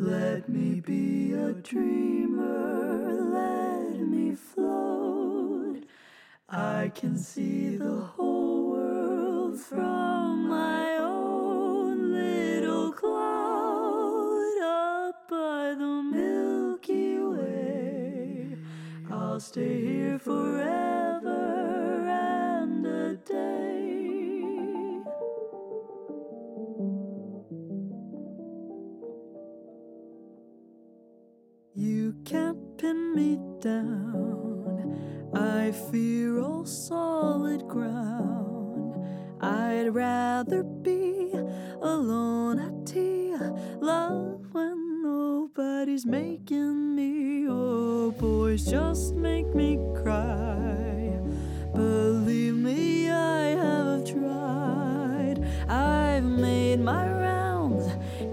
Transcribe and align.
Let 0.00 0.48
me 0.48 0.78
be 0.78 1.32
a 1.32 1.52
dreamer, 1.54 3.20
let 3.32 3.98
me 3.98 4.36
float. 4.36 5.82
I 6.48 6.92
can 6.94 7.18
see 7.18 7.74
the 7.74 7.96
whole 7.96 8.70
world 8.70 9.58
from 9.58 10.48
my 10.48 10.98
own 10.98 12.12
little 12.12 12.92
cloud 12.92 14.62
up 14.62 15.28
by 15.28 15.74
the 15.76 16.02
Milky 16.14 17.18
Way. 17.18 18.56
I'll 19.10 19.40
stay 19.40 19.80
here 19.84 20.18
forever 20.20 21.07
me 33.14 33.38
down. 33.60 35.30
I 35.34 35.72
fear 35.90 36.40
all 36.40 36.64
solid 36.64 37.66
ground. 37.68 38.94
I'd 39.40 39.88
rather 39.94 40.62
be 40.62 41.30
alone 41.80 42.58
at 42.58 42.86
tea. 42.86 43.34
Love 43.80 44.52
when 44.52 45.02
nobody's 45.02 46.06
making 46.06 46.96
me. 46.96 47.46
Oh, 47.48 48.10
boys 48.10 48.64
just 48.64 49.14
make 49.14 49.54
me 49.54 49.78
cry. 50.02 51.20
Believe 51.74 52.54
me, 52.54 53.10
I 53.10 53.50
have 53.50 54.04
tried. 54.04 55.46
I've 55.68 56.24
made 56.24 56.80
my 56.80 57.06
rounds, 57.08 57.86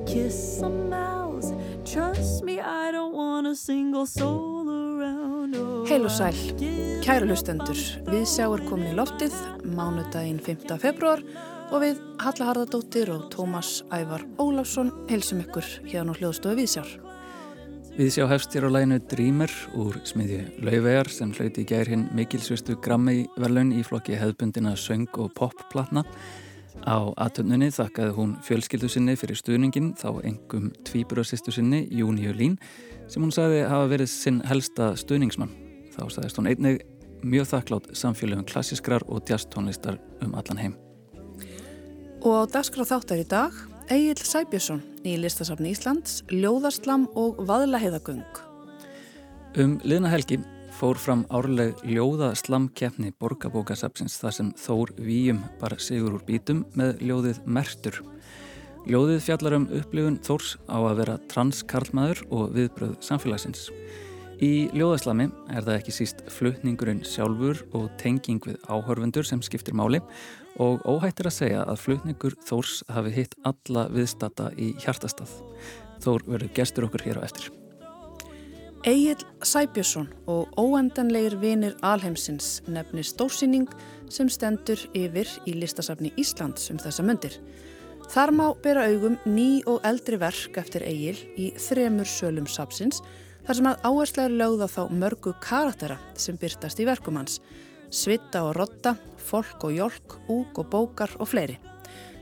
kissed 0.10 0.60
some 0.60 0.90
mouths. 0.90 1.54
Trust 1.86 2.44
me, 2.44 2.60
I 2.60 2.92
don't 2.92 3.14
want 3.14 3.46
a 3.48 3.56
single 3.56 4.06
soul 4.06 4.55
Heil 5.86 6.04
og 6.06 6.12
sæl, 6.12 6.38
kæru 7.06 7.28
lustendur, 7.30 7.78
við 8.10 8.24
sjáur 8.28 8.64
komin 8.68 8.92
í 8.92 8.96
loftið, 8.98 9.36
mánudaginn 9.76 10.42
5. 10.44 10.76
februar 10.82 11.22
og 11.72 11.82
við 11.84 12.02
Halla 12.22 12.50
Harðardóttir 12.50 13.12
og 13.14 13.28
Tómas 13.34 13.80
Ævar 13.94 14.26
Ólafsson 14.42 14.92
heilsum 15.10 15.44
ykkur 15.46 15.68
hérna 15.88 16.12
á 16.12 16.18
hljóðstofu 16.20 16.58
Viðsjár. 16.60 16.90
Við 17.96 18.10
sjá 18.12 18.26
hefst 18.28 18.56
hér 18.58 18.68
á 18.68 18.76
læginu 18.76 18.98
Dreamer 19.08 19.52
úr 19.80 20.02
smiðju 20.04 20.42
Lauvegar 20.68 21.08
sem 21.08 21.32
hlauti 21.32 21.64
í 21.64 21.70
gær 21.70 21.88
hinn 21.88 22.10
mikilsvistu 22.18 22.76
Grammy 22.84 23.22
verlaun 23.40 23.72
í 23.72 23.86
flokki 23.88 24.18
hefðbundina 24.20 24.76
söng 24.76 25.08
og 25.16 25.32
popplatna. 25.38 26.04
Á 26.84 26.98
aðtöndunni 27.16 27.72
þakkaði 27.74 28.16
hún 28.18 28.34
fjölskyldu 28.46 28.90
sinni 28.92 29.16
fyrir 29.18 29.40
stuðningin 29.40 29.94
þá 29.98 30.10
engum 30.28 30.72
tvíburasistu 30.86 31.54
sinni 31.56 31.86
Júniu 31.88 32.34
Lín 32.36 32.58
sem 33.08 33.24
hún 33.24 33.34
sagði 33.34 33.64
hafa 33.70 33.88
verið 33.94 34.12
sinn 34.12 34.42
helsta 34.46 34.92
stuðningsmann. 35.00 35.54
Þá 35.96 36.02
sagðist 36.12 36.42
hún 36.42 36.50
einnig 36.52 36.84
mjög 37.26 37.50
þakklátt 37.54 37.92
samfélögum 37.98 38.46
klassískrar 38.50 39.06
og 39.08 39.24
jazztónlistar 39.30 40.00
um 40.22 40.36
allan 40.36 40.62
heim. 40.62 40.76
Og 42.26 42.46
á 42.46 42.58
dagskráð 42.58 42.92
þáttar 42.92 43.22
í 43.22 43.28
dag, 43.30 43.62
Egil 43.94 44.18
Sæbjörnsson 44.18 44.82
í 45.06 45.16
listasafni 45.22 45.74
Íslands, 45.76 46.24
Ljóðarslam 46.34 47.06
og 47.14 47.38
Vaðlaheiðagöng. 47.46 48.26
Um 49.62 49.78
liðna 49.86 50.10
helgi 50.12 50.42
fór 50.76 50.98
fram 51.00 51.22
árleg 51.32 51.80
ljóða 51.88 52.34
slamkeppni 52.36 53.14
borgabókasapsins 53.22 54.18
þar 54.20 54.34
sem 54.36 54.50
Þór 54.60 54.92
Víum 55.00 55.40
bar 55.62 55.78
sigur 55.80 56.18
úr 56.18 56.26
bítum 56.28 56.66
með 56.76 57.00
ljóðið 57.06 57.40
Mertur. 57.48 58.02
Ljóðið 58.84 59.22
fjallar 59.24 59.56
um 59.60 59.70
upplifun 59.78 60.20
Þórs 60.26 60.56
á 60.68 60.78
að 60.78 60.98
vera 61.00 61.18
transkarlmaður 61.32 62.24
og 62.28 62.54
viðbröð 62.58 62.96
samfélagsins. 63.08 63.70
Í 64.44 64.68
ljóðaslami 64.76 65.30
er 65.48 65.64
það 65.64 65.80
ekki 65.80 65.96
síst 65.96 66.24
flutningurinn 66.36 67.04
sjálfur 67.08 67.64
og 67.72 67.90
tenging 68.02 68.44
við 68.44 68.60
áhörfundur 68.68 69.28
sem 69.28 69.44
skiptir 69.46 69.78
máli 69.80 70.04
og 70.60 70.84
óhættir 70.84 71.32
að 71.32 71.38
segja 71.40 71.64
að 71.64 71.84
flutningur 71.88 72.36
Þórs 72.48 72.82
hafi 72.92 73.16
hitt 73.16 73.40
alla 73.48 73.88
viðstata 73.96 74.52
í 74.60 74.74
hjartastað. 74.84 75.40
Þór 76.04 76.28
verður 76.34 76.58
gestur 76.60 76.90
okkur 76.90 77.08
hér 77.08 77.24
á 77.24 77.28
eftir. 77.28 77.54
Egil 78.86 79.18
Sæbjörnsson 79.42 80.12
og 80.30 80.52
óendanlegir 80.62 81.34
vinir 81.42 81.74
alheimsins 81.82 82.60
nefnir 82.70 83.08
stórsýning 83.10 83.66
sem 84.14 84.30
stendur 84.30 84.78
yfir 84.94 85.26
í 85.50 85.56
listasafni 85.58 86.12
Íslands 86.22 86.70
um 86.70 86.78
þessa 86.78 87.02
myndir. 87.02 87.40
Þar 88.14 88.36
má 88.38 88.46
bera 88.62 88.86
augum 88.86 89.18
ný 89.26 89.64
og 89.66 89.82
eldri 89.90 90.22
verk 90.22 90.62
eftir 90.62 90.86
Egil 90.86 91.18
í 91.34 91.50
þremur 91.58 92.06
sölum 92.06 92.46
sapsins 92.46 93.02
þar 93.48 93.58
sem 93.58 93.74
að 93.74 93.90
áherslega 93.90 94.30
er 94.30 94.40
lögða 94.44 94.70
þá 94.78 94.82
mörgu 95.02 95.34
karaktera 95.42 95.98
sem 96.14 96.38
byrtast 96.38 96.78
í 96.78 96.86
verkum 96.86 97.18
hans. 97.18 97.42
Svitta 97.90 98.46
og 98.46 98.54
rotta, 98.60 99.00
fólk 99.18 99.66
og 99.66 99.80
jólk, 99.82 100.20
úk 100.30 100.62
og 100.62 100.70
bókar 100.70 101.18
og 101.18 101.34
fleiri. 101.34 101.58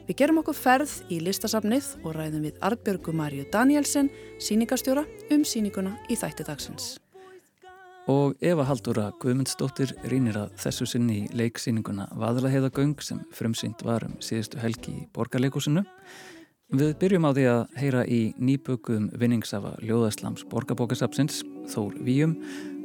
Við 0.03 0.17
gerum 0.19 0.41
okkur 0.41 0.57
ferð 0.57 0.93
í 1.13 1.21
listasafnið 1.23 1.85
og 2.03 2.17
ræðum 2.17 2.43
við 2.43 2.57
Artbjörgu 2.67 3.13
Marju 3.15 3.45
Danielsen, 3.53 4.09
síningastjóra, 4.35 5.05
um 5.31 5.45
síninguna 5.47 5.93
í 6.11 6.17
þætti 6.19 6.43
dagsins. 6.49 6.89
Og 8.11 8.35
Eva 8.43 8.65
Haldúra 8.67 9.13
Guðmundsdóttir 9.23 9.93
rínir 10.11 10.35
að 10.41 10.57
þessu 10.59 10.89
sinni 10.91 11.21
í 11.21 11.29
leiksýninguna 11.39 12.09
Vaðlaheiðagöng 12.19 12.99
sem 12.99 13.23
frumsýnd 13.31 13.85
var 13.87 14.03
um 14.09 14.17
síðustu 14.19 14.59
helgi 14.59 14.91
í 14.91 15.07
borgarleikusinu. 15.15 15.85
Við 16.75 16.95
byrjum 16.99 17.29
á 17.29 17.31
því 17.31 17.47
að 17.53 17.63
heyra 17.79 18.03
í 18.03 18.21
nýbökuðum 18.43 19.07
vinningsafa 19.15 19.77
Ljóðaslams 19.85 20.43
borgarbókasapsins, 20.51 21.45
Þór 21.71 21.95
Víum, 22.03 22.35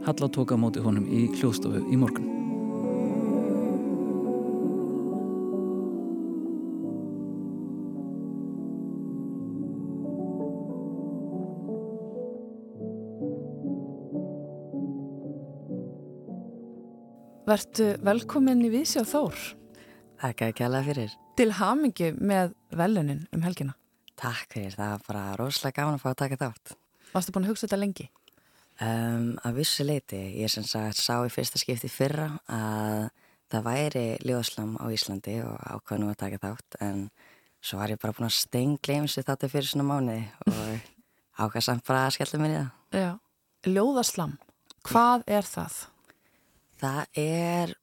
Halla 0.07 0.31
tóka 0.31 0.55
móti 0.55 0.87
honum 0.87 1.11
í 1.11 1.27
hljóðstofu 1.35 1.83
í 1.91 1.99
morgun. 1.99 2.58
Vertu 17.49 17.95
velkomin 18.05 18.61
í 18.67 18.69
Vísi 18.73 18.99
og 19.01 19.07
Þór 19.09 19.37
Takk 20.21 20.43
að 20.45 20.55
kjalla 20.59 20.83
fyrir. 20.85 21.13
til 21.39 21.53
hamingju 21.55 22.09
með 22.19 22.53
velunin 22.75 23.23
um 23.33 23.43
helgina. 23.47 23.75
Takk 24.19 24.53
fyrir, 24.53 24.75
það 24.75 24.91
var 24.91 25.03
bara 25.07 25.23
rosalega 25.39 25.77
gaman 25.79 25.95
að 25.95 26.03
fá 26.03 26.09
að 26.11 26.19
taka 26.23 26.37
þátt. 26.37 26.73
Varstu 27.15 27.33
búin 27.33 27.47
að 27.47 27.53
hugsa 27.53 27.67
þetta 27.69 27.79
lengi? 27.79 28.09
Um, 28.83 29.39
að 29.47 29.61
vissu 29.63 29.87
leiti, 29.87 30.19
ég 30.43 30.51
sem 30.51 30.67
sagt 30.67 30.99
sá 30.99 31.23
í 31.25 31.31
fyrsta 31.31 31.59
skipti 31.63 31.89
fyrra 31.89 32.29
að 32.51 33.09
það 33.49 33.65
væri 33.71 34.07
ljóðslam 34.27 34.75
á 34.83 34.85
Íslandi 34.93 35.39
og 35.47 35.57
ákvað 35.63 36.03
nú 36.03 36.11
að 36.11 36.19
taka 36.21 36.41
þátt 36.43 36.81
en 36.85 37.05
svo 37.63 37.79
var 37.79 37.95
ég 37.95 38.03
bara 38.03 38.13
búin 38.13 38.29
að 38.29 38.37
steingleimsi 38.43 39.23
þetta 39.23 39.49
fyrir 39.49 39.71
svona 39.71 39.87
mánuði 39.89 40.27
og 40.51 40.91
ákvað 41.47 41.65
samt 41.65 41.87
bara 41.87 42.09
að 42.09 42.19
skella 42.19 42.43
mér 42.43 42.51
í 42.51 42.59
það. 42.59 42.75
Já. 42.99 43.13
Ljóðaslam, 43.73 44.37
hvað 44.91 45.25
er 45.31 45.47
það? 45.47 45.79
Það 46.79 47.21
er, 47.23 47.75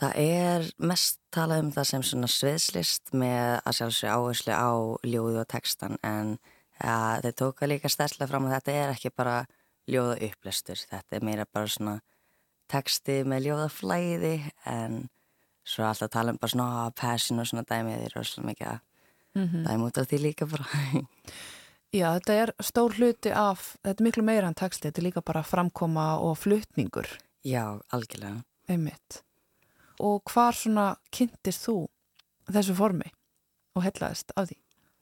það 0.00 0.20
er 0.24 0.68
mest 0.90 1.20
talað 1.34 1.64
um 1.64 1.72
það 1.76 1.88
sem 1.92 2.06
svona 2.06 2.30
sviðslist 2.32 3.12
með 3.14 3.60
að 3.62 3.78
sjálfsög 3.78 4.14
áherslu 4.14 4.56
á 4.56 4.70
ljóðu 5.06 5.42
og 5.42 5.50
textan 5.50 5.98
en 6.06 6.36
ja, 6.82 7.18
þeir 7.22 7.36
tóka 7.42 7.70
líka 7.70 7.92
stærslega 7.92 8.30
fram 8.30 8.48
að 8.48 8.56
þetta 8.58 8.76
er 8.82 8.94
ekki 8.96 9.14
bara 9.14 9.38
ljóða 9.88 10.18
upplestur, 10.28 10.80
þetta 10.90 11.16
er 11.16 11.24
meira 11.24 11.46
bara 11.48 11.70
svona 11.70 11.98
texti 12.68 13.22
með 13.24 13.46
ljóða 13.46 13.70
flæði 13.72 14.34
en 14.68 15.06
svo 15.68 15.86
alltaf 15.88 16.10
tala 16.12 16.34
um 16.34 16.40
bara 16.40 16.52
svona 16.52 16.90
passion 16.96 17.40
og 17.40 17.48
svona 17.48 17.64
dæmið 17.68 18.02
þeir 18.02 18.12
eru 18.12 18.28
svona 18.28 18.50
mikið 18.50 18.74
að 18.74 18.84
Mm 19.38 19.64
dæmi 19.64 19.86
út 19.86 19.98
af 19.98 20.08
því 20.08 20.18
líka 20.18 20.46
bara. 20.50 20.66
Já, 21.98 22.12
þetta 22.18 22.32
er 22.32 22.50
stór 22.60 22.92
hluti 22.98 23.30
af, 23.32 23.76
þetta 23.84 24.02
er 24.02 24.04
miklu 24.04 24.24
meira 24.26 24.48
en 24.50 24.56
texti, 24.58 24.88
þetta 24.88 25.00
er 25.00 25.06
líka 25.06 25.22
bara 25.24 25.42
framkoma 25.46 26.18
og 26.20 26.34
flutningur, 26.36 27.08
Já, 27.46 27.80
algjörlega. 27.94 28.42
einmitt. 28.68 29.22
Og 29.98 30.22
hvar 30.30 30.54
svona 30.54 30.96
kynntist 31.10 31.64
þú 31.66 31.88
þessu 32.52 32.74
formi 32.76 33.08
og 33.74 33.84
hellaðist 33.86 34.32
af 34.36 34.50
því? 34.50 34.58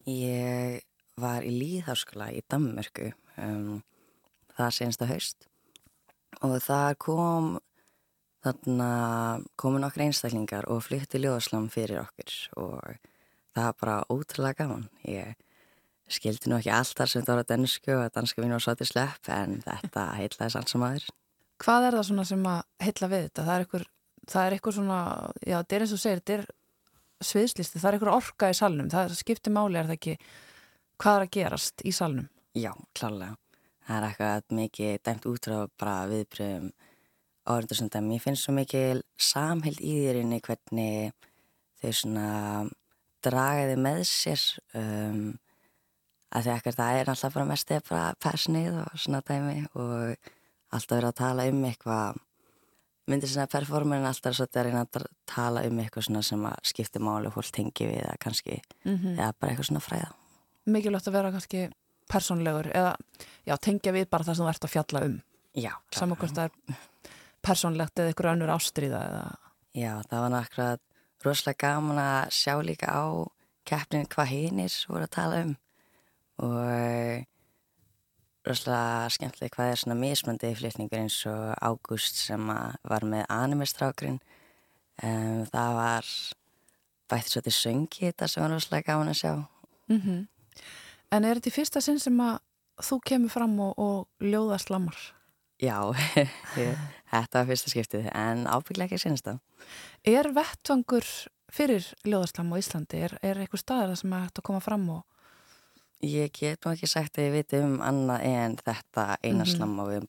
Ég 0.07 0.81
var 1.21 1.43
í 1.43 1.51
líðháskóla 1.51 2.31
í 2.37 2.43
Danmörku 2.47 3.11
um, 3.43 3.83
það 4.57 4.75
sensta 4.79 5.09
haust 5.11 5.49
og 6.45 6.59
það 6.63 6.91
kom 7.03 7.51
þarna 8.45 8.91
komin 9.59 9.87
okkur 9.89 10.07
einstaklingar 10.07 10.69
og 10.71 10.85
flytti 10.87 11.21
ljóðaslam 11.21 11.69
fyrir 11.73 12.05
okkur 12.05 12.37
og 12.63 12.99
það 13.57 13.65
var 13.65 13.77
bara 13.81 13.97
ótrúlega 14.13 14.63
gaman. 14.63 14.89
Ég 15.09 15.35
skildi 16.07 16.51
nú 16.53 16.61
ekki 16.61 16.71
allt 16.71 16.95
þar 16.99 17.11
sem 17.11 17.25
það 17.27 17.41
var 17.41 17.47
á 17.49 17.51
dansku 17.51 17.95
og 17.97 18.11
danska 18.15 18.43
mín 18.43 18.55
var 18.55 18.63
svo 18.63 18.77
til 18.79 18.91
slepp 18.93 19.31
en 19.33 19.59
þetta 19.65 20.11
heitlaði 20.21 20.55
sann 20.55 20.69
sem 20.71 20.85
aður. 20.87 21.09
Hvað 21.63 21.89
er 21.89 21.97
það 21.97 22.09
svona 22.11 22.27
sem 22.29 22.47
að 22.51 22.63
heilla 22.85 23.11
við 23.13 23.27
þetta? 23.27 23.45
Það 23.47 23.55
er 23.55 23.65
eitthvað, 23.65 23.87
það 24.33 24.47
er 24.47 24.57
eitthvað 24.57 24.77
svona, 24.77 25.01
já, 25.41 25.57
þetta 25.57 25.77
er 25.77 25.85
eins 25.87 25.95
og 25.97 26.03
segir, 26.03 26.23
þetta 26.23 26.37
er 26.37 26.47
sviðslisti, 27.27 27.81
það 27.81 27.89
er 27.89 27.97
eitthvað 27.97 28.19
orka 28.19 28.51
í 28.53 28.59
salnum, 28.59 28.91
það 28.93 29.17
skiptir 29.17 29.55
máli 29.57 29.81
er 29.81 29.89
það 29.89 29.97
ekki 29.97 30.17
hvað 31.01 31.19
er 31.19 31.27
að 31.27 31.33
gerast 31.37 31.85
í 31.87 31.95
salnum? 31.97 32.29
Já, 32.57 32.73
klálega. 32.97 33.37
Það 33.87 33.97
er 33.97 34.09
eitthvað 34.09 34.57
mikið 34.59 34.99
dæmt 35.07 35.29
út 35.31 35.47
frá 35.47 35.59
bara 35.79 35.97
viðbröðum 36.11 36.71
áhörndusundum. 37.47 38.13
Ég 38.17 38.25
finnst 38.25 38.47
svo 38.47 38.55
mikið 38.57 39.03
samheld 39.23 39.81
í 39.81 39.95
þérinni 40.03 40.41
hvernig 40.43 41.13
þau 41.81 41.93
svona 41.95 42.31
dragaði 43.27 43.77
með 43.81 44.01
sér 44.09 44.43
um, 44.79 45.21
að 46.35 46.47
því 46.47 46.55
ekkert 46.57 46.81
það 46.81 47.01
er 47.01 47.13
alltaf 47.13 47.37
bara 47.37 47.49
mest 47.49 47.71
eða 47.71 47.87
bara 47.89 48.09
persnið 48.23 48.81
og 48.83 48.99
svona 49.03 49.23
dæmi 49.27 49.61
og 49.79 50.33
alltaf 50.75 50.97
verið 50.97 51.11
að 51.11 51.19
tala 51.21 51.47
um 51.51 51.65
eitthvað 51.69 52.21
myndir 53.07 53.31
svona 53.31 53.51
performerin 53.51 54.09
alltaf 54.09 54.35
svolítið 54.35 54.61
að 54.61 54.67
reyna 54.67 54.85
að 54.85 55.09
tala 55.31 55.63
um 55.69 55.81
eitthvað 55.83 56.09
svona 56.09 56.23
sem 56.27 56.47
að 56.49 56.71
skipti 56.73 57.03
máli 57.03 57.31
fólk 57.35 57.53
tengi 57.55 57.87
við 57.87 58.01
eða 58.03 58.17
kannski 58.23 58.63
Mm 58.85 58.97
-hmm. 58.97 59.19
eða 59.19 59.33
bara 59.41 59.53
eitthvað 59.53 59.67
svona 59.67 59.81
fræða. 59.81 60.11
Mikilvægt 60.67 61.09
að 61.09 61.13
vera 61.13 61.31
kannski 61.31 61.71
persónlegur 62.09 62.71
eða 62.75 62.97
já, 63.47 63.57
tengja 63.61 63.93
við 63.93 64.09
bara 64.11 64.25
það 64.25 64.35
sem 64.37 64.45
þú 64.45 64.49
ert 64.49 64.65
að 64.65 64.71
fjalla 64.71 65.05
um. 65.05 65.23
Já, 65.55 65.73
Saman 65.91 66.17
hvort 66.17 66.35
það 66.35 66.45
er 66.45 66.51
persónlegt 67.43 67.99
eða 67.99 68.11
ykkur 68.13 68.27
önnur 68.27 68.49
ástríða 68.49 69.01
eða... 69.09 69.37
Já, 69.75 70.03
það 70.11 70.21
var 70.21 70.31
náttúrulega 70.31 70.79
rosalega 71.25 71.59
gaman 71.59 71.99
að 71.99 72.31
sjá 72.31 72.63
líka 72.63 72.87
á 72.87 73.05
keppnin 73.65 74.07
hvað 74.07 74.27
hinnir 74.27 74.87
voru 74.89 75.07
að 75.07 75.15
tala 75.17 75.41
um 75.45 75.57
og 76.37 77.27
rosalega 78.47 79.11
skemmtileg 79.15 79.55
hvað 79.55 79.73
er 79.73 79.81
svona 79.81 79.99
mismöndi 79.99 80.53
flýtningur 80.59 81.03
eins 81.03 81.19
og 81.31 81.53
Ágúst 81.59 82.21
sem 82.21 82.51
að 82.53 82.77
var 82.87 83.07
með 83.09 83.27
animestrákurinn 83.33 84.19
um, 85.03 85.43
það 85.51 85.73
var 85.81 86.11
bætt 87.11 87.31
svo 87.31 87.43
til 87.43 87.55
söngi 87.55 88.09
þetta 88.09 88.29
sem 88.31 88.45
var 88.45 88.55
rosalega 88.55 88.93
gaman 88.93 89.13
að 89.15 89.21
sjá 89.23 89.35
Mm 89.91 90.27
En 91.15 91.23
er 91.23 91.39
þetta 91.39 91.53
í 91.53 91.55
fyrsta 91.55 91.81
sinn 91.81 92.01
sem 92.03 92.17
að 92.19 92.41
þú 92.83 92.97
kemur 93.07 93.31
fram 93.31 93.53
og, 93.63 93.77
og 93.79 94.25
ljóða 94.27 94.59
slammar? 94.59 94.97
Já, 95.63 95.79
þetta 97.13 97.39
var 97.39 97.47
fyrsta 97.47 97.71
skiptið 97.71 98.09
en 98.11 98.43
ábygglega 98.51 98.91
ekki 98.91 98.99
sinist 99.05 99.29
það 99.29 99.39
Er 100.05 100.33
vettvangur 100.35 101.07
fyrir 101.53 101.87
ljóðaslam 102.05 102.51
á 102.53 102.57
Íslandi? 102.59 103.05
Er, 103.07 103.15
er 103.23 103.39
eitthvað 103.39 103.63
staðar 103.63 103.93
það 103.93 104.01
sem 104.03 104.17
er 104.17 104.27
hægt 104.27 104.43
að 104.43 104.49
koma 104.51 104.65
fram 104.65 104.89
og... 104.99 105.05
Ég 106.05 106.31
get 106.37 106.61
nú 106.67 106.73
ekki 106.75 106.87
sagt 106.91 107.17
að 107.19 107.25
ég 107.31 107.33
viti 107.39 107.61
um 107.65 107.79
annað 107.81 108.25
en 108.29 108.57
þetta 108.57 109.17
eina 109.25 109.45
Mhm. 109.45 109.53
slam 109.55 109.79
á 109.81 109.85
við 109.89 110.09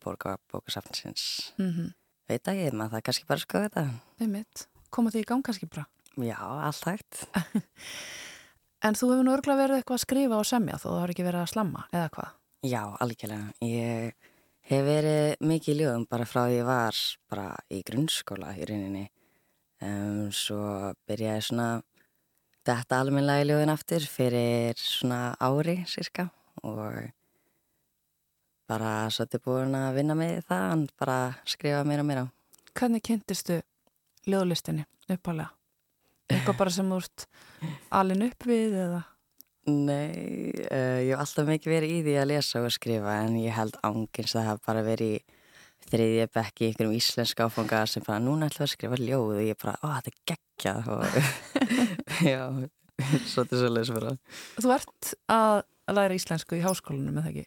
bókasafnsins 0.52 1.54
Mm 1.58 1.72
-hmm. 1.74 1.94
veit 2.30 2.44
ekki, 2.44 2.72
maður 2.76 2.92
það 2.92 3.02
kannski 3.04 3.26
bara 3.28 3.40
að 3.40 3.46
skoða 3.48 3.70
þetta 3.70 3.90
Einmitt. 4.20 4.68
Koma 4.90 5.10
því 5.12 5.20
í 5.22 5.26
gang 5.26 5.44
kannski 5.44 5.66
bara. 5.70 5.86
Já, 6.18 6.38
allt 6.40 6.84
hægt 6.86 7.28
En 8.84 8.94
þú 8.94 9.10
hefur 9.12 9.24
nú 9.26 9.34
örgulega 9.34 9.64
verið 9.68 9.78
eitthvað 9.82 9.98
að 9.98 10.06
skrifa 10.06 10.38
og 10.38 10.46
semja 10.46 10.76
þó 10.78 10.88
þú 10.92 11.00
har 11.00 11.10
ekki 11.10 11.24
verið 11.26 11.42
að 11.42 11.52
slamma, 11.54 11.86
eða 11.94 12.10
hvað? 12.10 12.30
Já, 12.64 12.98
algjörlega 13.00 13.54
ég 13.62 14.14
hef 14.62 14.86
verið 14.86 15.38
mikið 15.42 15.76
í 15.76 15.80
ljóðum 15.80 16.06
bara 16.10 16.26
frá 16.26 16.42
því 16.48 16.58
ég 16.60 16.66
var 16.66 16.96
bara 17.30 17.56
í 17.72 17.84
grunnskóla 17.84 18.54
í 18.58 18.66
rauninni 18.66 19.10
um, 19.82 20.32
svo 20.32 20.94
byrjaði 21.08 21.42
svona 21.42 21.82
þetta 22.76 23.00
almennilega 23.02 23.44
í 23.44 23.48
ljóðin 23.50 23.74
aftur 23.74 24.08
fyrir 24.12 24.82
svona 24.82 25.22
ári 25.40 25.80
cirka 25.90 26.28
og 26.68 27.12
bara 28.68 28.94
svolítið 29.14 29.44
búin 29.46 29.78
að 29.80 30.00
vinna 30.02 30.18
með 30.18 30.42
það 30.50 30.66
en 30.74 30.88
bara 31.00 31.20
skrifa 31.48 31.84
meira 31.88 32.04
og 32.04 32.10
meira 32.10 32.26
Hvernig 32.78 33.02
kynntistu 33.08 33.62
ljóðlistinni 34.30 34.84
uppalega? 35.10 35.50
Eitthvað 36.28 36.58
bara 36.60 36.74
sem 36.76 36.90
þú 36.92 36.98
ert 37.00 37.24
alin 37.96 38.26
upp 38.28 38.46
við 38.50 38.76
eða? 38.84 39.00
Nei, 39.68 40.52
uh, 40.72 41.00
ég 41.04 41.14
hef 41.14 41.24
alltaf 41.24 41.48
mikið 41.48 41.74
verið 41.74 41.94
í 41.96 42.04
því 42.06 42.14
að 42.22 42.30
lesa 42.32 42.62
og 42.64 42.76
skrifa 42.76 43.18
en 43.24 43.40
ég 43.40 43.56
held 43.56 43.80
ángins 43.84 44.36
að 44.36 44.38
það 44.38 44.50
hafa 44.52 44.66
bara 44.70 44.84
verið 44.86 45.16
í 45.18 45.37
þriðja 45.92 46.28
bekki 46.36 46.66
í 46.66 46.70
einhverjum 46.70 46.98
íslensk 46.98 47.44
áfanga 47.46 47.84
sem 47.90 48.06
bara 48.06 48.20
núna 48.24 48.50
ætlum 48.50 48.64
við 48.64 48.68
að 48.68 48.74
skrifa 48.74 49.00
ljóð 49.02 49.34
og 49.36 49.46
ég 49.46 49.60
bara, 49.62 49.76
ó 49.84 49.88
þetta 49.96 50.12
er 50.12 50.20
geggjað 50.32 50.90
og 50.96 51.18
já, 52.34 52.42
svolítið 53.32 53.64
svolítið 53.64 53.94
bara. 54.00 54.14
Þú 54.58 54.74
ert 54.78 55.12
að 55.38 55.58
læra 55.98 56.20
íslensku 56.20 56.60
í 56.60 56.64
háskólanum, 56.66 57.20
eða 57.22 57.34
ekki? 57.34 57.46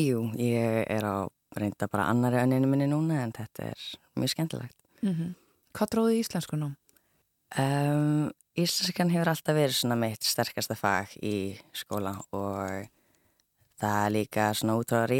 Jú, 0.00 0.26
ég 0.40 0.84
er 0.88 1.04
á 1.04 1.28
reynda 1.58 1.88
bara 1.92 2.08
annari 2.08 2.40
önninu 2.40 2.70
minni 2.70 2.88
núna 2.88 3.22
en 3.26 3.34
þetta 3.36 3.72
er 3.72 3.88
mjög 4.16 4.36
skemmtilegt. 4.36 4.78
Mm 5.02 5.34
Hvað 5.72 5.88
dróði 5.88 6.16
íslensku 6.20 6.56
nú? 6.60 6.66
Um, 7.56 8.30
Íslenskan 8.52 9.08
hefur 9.08 9.30
alltaf 9.32 9.54
verið 9.56 9.78
svona 9.78 9.96
mitt 9.96 10.26
sterkasta 10.28 10.74
fag 10.76 11.14
í 11.24 11.56
skóla 11.72 12.18
og 12.36 12.90
það 13.80 14.00
er 14.04 14.12
líka 14.12 14.50
svona 14.52 14.76
út 14.76 14.92
frá, 14.92 15.14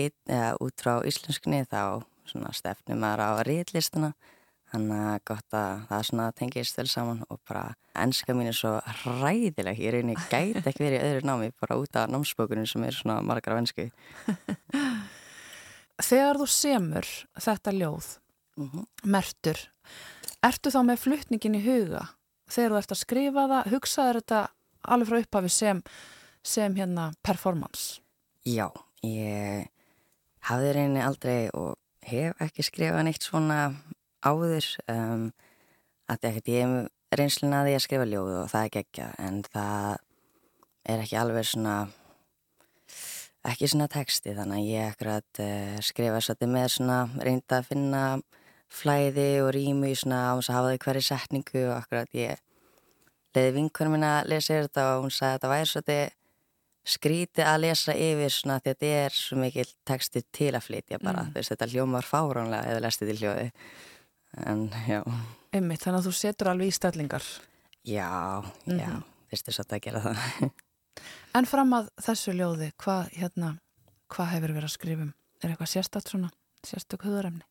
út 0.60 0.84
frá 0.84 0.98
íslenskunni 1.08 1.62
þá 1.64 2.04
svona 2.32 2.52
stefnum 2.56 3.02
maður 3.02 3.24
á 3.24 3.30
ritlistuna 3.46 4.12
þannig 4.72 5.06
að 5.12 5.24
gott 5.28 5.56
að 5.56 5.86
það 5.90 6.04
svona 6.08 6.28
tengist 6.32 6.78
vel 6.80 6.88
saman 6.88 7.24
og 7.28 7.40
bara 7.48 7.64
ennska 8.02 8.34
mín 8.34 8.48
er 8.48 8.56
svo 8.56 8.78
ræðileg 9.20 9.80
ég 9.84 9.92
reyni 9.92 10.16
gæti 10.30 10.64
ekki 10.64 10.86
verið 10.86 10.98
í 10.98 11.08
öðru 11.10 11.28
námi 11.28 11.50
bara 11.60 11.76
út 11.80 11.98
af 12.00 12.08
námsbókunum 12.08 12.68
sem 12.68 12.84
er 12.88 12.96
svona 12.96 13.20
margar 13.20 13.56
af 13.56 13.62
ennsku 13.62 13.90
Þegar 16.02 16.40
þú 16.40 16.46
semur 16.50 17.08
þetta 17.38 17.72
ljóð, 17.76 18.06
mm 18.56 18.68
-hmm. 18.70 18.86
mertur, 19.04 19.58
ertu 20.42 20.70
þá 20.70 20.80
með 20.82 20.98
flutningin 20.98 21.54
í 21.54 21.62
huga? 21.62 22.08
Þegar 22.48 22.70
þú 22.70 22.78
ert 22.78 22.92
að 22.92 23.02
skrifa 23.02 23.46
það, 23.48 23.70
hugsaður 23.72 24.18
þetta 24.20 24.40
alveg 24.82 25.08
frá 25.08 25.18
upphafi 25.18 25.48
sem, 25.48 25.82
sem 26.42 26.74
hérna 26.74 27.12
performance? 27.22 28.00
Já, 28.44 28.72
ég 29.02 29.68
hafði 30.40 30.72
reyni 30.72 31.00
aldrei 31.00 31.50
og 31.54 31.76
hef 32.08 32.42
ekki 32.42 32.66
skrifað 32.66 33.06
neitt 33.06 33.24
svona 33.24 33.60
áður 34.22 34.66
um, 34.90 35.30
að 36.10 36.28
ekkert 36.30 36.50
ég 36.52 36.66
hef 36.66 37.18
reynsluna 37.18 37.62
að 37.62 37.74
að 37.76 37.84
skrifa 37.84 38.06
ljóð 38.08 38.36
og 38.42 38.52
það 38.52 38.66
er 38.66 38.74
geggja 38.76 39.08
en 39.20 39.42
það 39.52 39.96
er 40.92 41.02
ekki 41.04 41.18
alveg 41.20 41.48
svona 41.48 41.74
ekki 43.52 43.68
svona 43.70 43.88
texti 43.90 44.34
þannig 44.36 44.60
að 44.60 44.70
ég 44.70 44.92
ekkurat 44.92 45.42
uh, 45.42 45.76
skrifa 45.84 46.22
svolítið 46.22 46.54
með 46.54 46.68
svona 46.76 46.98
reynda 47.18 47.58
að 47.58 47.68
finna 47.72 48.04
flæði 48.72 49.28
og 49.42 49.52
rými 49.56 49.92
svona 49.98 50.22
á 50.30 50.32
þess 50.38 50.50
að 50.50 50.58
hafa 50.58 50.72
þau 50.72 50.82
hverju 50.86 51.04
setningu 51.08 51.62
og 51.66 51.76
akkurat 51.76 52.16
ég 52.16 52.42
leiði 53.36 53.54
vinkunum 53.58 53.96
minna 53.96 54.18
að 54.20 54.32
lesa 54.32 54.60
þetta 54.60 54.88
og 54.94 55.06
hún 55.06 55.14
sagði 55.14 55.32
að 55.32 55.38
þetta 55.38 55.52
væri 55.52 55.70
svolítið 55.72 56.04
skrítið 56.84 57.46
að 57.46 57.60
lesa 57.62 57.92
yfir 57.94 58.30
svona 58.34 58.58
því 58.60 58.70
að 58.72 58.78
þetta 58.80 58.86
er 59.04 59.10
svo 59.16 59.36
mikil 59.38 59.66
texti 59.86 60.22
til 60.32 60.50
að 60.52 60.64
flytja 60.66 60.98
bara, 61.02 61.22
Mm. 61.24 61.32
þetta 61.46 61.68
hljómar 61.70 62.02
fáránlega 62.08 62.66
eða 62.72 62.80
lesti 62.82 63.06
til 63.06 63.16
hljóði 63.20 63.52
en 64.46 64.68
já, 64.88 65.02
Einmitt, 65.52 65.80
þannig 65.84 66.00
að 66.00 66.06
þú 66.08 66.12
setur 66.16 66.48
alveg 66.48 66.68
í 66.68 66.72
stellingar. 66.72 67.22
já, 67.84 68.42
já 68.66 68.88
Mhm. 68.88 69.02
fyrstu 69.30 69.52
svolítið 69.52 69.76
að 69.78 69.82
gera 69.82 70.00
það 70.00 70.16
En 71.34 71.46
fram 71.46 71.70
að 71.72 71.88
þessu 72.02 72.32
ljóði, 72.36 72.72
hvað 72.76 73.10
hérna, 73.16 73.58
hvað 74.10 74.28
hefur 74.34 74.52
verið 74.52 74.64
að 74.68 74.76
skrifum? 74.76 75.14
Er 75.42 75.48
eitthvað 75.50 75.70
sérstætt 75.72 76.08
svona, 76.10 76.30
sérstök 76.62 77.02
huðarefni? 77.06 77.42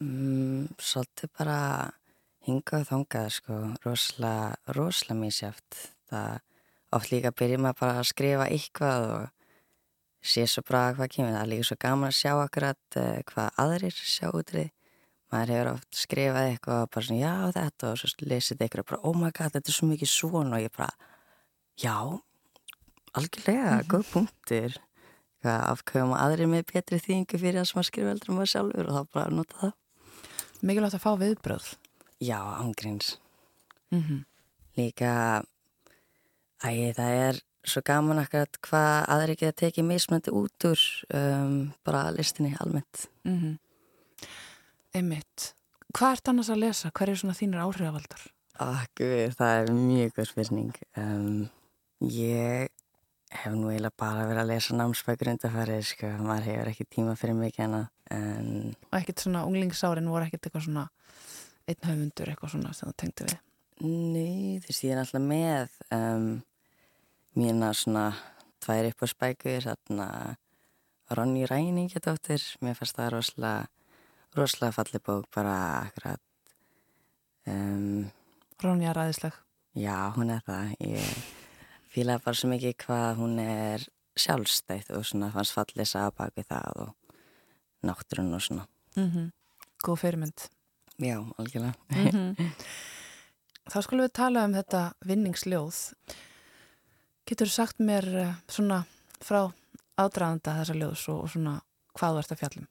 mm, 0.00 0.68
svolítið 0.78 1.28
bara 1.38 1.90
hingað 2.46 2.84
þangað 2.86 3.30
sko, 3.32 3.74
rosalega 3.84 4.56
rosalega 4.76 5.20
mísjáft 5.20 5.90
það 6.10 6.40
oft 6.94 7.10
líka 7.12 7.32
byrjum 7.34 7.66
maður 7.66 7.80
bara 7.80 7.98
að 8.00 8.10
skrifa 8.12 8.46
eitthvað 8.52 9.08
og 9.16 9.26
sé 10.26 10.46
svo 10.50 10.62
bara 10.66 10.94
hvað 10.96 11.12
kemur. 11.14 11.34
Það 11.34 11.42
er 11.42 11.52
líka 11.52 11.68
svo 11.68 11.76
gaman 11.82 12.10
að 12.10 12.18
sjá 12.20 12.32
akkurat 12.36 12.98
uh, 13.00 13.18
hvað 13.30 13.60
aðrir 13.64 14.00
sjá 14.00 14.30
útrið 14.30 14.72
maður 15.32 15.52
hefur 15.52 15.72
oft 15.72 15.98
skrifað 15.98 16.52
eitthvað 16.52 16.82
og 16.84 16.90
bara 16.94 17.06
svona 17.08 17.20
já 17.20 17.58
þetta 17.58 17.90
og 17.90 18.00
svo 18.00 18.30
lesið 18.30 18.62
eitthvað 18.62 18.84
og 18.84 18.90
bara 18.90 19.02
oh 19.10 19.16
my 19.18 19.30
god 19.34 19.56
þetta 19.56 19.72
er 19.72 19.76
svo 19.76 19.88
mikið 19.90 20.12
svona 20.12 20.58
og 20.58 20.62
ég 20.62 20.74
bara 20.76 20.92
já, 21.76 21.96
algjörlega 23.18 23.80
góð 23.90 24.12
punktir 24.12 24.78
hvað 25.42 25.64
afkvæma 25.72 26.20
aðrir 26.22 26.50
með 26.50 26.70
betri 26.72 27.00
þýðingu 27.02 27.40
fyrir 27.40 27.60
það 27.60 27.68
sem 27.70 27.82
að 27.82 27.88
skrifa 27.90 28.12
heldur 28.12 28.32
um 28.32 28.38
maður 28.40 28.52
sjálfur 28.52 28.88
og 28.90 28.96
þá 28.96 29.12
bara 29.16 29.34
nota 29.34 29.58
það. 29.60 29.74
Mikilvægt 30.66 30.96
að 30.96 31.04
fá 31.04 31.10
viðbröð. 31.20 31.66
Já, 32.24 32.38
ángríns. 32.62 33.18
Mm 33.92 34.24
Líka, 34.76 35.42
æ, 36.64 36.92
það 36.96 37.18
er 37.26 37.42
svo 37.66 37.82
gaman 37.86 38.22
akkurat 38.22 38.58
hvað 38.62 38.96
aðri 39.12 39.36
geta 39.40 39.60
tekið 39.64 39.88
mismöndi 39.88 40.34
út 40.34 40.68
úr 40.68 40.82
um, 41.18 41.72
bara 41.84 42.10
listinni 42.14 42.54
almennt. 42.60 43.08
-hmm. 43.24 43.58
Einmitt. 44.94 45.52
Hvað 45.96 46.12
ert 46.12 46.28
annars 46.28 46.50
að 46.50 46.62
lesa? 46.62 46.90
Hver 46.90 47.10
er 47.10 47.16
svona 47.16 47.34
þínir 47.34 47.62
áhrifavaldar? 47.64 48.22
Akkur, 48.58 49.32
það 49.36 49.58
er 49.60 49.72
mjög 49.72 50.12
góð 50.16 50.28
spurning. 50.30 50.74
Um, 50.96 51.48
ég 52.00 52.68
hef 53.30 53.52
nú 53.52 53.70
eiginlega 53.70 53.92
bara 53.98 54.26
verið 54.28 54.42
að 54.42 54.50
lesa 54.52 54.76
námsbækur 54.76 55.32
undarfærið, 55.32 55.82
sko. 55.90 56.06
Maður 56.24 56.48
hefur 56.50 56.70
ekki 56.72 56.86
tíma 56.96 57.16
fyrir 57.16 57.34
mikið 57.34 57.64
hana. 57.64 57.82
En 58.10 58.76
Og 58.92 58.98
ekkert 59.00 59.24
svona 59.24 59.44
unglingsárin 59.44 60.08
voru 60.08 60.24
ekkert 60.24 60.46
eitthvað 60.46 60.66
svona 60.68 60.88
einn 61.66 61.88
höfundur 61.88 62.30
eitthvað 62.30 62.54
svona 62.54 62.72
sem 62.72 62.88
þú 62.88 62.96
tengdi 63.02 63.26
við. 63.26 63.38
Nei, 63.84 64.56
þú 64.62 64.70
veist, 64.70 64.84
ég 64.86 64.94
er 64.94 65.02
alltaf 65.02 65.20
með 65.20 65.74
um, 65.92 66.28
mína 67.36 67.74
svona 67.76 68.06
tvær 68.64 68.88
upp 68.88 69.04
á 69.04 69.06
spækur, 69.12 69.66
þarna 69.66 70.06
Ronny 71.12 71.44
Ræningadóttir, 71.46 72.40
mér 72.64 72.78
fannst 72.78 72.96
það 72.96 73.10
rosalega, 73.14 73.66
rosalega 74.34 74.76
fallið 74.78 75.04
bók 75.04 75.28
bara 75.36 75.58
akkurat. 75.84 76.22
Um, 77.46 78.08
Ronja 78.64 78.96
ræðisleg. 78.96 79.36
já, 79.76 80.12
hún 80.16 80.32
er 80.32 80.40
það. 80.48 80.72
Ég 80.80 81.04
fílaði 81.92 82.24
bara 82.24 82.40
svo 82.40 82.48
mikið 82.50 82.76
hvað 82.80 83.20
hún 83.20 83.38
er 83.44 83.86
sjálfstætt 84.16 84.90
og 84.96 85.04
svona 85.04 85.30
fannst 85.36 85.52
fallið 85.52 85.92
sá 85.92 86.08
bak 86.16 86.32
við 86.34 86.48
það 86.48 86.80
og 86.80 86.94
náttúrun 87.84 88.34
og 88.34 88.42
svona. 88.42 88.66
Mm 88.96 89.10
-hmm. 89.10 89.32
Góð 89.84 89.96
fyrirmynd. 90.00 90.48
Já, 90.98 91.18
algjörlega. 91.38 91.74
Mm 91.90 92.08
-hmm. 92.10 92.54
Þá 93.66 93.78
skulum 93.82 94.06
við 94.06 94.14
tala 94.14 94.44
um 94.46 94.54
þetta 94.54 94.82
vinningsljóð. 95.06 95.80
Getur 97.26 97.50
þú 97.50 97.54
sagt 97.56 97.82
mér 97.82 98.06
eh, 98.22 98.36
svona 98.46 98.84
frá 99.18 99.48
ádraðanda 99.98 100.54
þessa 100.60 100.76
ljóðs 100.76 101.06
og, 101.10 101.24
svona 101.32 101.56
hvað 101.96 102.20
ert 102.20 102.34
að 102.34 102.40
fjallum? 102.42 102.68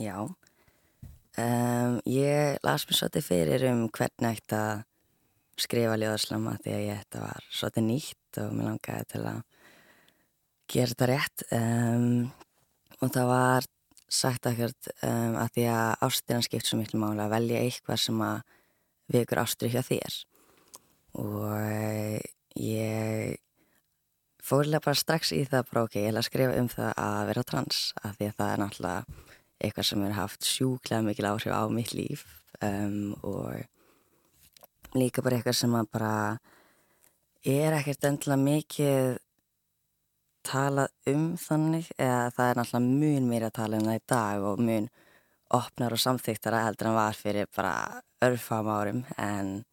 Já, 0.00 0.16
um, 0.24 1.98
ég 2.08 2.58
las 2.66 2.86
mér 2.88 2.98
svolítið 2.98 3.26
fyrir 3.28 3.66
um 3.70 3.84
hvernig 3.94 4.38
ætti 4.40 4.58
að 4.58 4.84
skrifa 5.60 5.98
ljóðarslama 6.00 6.56
því 6.62 6.74
að 6.74 6.86
ég 6.88 7.02
þetta 7.02 7.22
var 7.26 7.46
svolítið 7.50 7.86
nýtt 7.90 8.40
og 8.42 8.56
mér 8.56 8.68
langaði 8.70 9.06
til 9.12 9.22
að 9.30 9.40
gera 10.74 10.94
þetta 10.94 11.10
rétt 11.10 11.46
um, 11.54 12.08
og 13.00 13.14
það 13.14 13.30
var 13.30 13.70
sagt 14.14 14.48
ekkert 14.50 14.90
um, 14.96 15.38
að 15.42 15.54
því 15.54 15.68
að 15.74 16.04
ástina 16.08 16.42
skipt 16.46 16.70
svo 16.70 16.80
miklu 16.80 17.02
máli 17.02 17.22
að 17.22 17.34
velja 17.36 17.62
eitthvað 17.62 18.02
sem 18.02 18.24
að 18.24 18.42
ástri 19.12 19.70
hjá 19.72 19.82
þér. 19.82 20.20
Og 21.14 22.20
ég 22.58 23.38
fórlega 24.44 24.82
bara 24.84 24.98
strax 24.98 25.32
í 25.32 25.44
það 25.48 25.68
bara 25.70 25.84
ok, 25.86 25.98
ég 26.00 26.10
ætla 26.10 26.22
að 26.22 26.28
skrifa 26.28 26.58
um 26.60 26.68
það 26.68 26.90
að 27.00 27.20
vera 27.30 27.44
trans 27.48 27.84
að 28.02 28.16
því 28.18 28.26
að 28.28 28.36
það 28.38 28.50
er 28.52 28.62
náttúrulega 28.62 29.04
eitthvað 29.64 29.88
sem 29.88 30.02
er 30.04 30.16
haft 30.18 30.48
sjúklega 30.48 31.06
mikil 31.06 31.28
áhrif 31.30 31.54
á 31.54 31.62
mitt 31.72 31.94
líf 31.96 32.24
um, 32.60 33.14
og 33.24 34.98
líka 34.98 35.24
bara 35.24 35.38
eitthvað 35.38 35.58
sem 35.58 35.76
að 35.78 35.88
bara 35.94 36.14
er 37.44 37.78
ekkert 37.78 38.08
endilega 38.08 38.44
mikið 38.44 39.16
talað 40.44 40.92
um 41.14 41.26
þannig 41.40 41.88
eða 41.96 42.32
það 42.36 42.50
er 42.50 42.60
náttúrulega 42.60 43.00
mun 43.00 43.30
mér 43.30 43.48
að 43.48 43.56
tala 43.60 43.80
um 43.80 43.88
það 43.88 44.00
í 44.00 44.04
dag 44.12 44.48
og 44.50 44.64
mun 44.68 44.90
opnar 45.54 45.94
og 45.94 46.02
samþýttara 46.02 46.64
heldur 46.66 46.90
en 46.90 46.98
var 46.98 47.16
fyrir 47.16 47.48
bara 47.54 47.74
örfam 48.24 48.68
árum 48.68 49.04
en 49.18 49.64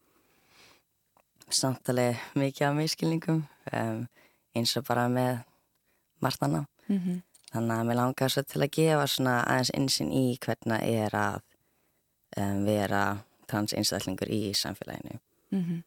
samtalið 1.52 2.20
mikið 2.40 2.68
af 2.68 2.78
miskilningum 2.78 3.44
um, 3.74 4.06
eins 4.56 4.76
og 4.80 4.86
bara 4.88 5.08
með 5.12 5.44
margt 6.22 6.44
annað. 6.44 6.66
Mm 6.88 7.00
-hmm. 7.00 7.22
Þannig 7.52 7.76
að 7.78 7.86
mér 7.88 7.96
langar 7.96 8.32
svo 8.32 8.42
til 8.42 8.62
að 8.62 8.72
gefa 8.72 9.08
svona 9.08 9.44
aðeins 9.44 9.72
einsinn 9.76 10.12
í 10.12 10.38
hvernig 10.40 10.82
er 10.82 11.16
að 11.16 11.42
um, 12.38 12.66
vera 12.66 13.18
trans 13.48 13.74
einstaklingur 13.74 14.30
í 14.32 14.54
samfélaginu. 14.54 15.20
Mm 15.52 15.64
-hmm. 15.64 15.82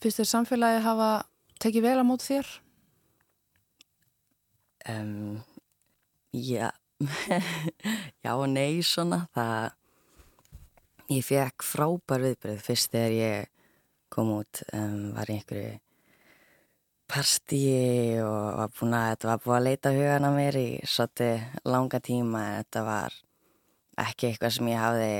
Fyrst 0.00 0.20
er 0.20 0.24
samfélagi 0.24 0.82
hafa 0.82 1.26
tekið 1.60 1.82
vel 1.82 1.98
á 2.02 2.04
mót 2.06 2.22
þér? 2.22 2.46
Um, 4.88 5.42
já, 6.32 6.70
já 8.24 8.32
og 8.34 8.48
nei 8.48 8.82
svona. 8.82 9.26
Það, 9.34 9.70
ég 11.08 11.24
fekk 11.24 11.64
frábær 11.64 12.24
viðbröð 12.24 12.64
fyrst 12.64 12.92
þegar 12.92 13.14
ég 13.16 13.52
kom 14.12 14.32
út, 14.38 14.62
um, 14.76 15.12
var 15.16 15.30
í 15.30 15.38
einhverju 15.38 15.76
partíi 17.08 18.20
og 18.20 18.58
var 18.58 18.72
búin 18.76 18.96
að, 18.96 19.08
þetta 19.14 19.30
var 19.30 19.40
búin 19.44 19.56
að 19.56 19.66
leita 19.68 19.92
hugana 19.96 20.30
mér 20.34 20.58
í 20.60 20.68
svolítið 20.84 21.64
langa 21.64 22.00
tíma. 22.04 22.44
En 22.44 22.60
þetta 22.60 22.84
var 22.84 23.16
ekki 24.04 24.28
eitthvað 24.28 24.54
sem 24.58 24.70
ég 24.72 24.82
hafði 24.82 25.14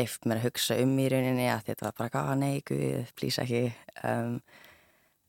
lift 0.00 0.26
mér 0.26 0.40
að 0.40 0.48
hugsa 0.48 0.78
um 0.82 0.98
í 0.98 1.06
rauninni 1.10 1.46
að 1.50 1.64
þetta 1.70 1.86
var 1.86 1.96
bara 1.98 2.14
gáða 2.16 2.36
nei, 2.42 2.60
guð, 2.66 3.14
plís 3.18 3.38
ekki. 3.42 3.64
Um, 4.06 4.36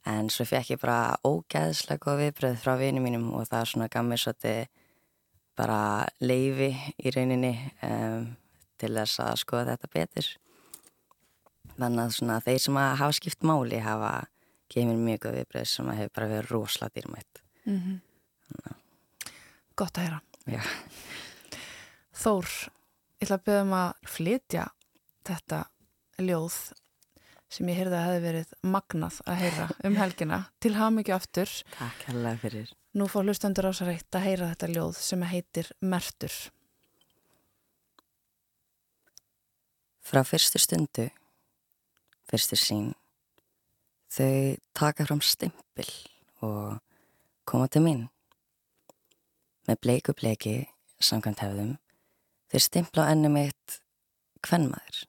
en 0.10 0.34
svo 0.34 0.48
fekk 0.50 0.74
ég 0.74 0.82
bara 0.82 1.16
ógæðslega 1.22 2.02
góð 2.02 2.24
viðbröð 2.26 2.62
frá 2.62 2.74
vinið 2.82 3.06
mínum 3.06 3.30
og 3.38 3.46
það 3.50 3.60
er 3.60 3.74
svona 3.74 3.92
gaf 3.94 4.08
mér 4.08 4.24
svolítið 4.26 4.62
bara 5.62 5.82
leifi 6.26 6.72
í 6.98 7.14
rauninni. 7.14 7.54
Um, 7.86 8.32
til 8.82 8.94
þess 8.98 9.22
að 9.24 9.40
skoða 9.44 9.76
þetta 9.76 9.92
betur 9.96 10.32
þannig 11.78 12.04
að 12.04 12.16
svona 12.18 12.42
þeir 12.46 12.62
sem 12.66 12.82
að 12.82 12.96
hafa 13.02 13.18
skipt 13.20 13.48
máli 13.48 13.82
hafa 13.86 14.14
mér 14.72 15.00
mjög 15.00 15.26
góð 15.26 15.38
viðbröð 15.38 15.68
sem 15.68 15.90
að 15.92 15.98
hefur 16.00 16.16
bara 16.16 16.32
verið 16.32 16.52
rosalega 16.56 16.96
dýrmætt 16.98 17.42
Mm 17.62 17.78
-hmm. 17.78 18.74
Gott 19.76 19.98
að 19.98 20.02
heyra. 20.02 20.22
Já. 20.46 20.62
Þór, 22.14 22.48
ég 23.22 23.26
ætla 23.26 23.38
að 23.38 23.46
beða 23.46 23.62
um 23.62 23.74
að 23.74 23.94
flytja 24.06 24.68
þetta 25.24 25.60
ljóð 26.18 26.58
sem 27.50 27.70
ég 27.70 27.78
heyrði 27.78 27.98
að 27.98 28.06
hefði 28.06 28.22
verið 28.26 28.54
magnað 28.64 29.22
að 29.26 29.36
heyra 29.36 29.70
um 29.84 29.96
helgina 29.96 30.44
til 30.60 30.74
hafmyggju 30.76 31.16
aftur. 31.16 31.50
Takk 31.78 32.06
hérlega 32.08 32.38
fyrir 32.38 32.74
Nú 32.94 33.08
fá 33.08 33.22
hlustendur 33.24 33.70
á 33.70 33.72
sér 33.72 33.88
reitt 33.88 34.16
að 34.16 34.26
heyra 34.28 34.50
þetta 34.52 34.68
ljóð 34.68 34.96
sem 35.00 35.22
heitir 35.22 35.72
Mertur. 35.82 36.34
Frá 40.02 40.24
fyrstu 40.26 40.58
stundu, 40.58 41.06
fyrstu 42.26 42.58
sín, 42.58 42.88
þau 44.10 44.58
taka 44.74 45.06
fram 45.06 45.22
stimpil 45.22 45.92
og 46.42 46.82
koma 47.46 47.70
til 47.70 47.86
mín. 47.86 48.02
Með 49.70 49.80
bleiku 49.86 50.16
bleiki, 50.18 50.56
samkvæmt 50.98 51.44
hefðum, 51.46 51.76
þeir 52.50 52.66
stimpla 52.66 53.06
á 53.06 53.12
ennu 53.14 53.30
mitt 53.30 53.78
hvernmaður. 54.42 55.06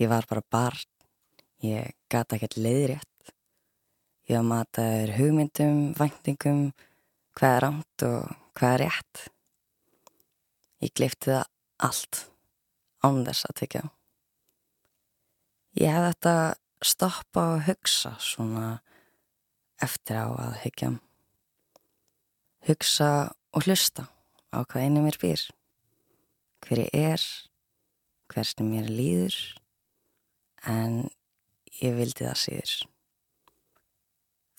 Ég 0.00 0.10
var 0.10 0.26
bara 0.26 0.42
barn, 0.50 0.88
ég 1.62 1.92
gata 2.10 2.38
ekkert 2.38 2.56
leiðrétt. 2.56 3.34
Ég 4.26 4.40
var 4.40 4.48
mataður 4.48 5.16
hugmyndum, 5.18 5.78
væntingum, 6.00 6.70
hvað 7.36 7.56
er 7.58 7.64
rámt 7.66 8.04
og 8.08 8.36
hvað 8.56 8.74
er 8.78 8.84
rétt. 8.86 9.24
Ég 10.82 10.96
glifti 10.96 11.36
það 11.36 11.51
allt 11.82 12.26
án 13.02 13.22
þess 13.26 13.48
að 13.48 13.58
tekja. 13.62 13.82
Ég 15.78 15.94
hef 15.94 16.08
þetta 16.10 16.34
stoppa 16.84 17.46
og 17.54 17.64
hugsa 17.66 18.12
svona 18.20 18.82
eftir 19.82 20.18
á 20.20 20.28
að 20.30 20.58
hyggja. 20.62 20.90
Hugsa 22.68 23.10
og 23.52 23.66
hlusta 23.66 24.06
á 24.54 24.62
hvað 24.62 24.86
einu 24.86 25.02
mér 25.06 25.18
býr. 25.22 25.42
Hver 26.62 26.84
ég 26.84 26.94
er, 26.94 27.22
hversni 28.30 28.68
mér 28.68 28.86
líður, 28.86 29.34
en 30.62 31.08
ég 31.82 31.96
vildi 31.98 32.22
það 32.22 32.38
síður. 32.38 32.74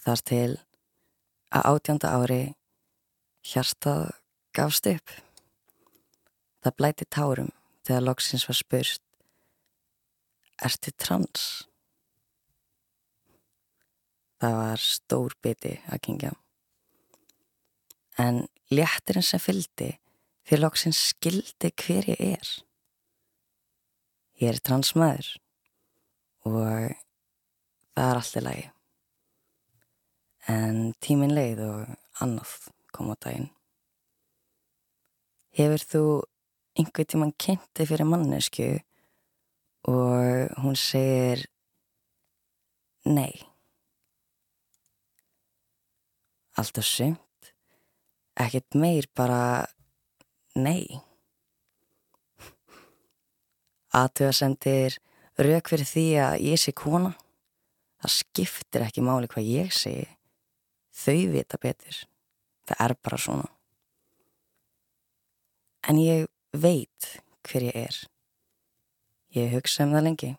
Þar 0.03 0.23
til 0.27 0.49
að 1.53 1.69
átjönda 1.69 2.11
ári 2.17 2.41
hjartað 3.47 4.09
gafst 4.55 4.89
upp. 4.91 5.13
Það 6.63 6.77
blæti 6.79 7.05
tárum 7.11 7.49
þegar 7.83 8.05
loksins 8.07 8.47
var 8.47 8.55
spurt 8.55 9.01
Ertu 10.63 10.93
trans? 10.95 11.65
Það 14.39 14.55
var 14.59 14.83
stór 14.83 15.35
biti 15.43 15.73
að 15.91 16.01
kingja. 16.05 16.31
En 18.19 18.45
léttirinn 18.71 19.25
sem 19.25 19.41
fylgdi 19.41 19.89
því 20.47 20.59
loksins 20.59 20.99
skildi 21.09 21.71
hver 21.83 22.09
ég 22.13 22.21
er. 22.37 22.51
Ég 24.39 24.53
er 24.53 24.61
transmaður 24.63 25.33
og 26.47 26.59
það 26.61 28.07
er 28.07 28.19
allt 28.19 28.39
í 28.39 28.43
lagi. 28.43 28.67
En 30.51 30.79
tímin 31.03 31.35
leið 31.35 31.63
og 31.65 32.23
annað 32.23 32.55
kom 32.95 33.11
á 33.11 33.15
daginn. 33.15 33.49
Hefur 35.55 35.87
þú 35.87 36.03
einhver 36.77 37.05
tíman 37.05 37.33
kynnti 37.37 37.85
fyrir 37.85 38.07
mannesku 38.09 38.67
og 39.89 40.53
hún 40.63 40.77
segir 40.79 41.45
nei. 43.05 43.33
Alltaf 46.57 46.85
sumt, 46.85 47.53
ekkert 48.39 48.77
meir 48.77 49.09
bara 49.17 49.65
nei. 50.55 51.01
Aðtöðasendir 53.93 54.97
rauk 55.37 55.69
fyrir 55.69 55.89
því 55.89 56.05
að 56.21 56.39
ég 56.47 56.61
sé 56.61 56.73
kona. 56.77 57.13
Það 58.01 58.15
skiptir 58.17 58.85
ekki 58.85 59.03
máli 59.05 59.29
hvað 59.31 59.49
ég 59.49 59.73
segi. 59.73 60.07
Þau 60.93 61.19
vita 61.33 61.59
betur. 61.61 61.99
Það 62.67 62.81
er 62.85 62.95
bara 63.05 63.19
svona. 63.19 63.49
En 65.89 65.99
ég 65.99 66.27
veit 66.53 67.09
hver 67.43 67.67
ég 67.69 67.77
er. 67.87 67.99
Ég 69.33 69.53
hugsa 69.55 69.87
um 69.87 69.93
það 69.95 70.07
lengi. 70.07 70.31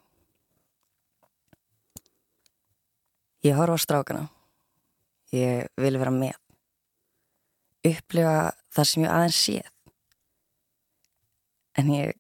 Ég 3.45 3.59
horfa 3.59 3.77
á 3.77 3.85
strákana. 3.85 4.25
Ég 5.35 5.69
vil 5.77 5.99
vera 5.99 6.15
með. 6.15 6.39
upplifa 7.85 8.55
það 8.73 8.87
sem 8.89 9.03
ég 9.05 9.11
aðeins 9.13 9.39
séð. 9.45 9.67
En 11.77 11.91
ég 11.93 12.15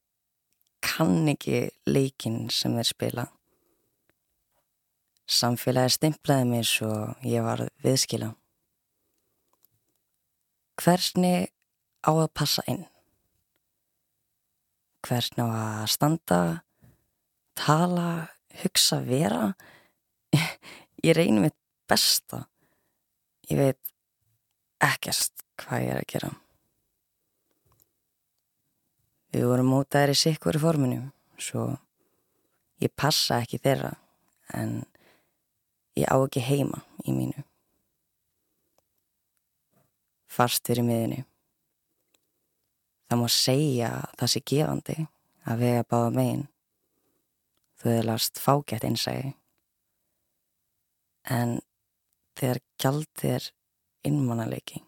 kann 0.85 1.29
ekki 1.31 1.71
leikin 1.89 2.51
sem 2.53 2.75
þeir 2.77 2.91
spila. 2.91 3.25
Samfélagi 5.25 5.95
stimplaði 5.95 6.49
mér 6.51 6.69
svo 6.69 6.91
ég 7.25 7.47
var 7.47 7.65
viðskila. 7.85 8.35
Hversni 10.83 11.47
á 12.05 12.13
að 12.13 12.29
passa 12.37 12.67
inn? 12.69 12.85
Hversni 15.05 15.45
á 15.45 15.49
að 15.53 15.89
standa, 15.93 16.41
tala, 17.59 18.31
hugsa, 18.63 19.03
vera? 19.05 19.51
Ég 21.05 21.13
reynir 21.17 21.45
mitt 21.45 21.59
besta. 21.91 22.47
Ég 23.51 23.61
veit 23.61 23.93
ekkert 24.81 25.45
hvað 25.61 25.85
ég 25.85 25.93
er 25.93 26.01
að 26.01 26.09
gera. 26.15 26.31
Við 29.35 29.45
vorum 29.51 29.73
mótaðir 29.75 30.15
í 30.15 30.19
sikkur 30.19 30.57
forminu, 30.63 31.11
svo 31.37 31.67
ég 32.81 32.93
passa 32.97 33.43
ekki 33.43 33.59
þeirra, 33.61 33.91
en 34.55 34.85
ég 35.99 36.07
á 36.09 36.17
ekki 36.17 36.43
heima 36.47 36.81
í 37.05 37.13
mínu. 37.13 37.45
Fastur 40.31 40.81
í 40.81 40.87
miðinu. 40.87 41.25
Það 43.15 43.21
má 43.21 43.29
segja 43.31 43.89
það 44.19 44.31
sé 44.33 44.41
gefandi 44.51 44.95
að 45.47 45.61
vega 45.61 45.83
báða 45.87 46.07
megin. 46.17 46.41
Þú 47.79 47.87
hefði 47.93 48.07
last 48.09 48.41
fágætt 48.43 48.87
einsægi. 48.89 49.29
En 51.31 51.53
þegar 52.35 52.61
gjald 52.83 53.23
er 53.29 53.47
innmannaleiki. 54.11 54.83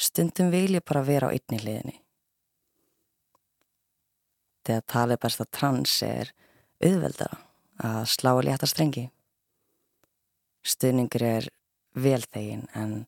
Stundum 0.00 0.48
vil 0.56 0.78
ég 0.78 0.86
bara 0.88 1.04
vera 1.04 1.28
á 1.28 1.36
einni 1.36 1.60
hliðinni. 1.60 1.98
Þegar 4.64 4.88
talið 4.94 5.22
best 5.26 5.44
að 5.44 5.52
trans 5.60 5.98
er 6.08 6.32
auðveldara 6.80 7.42
að 7.92 8.00
slá 8.16 8.32
létta 8.40 8.72
strengi. 8.72 9.04
Stunningur 10.64 11.28
er 11.34 11.52
velþegin 11.92 12.64
en 12.72 13.02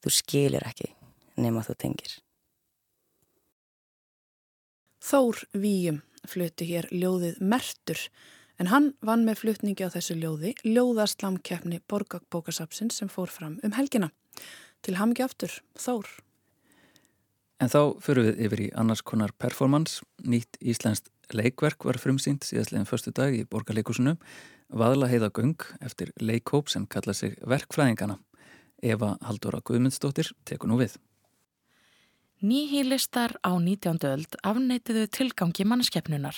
þú 0.00 0.12
skilir 0.14 0.66
ekki 0.66 0.92
nema 1.40 1.64
þú 1.64 1.76
tengir. 1.80 2.18
Þór 5.00 5.44
Víum 5.56 6.02
flutti 6.28 6.66
hér 6.68 6.90
ljóðið 6.92 7.40
Mertur 7.40 8.00
en 8.60 8.68
hann 8.68 8.90
vann 9.00 9.24
með 9.24 9.40
flutningi 9.44 9.86
á 9.88 9.94
þessu 9.94 10.18
ljóði 10.20 10.52
ljóðaslamkeppni 10.66 11.80
Borgagbókasapsins 11.88 13.00
sem 13.00 13.08
fór 13.08 13.32
fram 13.32 13.56
um 13.64 13.76
helgina. 13.76 14.10
Til 14.84 14.96
hamgi 15.00 15.24
aftur, 15.24 15.52
Þór. 15.76 16.08
En 17.60 17.68
þá 17.68 17.96
fyrir 18.00 18.30
við 18.30 18.44
yfir 18.46 18.62
í 18.64 18.68
annars 18.80 19.02
konar 19.04 19.32
performance. 19.36 20.00
Nýtt 20.24 20.56
íslenskt 20.60 21.10
leikverk 21.36 21.84
var 21.84 22.00
frumsýnt 22.00 22.46
síðastleginn 22.48 22.88
förstu 22.88 23.12
dag 23.16 23.36
í 23.36 23.44
Borgarleikusinu. 23.48 24.16
Vaðla 24.72 25.10
heiða 25.10 25.32
göng 25.36 25.60
eftir 25.84 26.12
leikhóp 26.20 26.70
sem 26.72 26.86
kalla 26.88 27.12
sig 27.16 27.36
Verkfræðingana. 27.44 28.16
Eva 28.82 29.16
Haldóra 29.24 29.60
Guðmundsdóttir 29.64 30.32
tekur 30.48 30.70
nú 30.70 30.80
við. 30.80 30.96
Nýhýlistar 32.40 33.36
á 33.44 33.52
19. 33.60 34.00
öld 34.08 34.38
afneitiðu 34.40 35.06
tilgangi 35.12 35.66
mannskeppnunar. 35.68 36.36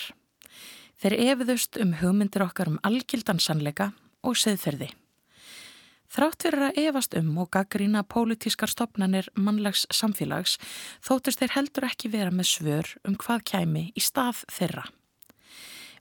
Þeir 0.99 1.15
efiðust 1.31 1.79
um 1.79 1.93
hugmyndir 2.01 2.43
okkar 2.43 2.73
um 2.73 2.81
algildan 2.83 3.39
sannleika 3.39 3.93
og 4.23 4.35
seðferði. 4.39 4.89
Þrátt 6.13 6.43
fyrir 6.45 6.65
að 6.67 6.81
efast 6.83 7.15
um 7.17 7.31
og 7.41 7.49
gaggrína 7.55 8.03
pólitískar 8.05 8.69
stopnanir 8.69 9.31
mannlags 9.33 9.87
samfélags 9.89 10.59
þóttust 11.01 11.41
þeir 11.41 11.55
heldur 11.55 11.87
ekki 11.87 12.11
vera 12.13 12.35
með 12.35 12.51
svör 12.51 12.91
um 13.07 13.15
hvað 13.17 13.47
kæmi 13.49 13.87
í 13.97 14.03
stað 14.03 14.43
þeirra. 14.51 14.85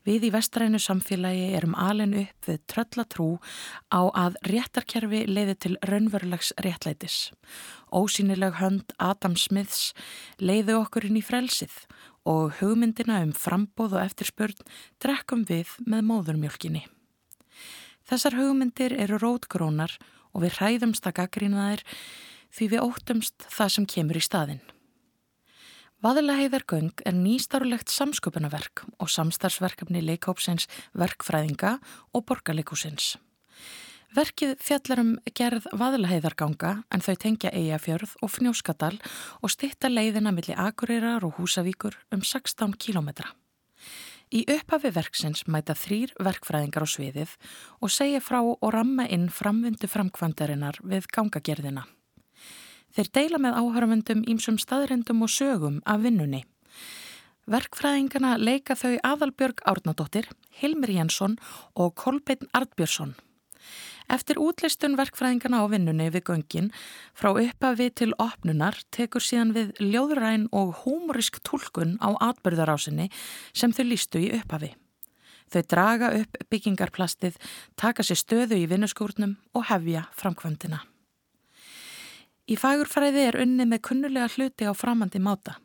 Við 0.02 0.24
í 0.26 0.30
vestrænu 0.34 0.80
samfélagi 0.82 1.52
erum 1.54 1.76
alin 1.78 2.16
upp 2.24 2.48
við 2.48 2.62
tröllatrú 2.70 3.26
á 3.94 4.02
að 4.10 4.38
réttarkerfi 4.50 5.20
leiði 5.30 5.54
til 5.62 5.76
raunverulegs 5.86 6.50
réttlætis. 6.64 7.30
Ósýnileg 7.94 8.58
hönd 8.58 8.96
Adam 8.98 9.36
Smiths 9.38 9.92
leiði 10.42 10.74
okkur 10.80 11.06
inn 11.06 11.20
í 11.20 11.22
frelsið 11.22 11.76
og 12.26 12.58
hugmyndina 12.58 13.20
um 13.22 13.30
frambóð 13.30 13.94
og 13.94 14.02
eftirspurn 14.08 14.66
drekkum 15.02 15.46
við 15.46 15.70
með 15.86 16.04
móðurmjölkinni. 16.10 16.82
Þessar 18.02 18.40
hugmyndir 18.40 18.98
eru 18.98 19.22
rótgrónar 19.22 19.94
og 20.34 20.42
við 20.42 20.58
hræðumst 20.58 21.06
að 21.06 21.18
gaggrína 21.22 21.70
þær 21.70 21.86
því 22.52 22.72
við 22.74 22.86
óttumst 22.90 23.50
það 23.54 23.74
sem 23.76 23.92
kemur 23.94 24.18
í 24.18 24.26
staðinn. 24.26 24.64
Vaðilaheiðargöng 26.02 27.04
er 27.06 27.14
nýstarulegt 27.14 27.92
samsköpunarverk 27.94 28.80
og 28.98 29.10
samstarfsverkefni 29.12 30.00
leikópsins 30.02 30.66
verkfræðinga 30.98 31.76
og 32.10 32.24
borgarleikúsins. 32.26 33.12
Verkið 34.10 34.56
fjallar 34.58 35.02
um 35.04 35.12
gerð 35.30 35.68
vaðilaheiðarganga 35.78 36.72
en 36.90 37.06
þau 37.06 37.14
tengja 37.22 37.54
Eyjafjörð 37.54 38.16
og 38.18 38.34
Fnjóskadal 38.34 38.98
og 39.46 39.54
stitta 39.54 39.92
leiðina 39.92 40.34
millir 40.34 40.58
Akureyrar 40.58 41.22
og 41.22 41.38
Húsavíkur 41.38 41.94
um 42.10 42.26
16 42.26 42.74
kílometra. 42.82 43.30
Í 44.34 44.42
upphafi 44.50 44.90
verksins 44.90 45.46
mæta 45.46 45.78
þrýr 45.78 46.16
verkfræðingar 46.18 46.82
á 46.82 46.88
sviðið 46.98 47.38
og 47.78 47.94
segja 47.94 48.18
frá 48.18 48.42
og 48.42 48.70
ramma 48.74 49.06
inn 49.06 49.30
framvindu 49.30 49.86
framkvæmdarinnar 49.86 50.82
við 50.82 51.06
gangagerðina. 51.14 51.86
Þeir 52.92 53.08
deila 53.16 53.38
með 53.40 53.58
áhörfundum 53.60 54.24
ímsum 54.28 54.58
staðrendum 54.60 55.24
og 55.24 55.32
sögum 55.32 55.80
af 55.88 56.02
vinnunni. 56.04 56.42
Verkfræðingana 57.50 58.36
leika 58.38 58.76
þau 58.78 58.98
Aðalbjörg 59.02 59.62
Árnadóttir, 59.66 60.28
Hilmir 60.60 60.92
Jensson 60.94 61.38
og 61.74 61.96
Kolbeinn 61.98 62.50
Artbjörnsson. 62.54 63.16
Eftir 64.12 64.36
útlistun 64.42 64.98
verkfræðingana 64.98 65.62
á 65.62 65.66
vinnunni 65.72 66.10
við 66.12 66.26
göngin 66.28 66.68
frá 67.16 67.32
uppafi 67.32 67.88
til 67.96 68.12
opnunar 68.20 68.76
tekur 68.92 69.24
síðan 69.24 69.54
við 69.56 69.72
ljóðræn 69.80 70.46
og 70.52 70.84
húmorisk 70.84 71.40
tólkun 71.46 71.96
á 72.02 72.12
atbyrðarásinni 72.28 73.08
sem 73.56 73.72
þau 73.72 73.84
lístu 73.88 74.20
í 74.20 74.30
uppafi. 74.36 74.74
Þau 75.52 75.62
draga 75.68 76.14
upp 76.20 76.38
byggingarplastið, 76.52 77.36
taka 77.76 78.04
sér 78.04 78.20
stöðu 78.20 78.60
í 78.60 78.68
vinnuskúrnum 78.68 79.36
og 79.56 79.68
hefja 79.72 80.06
framkvöndina. 80.16 80.91
Í 82.50 82.56
fagurfræði 82.58 83.20
er 83.28 83.36
unni 83.44 83.64
með 83.70 83.84
kunnulega 83.86 84.30
hluti 84.34 84.66
á 84.66 84.74
framandi 84.74 85.20
máta. 85.22 85.60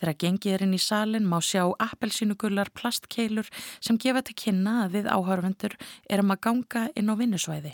Þegar 0.00 0.16
gengið 0.20 0.54
er 0.54 0.64
inn 0.66 0.76
í 0.76 0.80
salin 0.80 1.28
má 1.28 1.38
sjá 1.44 1.62
appelsínugullar 1.80 2.70
plastkeilur 2.76 3.48
sem 3.80 3.96
gefa 4.00 4.20
til 4.24 4.36
kynna 4.36 4.82
að 4.84 4.98
við 4.98 5.08
áhörvendur 5.12 5.76
erum 6.08 6.34
að 6.34 6.42
ganga 6.46 6.82
inn 6.96 7.08
á 7.08 7.14
vinnusvæði. 7.16 7.72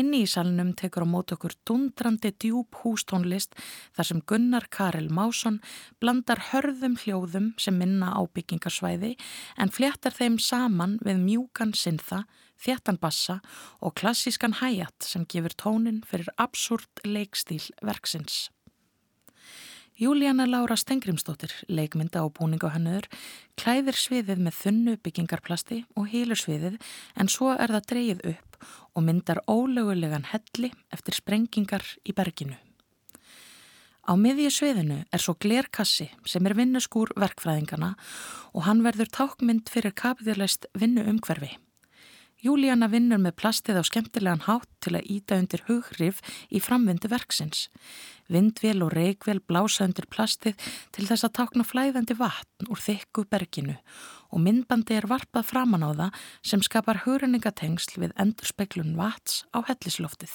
Inni 0.00 0.22
í 0.24 0.30
salinum 0.30 0.72
tekur 0.78 1.04
á 1.04 1.12
mót 1.12 1.32
okkur 1.34 1.56
dundrandi 1.66 2.30
djúb 2.32 2.80
hústónlist 2.80 3.56
þar 3.96 4.08
sem 4.08 4.20
Gunnar 4.24 4.68
Karel 4.72 5.08
Másson 5.12 5.58
blandar 6.00 6.40
hörðum 6.52 6.94
hljóðum 7.02 7.52
sem 7.60 7.76
minna 7.76 8.12
á 8.16 8.20
byggingarsvæði 8.24 9.16
en 9.58 9.74
fléttar 9.74 10.14
þeim 10.16 10.38
saman 10.38 10.96
við 11.04 11.18
mjúkan 11.24 11.74
sinnþa, 11.74 12.22
þjættan 12.60 13.00
bassa 13.00 13.40
og 13.80 13.96
klassískan 13.98 14.58
hæjat 14.60 15.08
sem 15.08 15.26
gefur 15.26 15.56
tónin 15.56 16.02
fyrir 16.06 16.30
absúrt 16.36 17.04
leikstíl 17.04 17.64
verksins. 17.82 18.48
Júlíana 20.00 20.46
Laura 20.48 20.78
Stengrimsdóttir, 20.80 21.52
leikmynda 21.68 22.22
og 22.24 22.32
búningahannur, 22.38 23.04
klæðir 23.60 23.98
sviðið 24.00 24.40
með 24.46 24.56
þunnu 24.56 24.94
byggingarplasti 25.04 25.82
og 25.92 26.08
hýlur 26.08 26.40
sviðið 26.40 26.78
en 27.20 27.28
svo 27.28 27.50
er 27.52 27.68
það 27.74 27.88
dreyið 27.92 28.24
upp 28.32 28.56
og 28.96 29.04
myndar 29.04 29.42
ólögulegan 29.44 30.24
helli 30.32 30.72
eftir 30.88 31.20
sprengingar 31.20 31.84
í 32.08 32.16
berginu. 32.16 32.56
Á 34.08 34.16
miðju 34.16 34.48
sviðinu 34.56 35.02
er 35.12 35.20
svo 35.20 35.36
glerkassi 35.36 36.08
sem 36.24 36.48
er 36.48 36.56
vinnuskúr 36.56 37.12
verkfræðingana 37.20 37.92
og 38.56 38.64
hann 38.64 38.80
verður 38.86 39.12
tákmynd 39.12 39.68
fyrir 39.68 39.92
kapiðurleist 39.92 40.64
vinnu 40.72 41.04
umhverfi. 41.12 41.58
Júlíana 42.40 42.86
vinnur 42.88 43.20
með 43.20 43.34
plastið 43.36 43.78
á 43.80 43.84
skemmtilegan 43.84 44.46
hátt 44.46 44.70
til 44.80 44.94
að 44.96 45.08
íta 45.12 45.36
undir 45.36 45.60
hughrif 45.66 46.22
í 46.48 46.62
framvindu 46.64 47.10
verksins. 47.12 47.66
Vindvél 48.32 48.80
og 48.86 48.94
reikvél 48.96 49.42
blása 49.44 49.84
undir 49.84 50.08
plastið 50.08 50.56
til 50.96 51.04
þess 51.04 51.26
að 51.26 51.34
tákna 51.36 51.66
flæðandi 51.68 52.16
vatn 52.16 52.70
úr 52.72 52.80
þykku 52.80 53.26
berginu 53.28 53.76
og 54.32 54.40
myndbandi 54.40 54.96
er 54.96 55.10
varpað 55.10 55.50
framan 55.50 55.84
á 55.84 55.90
það 55.92 56.24
sem 56.52 56.64
skapar 56.64 57.02
hugrenningatengsl 57.04 58.00
við 58.00 58.16
endurspeglun 58.16 58.96
vats 58.96 59.42
á 59.52 59.60
hellisloftið. 59.60 60.32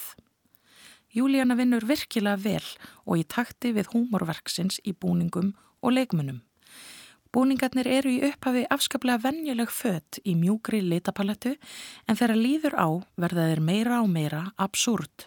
Júlíana 1.16 1.58
vinnur 1.58 1.88
virkilega 1.90 2.38
vel 2.38 2.68
og 3.08 3.18
í 3.18 3.26
takti 3.26 3.74
við 3.74 3.96
húmorverksins 3.96 4.78
í 4.86 4.94
búningum 4.94 5.56
og 5.82 5.98
leikmunum. 5.98 6.44
Búningarnir 7.36 7.88
eru 7.92 8.12
í 8.16 8.20
upphafi 8.24 8.62
afskaplega 8.72 9.20
vennjuleg 9.26 9.68
fött 9.68 10.22
í 10.24 10.38
mjúgri 10.40 10.78
litapalettu 10.80 11.58
en 12.08 12.16
þeirra 12.16 12.38
líður 12.40 12.76
á 12.80 12.88
verða 13.20 13.48
þeir 13.50 13.62
meira 13.70 13.98
og 14.00 14.08
meira 14.14 14.44
absúrt. 14.56 15.26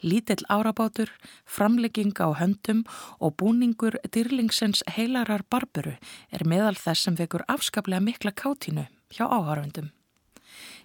Lítill 0.00 0.46
árabátur, 0.48 1.12
framlegging 1.44 2.16
á 2.24 2.32
höndum 2.40 2.86
og 3.20 3.36
búningur 3.36 3.98
dýrlingsens 4.08 4.80
heilarar 4.96 5.44
barburu 5.52 5.98
er 6.32 6.46
meðal 6.48 6.76
þess 6.80 7.04
sem 7.04 7.20
vekur 7.20 7.44
afskaplega 7.52 8.00
mikla 8.00 8.32
kátínu 8.32 8.86
hjá 9.12 9.28
áhörfundum. 9.28 9.92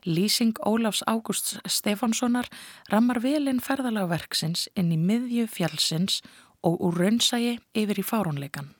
Lýsing 0.03 0.59
Ólafs 0.67 0.99
Ágústs 1.07 1.61
Stefanssonar 1.63 2.51
rammar 2.91 3.23
velinn 3.23 3.63
ferðalagverksins 3.63 4.67
inn 4.75 4.91
í 4.91 4.99
miðju 4.99 5.47
fjálsins 5.47 6.19
og 6.59 6.81
úr 6.83 7.03
raunsægi 7.05 7.59
yfir 7.71 8.03
í 8.03 8.07
fárónleikan. 8.11 8.73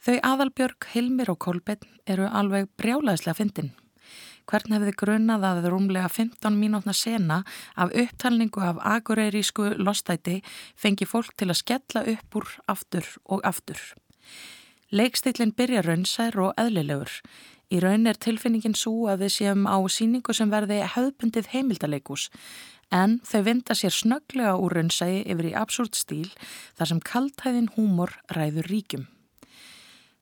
Þau 0.00 0.16
aðalbjörg, 0.24 0.86
Hilmir 0.94 1.28
og 1.28 1.42
Kolbeinn 1.44 1.84
eru 2.08 2.24
alveg 2.24 2.70
brjálaðislega 2.80 3.36
fyndin. 3.36 3.74
Hvern 4.48 4.72
hefði 4.72 4.94
grunnað 4.96 5.44
að 5.44 5.66
rúmlega 5.70 6.08
15 6.08 6.56
mínútna 6.56 6.94
sena 6.96 7.42
af 7.76 7.92
upptalningu 7.92 8.62
af 8.64 8.80
agureirísku 8.80 9.74
lostæti 9.76 10.38
fengi 10.72 11.04
fólk 11.04 11.36
til 11.36 11.50
að 11.50 11.60
skella 11.60 12.04
upp 12.14 12.40
úr 12.40 12.48
aftur 12.72 13.12
og 13.28 13.44
aftur. 13.44 13.76
Leikstillin 14.90 15.52
byrja 15.52 15.84
raunsær 15.84 16.40
og 16.46 16.56
eðlilegur. 16.58 17.12
Í 17.70 17.84
raun 17.84 18.08
er 18.08 18.16
tilfinningin 18.16 18.74
svo 18.74 19.04
að 19.12 19.26
við 19.26 19.36
séum 19.36 19.68
á 19.68 19.78
síningu 19.84 20.32
sem 20.34 20.50
verði 20.50 20.80
höfbundið 20.96 21.52
heimildaleikus 21.52 22.30
en 22.90 23.20
þau 23.28 23.44
vinda 23.46 23.76
sér 23.76 23.94
snöglega 23.94 24.56
úr 24.56 24.80
raunsægi 24.80 25.22
yfir 25.28 25.52
í 25.52 25.56
absúrt 25.60 25.94
stíl 25.94 26.32
þar 26.74 26.90
sem 26.90 27.06
kaltæðin 27.12 27.72
húmor 27.76 28.16
ræður 28.32 28.72
ríkjum. 28.72 29.10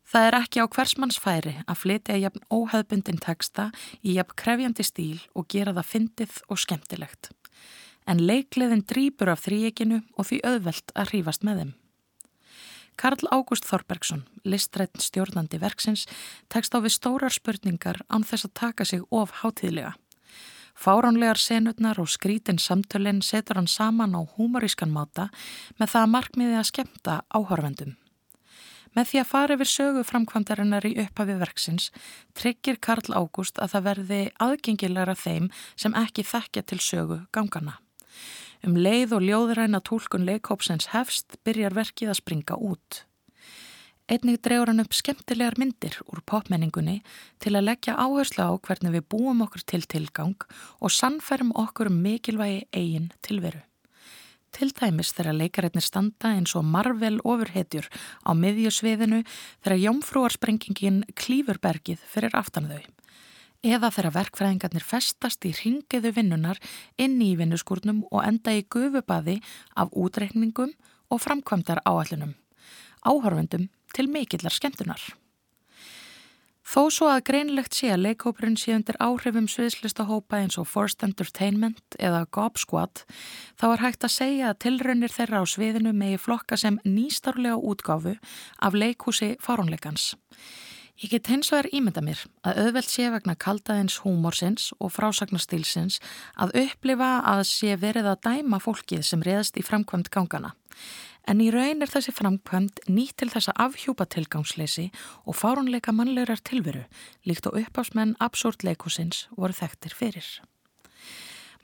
Það 0.08 0.26
er 0.26 0.36
ekki 0.38 0.62
á 0.64 0.66
hversmannsfæri 0.72 1.52
að 1.68 1.80
flytja 1.82 2.14
jafn 2.16 2.44
óhauðbundin 2.48 3.18
teksta 3.20 3.66
í 4.00 4.14
jafn 4.16 4.38
krefjandi 4.40 4.86
stíl 4.86 5.18
og 5.36 5.50
gera 5.52 5.74
það 5.76 5.90
fyndið 5.90 6.38
og 6.48 6.62
skemmtilegt. 6.62 7.28
En 8.08 8.22
leikleðin 8.24 8.86
drýpur 8.88 9.28
af 9.28 9.44
þríeginu 9.44 10.00
og 10.16 10.30
því 10.30 10.40
auðvelt 10.48 10.96
að 10.96 11.12
hrífast 11.12 11.44
með 11.44 11.60
þeim. 11.60 11.74
Karl 12.98 13.28
Ágúst 13.30 13.68
Þorbergsson, 13.68 14.24
listrætt 14.48 14.96
stjórnandi 15.04 15.60
verksins, 15.60 16.08
tekst 16.48 16.72
á 16.72 16.80
við 16.80 16.96
stórar 16.96 17.34
spurningar 17.36 18.00
án 18.08 18.24
þess 18.24 18.48
að 18.48 18.56
taka 18.64 18.88
sig 18.88 19.04
of 19.12 19.36
hátíðlega. 19.44 19.92
Fáránlegar 20.72 21.38
senutnar 21.38 22.00
og 22.00 22.08
skrítin 22.08 22.58
samtölinn 22.58 23.20
setur 23.20 23.60
hann 23.60 23.68
saman 23.68 24.16
á 24.16 24.24
humorískan 24.24 24.90
máta 24.90 25.28
með 25.76 25.92
það 25.92 26.02
að 26.02 26.12
markmiði 26.16 26.58
að 26.58 26.70
skemta 26.72 27.22
áhörvendum. 27.28 27.96
Með 28.96 29.10
því 29.10 29.20
að 29.20 29.30
fara 29.32 29.56
yfir 29.58 29.70
sögu 29.72 30.04
framkvæmdarinnar 30.06 30.86
í 30.88 30.94
upphafi 31.04 31.36
verksins 31.40 31.90
tryggir 32.38 32.78
Karl 32.80 33.12
Ágúst 33.12 33.60
að 33.60 33.74
það 33.74 33.86
verði 33.88 34.22
aðgengilegra 34.44 35.16
þeim 35.18 35.50
sem 35.76 35.96
ekki 35.98 36.24
þekkja 36.26 36.64
til 36.68 36.80
sögu 36.82 37.20
gangana. 37.32 37.78
Um 38.66 38.74
leið 38.74 39.14
og 39.18 39.26
ljóðræna 39.26 39.82
tólkun 39.86 40.26
leikópsens 40.26 40.90
hefst 40.94 41.38
byrjar 41.46 41.76
verkið 41.78 42.10
að 42.10 42.20
springa 42.22 42.58
út. 42.58 43.04
Einnig 44.08 44.40
drefur 44.40 44.70
hann 44.72 44.80
upp 44.80 44.96
skemmtilegar 44.96 45.58
myndir 45.60 45.98
úr 46.08 46.22
popmenningunni 46.24 47.02
til 47.44 47.52
að 47.52 47.68
leggja 47.68 47.98
áherslu 48.00 48.46
á 48.48 48.52
hvernig 48.56 48.94
við 48.96 49.08
búum 49.12 49.44
okkur 49.44 49.66
til 49.68 49.84
tilgang 49.84 50.48
og 50.80 50.94
sannferðum 50.96 51.52
okkur 51.60 51.92
um 51.92 52.00
mikilvægi 52.06 52.64
eigin 52.72 53.12
tilveru. 53.20 53.67
Til 54.54 54.70
dæmis 54.74 55.12
þegar 55.16 55.36
leikarætnir 55.36 55.84
standa 55.84 56.32
eins 56.34 56.54
og 56.56 56.64
marvel 56.64 57.20
ofurhetjur 57.24 57.88
á 58.24 58.30
miðjusviðinu 58.32 59.22
þegar 59.64 59.82
jómfrúarsprengingin 59.84 61.02
klífurbergið 61.14 62.00
fyrir 62.08 62.36
aftan 62.38 62.70
þau 62.70 62.80
eða 63.66 63.90
þegar 63.90 64.14
verkfræðingarnir 64.14 64.84
festast 64.86 65.44
í 65.48 65.52
ringiðu 65.56 66.12
vinnunar 66.14 66.60
inn 67.00 67.18
í 67.22 67.34
vinnuskurnum 67.38 68.04
og 68.10 68.22
enda 68.22 68.54
í 68.54 68.64
gufubaði 68.70 69.38
af 69.74 69.90
útreikningum 69.90 70.74
og 71.10 71.22
framkvæmdar 71.24 71.82
áallunum, 71.88 72.36
áhörfundum 73.02 73.68
til 73.94 74.10
mikillar 74.12 74.54
skemmtunar. 74.54 75.00
Þó 76.68 76.90
svo 76.92 77.06
að 77.08 77.22
greinlegt 77.24 77.78
sé 77.78 77.88
að 77.94 78.02
leikópurinn 78.04 78.58
sé 78.60 78.74
undir 78.76 78.98
áhrifum 79.00 79.46
sviðslistahópa 79.48 80.42
eins 80.42 80.58
og 80.60 80.66
Forced 80.68 81.00
Entertainment 81.06 81.96
eða 81.96 82.26
Gob 82.28 82.60
Squad 82.60 83.06
þá 83.56 83.64
er 83.70 83.84
hægt 83.86 84.04
að 84.04 84.12
segja 84.12 84.50
að 84.50 84.58
tilraunir 84.66 85.14
þeirra 85.14 85.40
á 85.40 85.44
sviðinu 85.48 85.94
megi 85.96 86.18
flokka 86.20 86.58
sem 86.60 86.76
nýstarlega 86.84 87.56
útgáfu 87.56 88.18
af 88.60 88.76
leikhúsi 88.76 89.30
farónleikans. 89.40 90.10
Ég 91.00 91.14
get 91.14 91.32
hins 91.32 91.48
vegar 91.54 91.70
ímynda 91.72 92.04
mér 92.04 92.20
að 92.44 92.60
auðvelt 92.66 92.92
sé 92.92 93.08
vegna 93.16 93.38
kaldaðins 93.38 94.00
húmorsins 94.04 94.68
og 94.76 94.92
frásagnastílsins 94.92 96.02
að 96.36 96.56
upplifa 96.66 97.12
að 97.32 97.46
sé 97.48 97.80
verið 97.80 98.12
að 98.12 98.24
dæma 98.28 98.60
fólkið 98.60 99.08
sem 99.08 99.24
reðast 99.24 99.56
í 99.56 99.64
framkvæmt 99.64 100.12
gangana. 100.12 100.52
En 101.28 101.42
í 101.44 101.50
raun 101.52 101.84
er 101.84 101.90
þessi 101.92 102.12
framkvæmt 102.16 102.86
nýtt 102.88 103.18
til 103.20 103.28
þessa 103.28 103.52
afhjúpa 103.60 104.06
tilgangsleysi 104.08 104.86
og 105.28 105.36
fárunleika 105.36 105.92
mannlegar 105.92 106.40
tilveru 106.40 106.86
líkt 107.28 107.50
og 107.50 107.58
uppásmenn 107.60 108.14
absúrtleikusins 108.24 109.26
voru 109.36 109.52
þekktir 109.58 109.96
fyrir. 109.98 110.28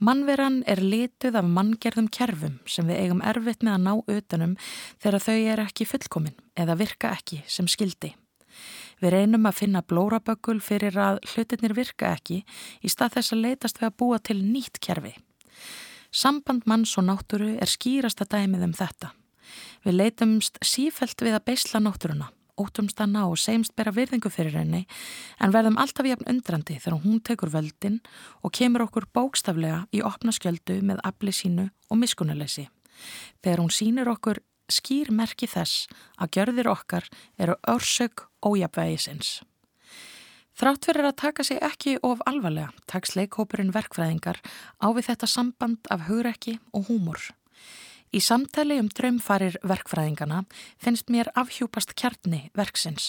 Mannveran 0.05 0.61
er 0.69 0.83
lituð 0.85 1.39
af 1.41 1.49
manngerðum 1.49 2.11
kerfum 2.13 2.59
sem 2.69 2.91
við 2.91 3.01
eigum 3.07 3.25
erfitt 3.25 3.65
með 3.65 3.79
að 3.79 3.87
ná 3.87 3.93
utanum 4.19 4.55
þegar 5.01 5.25
þau 5.31 5.39
er 5.55 5.65
ekki 5.65 5.89
fullkomin 5.89 6.37
eða 6.61 6.77
virka 6.85 7.15
ekki 7.17 7.41
sem 7.49 7.71
skildi. 7.71 8.13
Við 9.01 9.17
reynum 9.17 9.49
að 9.49 9.59
finna 9.63 9.81
blóraböggul 9.81 10.61
fyrir 10.61 11.01
að 11.01 11.25
hlutinir 11.33 11.73
virka 11.73 12.13
ekki 12.13 12.43
í 12.85 12.93
stað 12.93 13.17
þess 13.17 13.33
að 13.33 13.45
leytast 13.49 13.81
við 13.81 13.89
að 13.89 13.99
búa 14.03 14.21
til 14.21 14.41
nýtt 14.45 14.83
kerfi. 14.85 15.17
Samband 16.13 16.69
manns 16.69 16.99
og 17.01 17.09
náttúru 17.09 17.55
er 17.57 17.71
skýrasta 17.71 18.29
dæmið 18.29 18.69
um 18.69 18.77
þetta. 18.77 19.15
Við 19.85 19.99
leytumst 19.99 20.59
sífelt 20.65 21.21
við 21.21 21.37
að 21.39 21.47
beisla 21.51 21.81
náttúruna, 21.83 22.31
ótumst 22.61 23.01
ná 23.03 23.23
og 23.25 23.39
seimst 23.41 23.75
bera 23.77 23.93
virðingu 23.95 24.31
fyrir 24.31 24.57
henni 24.59 24.85
en 25.43 25.55
verðum 25.55 25.79
alltaf 25.81 26.07
jafn 26.07 26.29
undrandi 26.31 26.79
þegar 26.79 27.03
hún 27.03 27.21
tekur 27.21 27.53
völdin 27.53 28.01
og 28.43 28.55
kemur 28.55 28.87
okkur 28.87 29.09
bókstaflega 29.13 29.87
í 29.93 30.03
opna 30.03 30.33
skjöldu 30.33 30.81
með 30.83 31.03
afli 31.05 31.35
sínu 31.35 31.69
og 31.91 32.01
miskunuleysi. 32.01 32.69
Þegar 33.43 33.65
hún 33.65 33.75
sínir 33.75 34.11
okkur 34.11 34.41
skýr 34.71 35.11
merki 35.13 35.49
þess 35.51 35.89
að 36.17 36.39
gjörðir 36.39 36.71
okkar 36.73 37.09
eru 37.39 37.57
örsög 37.69 38.25
ójapvægisins. 38.45 39.43
Þrátt 40.55 40.87
fyrir 40.87 41.09
að 41.09 41.19
taka 41.19 41.45
sig 41.45 41.59
ekki 41.67 41.97
of 42.07 42.21
alvarlega 42.31 42.71
taks 42.87 43.17
leikhópurinn 43.19 43.75
verkfræðingar 43.75 44.39
á 44.79 44.87
við 44.95 45.09
þetta 45.11 45.27
samband 45.27 45.91
af 45.91 46.07
hugrekki 46.07 46.61
og 46.71 46.87
húmor. 46.87 47.19
Í 48.15 48.21
samtali 48.23 48.77
um 48.79 48.87
draumfarir 48.95 49.57
verkfræðingana 49.67 50.45
finnst 50.79 51.09
mér 51.11 51.33
afhjúpast 51.35 51.97
kjarni 51.99 52.45
verksins. 52.55 53.09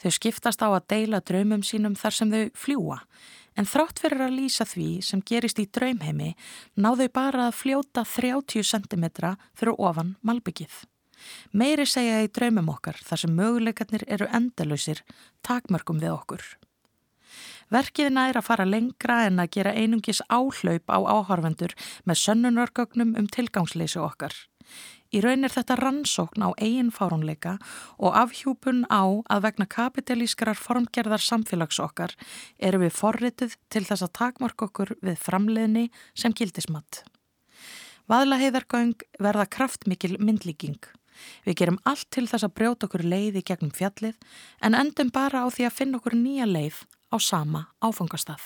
Þau 0.00 0.14
skiptast 0.16 0.64
á 0.64 0.72
að 0.72 0.86
deila 0.88 1.20
draumum 1.20 1.60
sínum 1.66 1.92
þar 1.98 2.16
sem 2.16 2.32
þau 2.32 2.46
fljúa 2.56 2.96
en 3.60 3.68
þrátt 3.68 4.00
fyrir 4.00 4.24
að 4.24 4.38
lýsa 4.38 4.64
því 4.64 4.88
sem 5.04 5.20
gerist 5.28 5.60
í 5.60 5.66
draumheimi 5.68 6.30
náðu 6.80 7.10
bara 7.12 7.50
að 7.50 7.58
fljóta 7.58 8.06
30 8.08 8.64
cm 8.64 9.04
fyrir 9.52 9.76
ofan 9.76 10.16
malbyggið. 10.24 10.72
Meiri 11.52 11.84
segja 11.84 12.22
í 12.24 12.32
draumum 12.32 12.72
okkar 12.72 12.96
þar 13.04 13.24
sem 13.26 13.36
möguleikarnir 13.36 14.08
eru 14.08 14.30
endalöysir 14.32 15.04
takmörgum 15.44 16.00
við 16.00 16.16
okkur. 16.16 16.46
Verkiðina 17.70 18.26
er 18.30 18.38
að 18.40 18.48
fara 18.48 18.66
lengra 18.66 19.20
en 19.28 19.38
að 19.38 19.52
gera 19.56 19.74
einungis 19.78 20.20
áhlaup 20.26 20.90
á 20.90 20.98
áhörvendur 20.98 21.76
með 22.02 22.22
sönnunargögnum 22.24 23.14
um 23.18 23.28
tilgangsleysu 23.30 24.02
okkar. 24.02 24.34
Í 25.10 25.18
raun 25.22 25.46
er 25.46 25.50
þetta 25.50 25.76
rannsókn 25.78 26.42
á 26.46 26.50
eigin 26.62 26.92
fárunleika 26.94 27.56
og 27.98 28.14
afhjúpun 28.18 28.84
á 28.86 29.02
að 29.26 29.42
vegna 29.46 29.66
kapitalískrar 29.66 30.58
formgerðar 30.58 31.22
samfélags 31.22 31.80
okkar 31.82 32.14
eru 32.58 32.82
við 32.84 32.94
forritið 32.94 33.56
til 33.74 33.82
þess 33.86 34.06
að 34.06 34.14
takmark 34.18 34.66
okkur 34.68 34.94
við 35.02 35.18
framleiðni 35.18 35.88
sem 36.14 36.34
gildismatt. 36.34 37.02
Vaðlaheiðargöng 38.10 39.02
verða 39.22 39.50
kraftmikil 39.50 40.16
myndlíking. 40.18 40.78
Við 41.46 41.58
gerum 41.58 41.82
allt 41.86 42.08
til 42.14 42.26
þess 42.30 42.46
að 42.46 42.54
brjóta 42.58 42.86
okkur 42.86 43.06
leið 43.06 43.42
í 43.42 43.46
gegnum 43.46 43.74
fjallið 43.74 44.16
en 44.62 44.78
endum 44.78 45.10
bara 45.14 45.42
á 45.42 45.46
því 45.50 45.66
að 45.66 45.76
finna 45.76 45.98
okkur 45.98 46.18
nýja 46.18 46.46
leið 46.46 46.86
á 47.10 47.16
sama 47.18 47.66
áfangastað. 47.82 48.42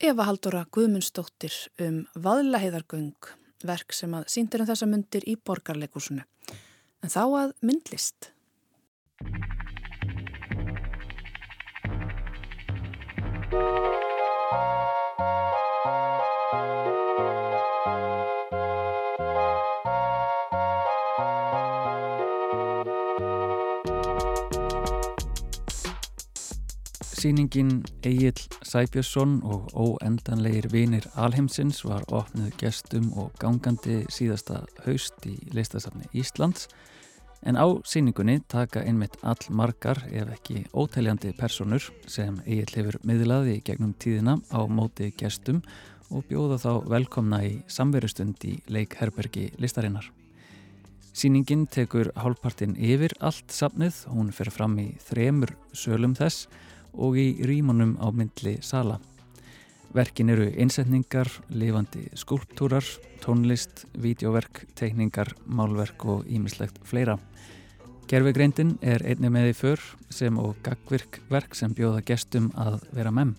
Eva 0.00 0.26
Haldóra 0.26 0.64
Guðmundsdóttir 0.74 1.54
um 1.80 2.02
Vaðlaheiðargöng 2.18 3.30
verk 3.64 3.94
sem 3.96 4.12
að 4.16 4.26
síndir 4.34 4.64
um 4.64 4.68
þessa 4.68 4.88
myndir 4.90 5.24
í 5.30 5.36
borgarleikursunu. 5.40 6.26
En 7.04 7.12
þá 7.12 7.24
að 7.24 7.56
myndlist. 7.62 8.32
Sýningin 27.24 27.78
Egil 28.04 28.36
Sæbjörnsson 28.68 29.38
og 29.48 29.70
óendanleir 29.72 30.66
vinir 30.68 31.06
Alheimsins 31.16 31.78
var 31.86 32.02
opnið 32.12 32.50
gestum 32.60 33.06
og 33.16 33.30
gangandi 33.40 34.02
síðasta 34.12 34.58
haust 34.84 35.24
í 35.24 35.32
listasafni 35.56 36.04
Íslands. 36.12 36.66
En 37.48 37.56
á 37.56 37.64
sýningunni 37.88 38.42
taka 38.52 38.82
einmitt 38.84 39.16
all 39.24 39.40
margar 39.48 40.02
ef 40.10 40.34
ekki 40.34 40.66
ótæljandi 40.76 41.32
personur 41.38 41.86
sem 42.04 42.36
Egil 42.44 42.74
hefur 42.74 43.00
miðlaði 43.08 43.56
gegnum 43.64 43.96
tíðina 43.96 44.36
á 44.52 44.60
móti 44.68 45.08
gestum 45.16 45.62
og 46.10 46.28
bjóða 46.28 46.60
þá 46.60 46.84
velkomna 46.92 47.40
í 47.48 47.54
samverustund 47.72 48.44
í 48.44 48.58
leikherbergi 48.68 49.46
listarinnar. 49.56 50.12
Sýningin 51.16 51.64
tekur 51.72 52.12
hálfpartin 52.20 52.76
yfir 52.76 53.16
allt 53.24 53.48
safnið, 53.48 54.04
hún 54.12 54.28
fer 54.28 54.52
fram 54.52 54.76
í 54.76 54.90
þremur 55.08 55.56
sölum 55.72 56.12
þess. 56.20 56.50
og 56.52 56.73
í 56.94 57.26
rímanum 57.46 57.96
á 58.00 58.08
myndli 58.14 58.58
sala. 58.62 59.00
Verkin 59.94 60.30
eru 60.30 60.48
einsetningar, 60.50 61.30
lifandi 61.50 62.08
skulptúrar, 62.18 62.84
tónlist, 63.22 63.84
vídeoverk, 63.94 64.64
teikningar, 64.74 65.34
málverk 65.46 66.04
og 66.04 66.26
ímislegt 66.26 66.80
fleira. 66.82 67.18
Gervegreindin 68.10 68.76
er 68.82 69.04
einni 69.06 69.30
með 69.30 69.52
í 69.52 69.54
för 69.56 69.80
sem 70.10 70.38
og 70.38 70.58
gagvirkverk 70.66 71.54
sem 71.54 71.72
bjóða 71.74 72.02
gestum 72.04 72.50
að 72.58 72.82
vera 72.92 73.14
memm. 73.14 73.36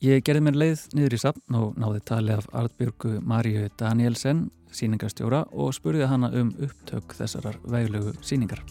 Ég 0.00 0.24
gerði 0.24 0.46
mér 0.46 0.56
leið 0.56 0.86
niður 0.96 1.18
í 1.18 1.20
sapn 1.20 1.58
og 1.58 1.76
náði 1.76 2.00
tali 2.08 2.32
af 2.32 2.48
Artbjörgu 2.56 3.18
Maríu 3.20 3.68
Danielsen 3.76 4.48
síningarstjóra 4.72 5.44
og 5.52 5.74
spurði 5.76 6.08
hana 6.10 6.32
um 6.40 6.54
upptök 6.56 7.16
þessarar 7.18 7.60
veglögu 7.68 8.16
síningar. 8.24 8.64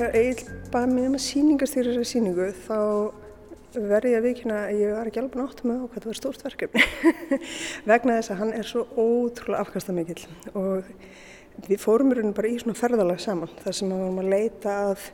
Þegar 0.00 0.14
Egil 0.16 0.60
baði 0.72 0.92
mig 0.94 1.06
um 1.10 1.16
að 1.18 1.20
síningarstjóra 1.26 1.90
þessari 1.90 2.08
síningu 2.08 2.44
þá 2.64 2.76
verði 3.74 4.12
ég 4.14 4.16
að 4.16 4.24
vikina 4.30 4.60
að 4.62 4.78
ég 4.80 4.94
var 4.96 5.10
ekki 5.10 5.20
alveg 5.20 5.36
nátt 5.36 5.60
með 5.68 5.76
á 5.76 5.84
hvað 5.84 5.98
það 5.98 6.08
var 6.08 6.18
stórt 6.18 6.44
verkefni. 6.46 6.84
Vegna 7.90 8.14
þess 8.16 8.32
að 8.32 8.40
hann 8.40 8.54
er 8.56 8.70
svo 8.70 8.86
ótrúlega 8.96 9.60
afkastamikill 9.60 10.24
og 10.56 10.88
við 11.68 11.84
fórum 11.84 12.14
í 12.14 12.16
rauninu 12.16 12.32
bara 12.40 12.48
í 12.48 12.56
svona 12.62 12.80
ferðalag 12.80 13.20
saman 13.20 13.52
þar 13.60 13.76
sem 13.76 13.92
við 13.92 14.00
varum 14.00 14.24
að 14.24 14.32
leita 14.32 14.80
að 14.86 15.06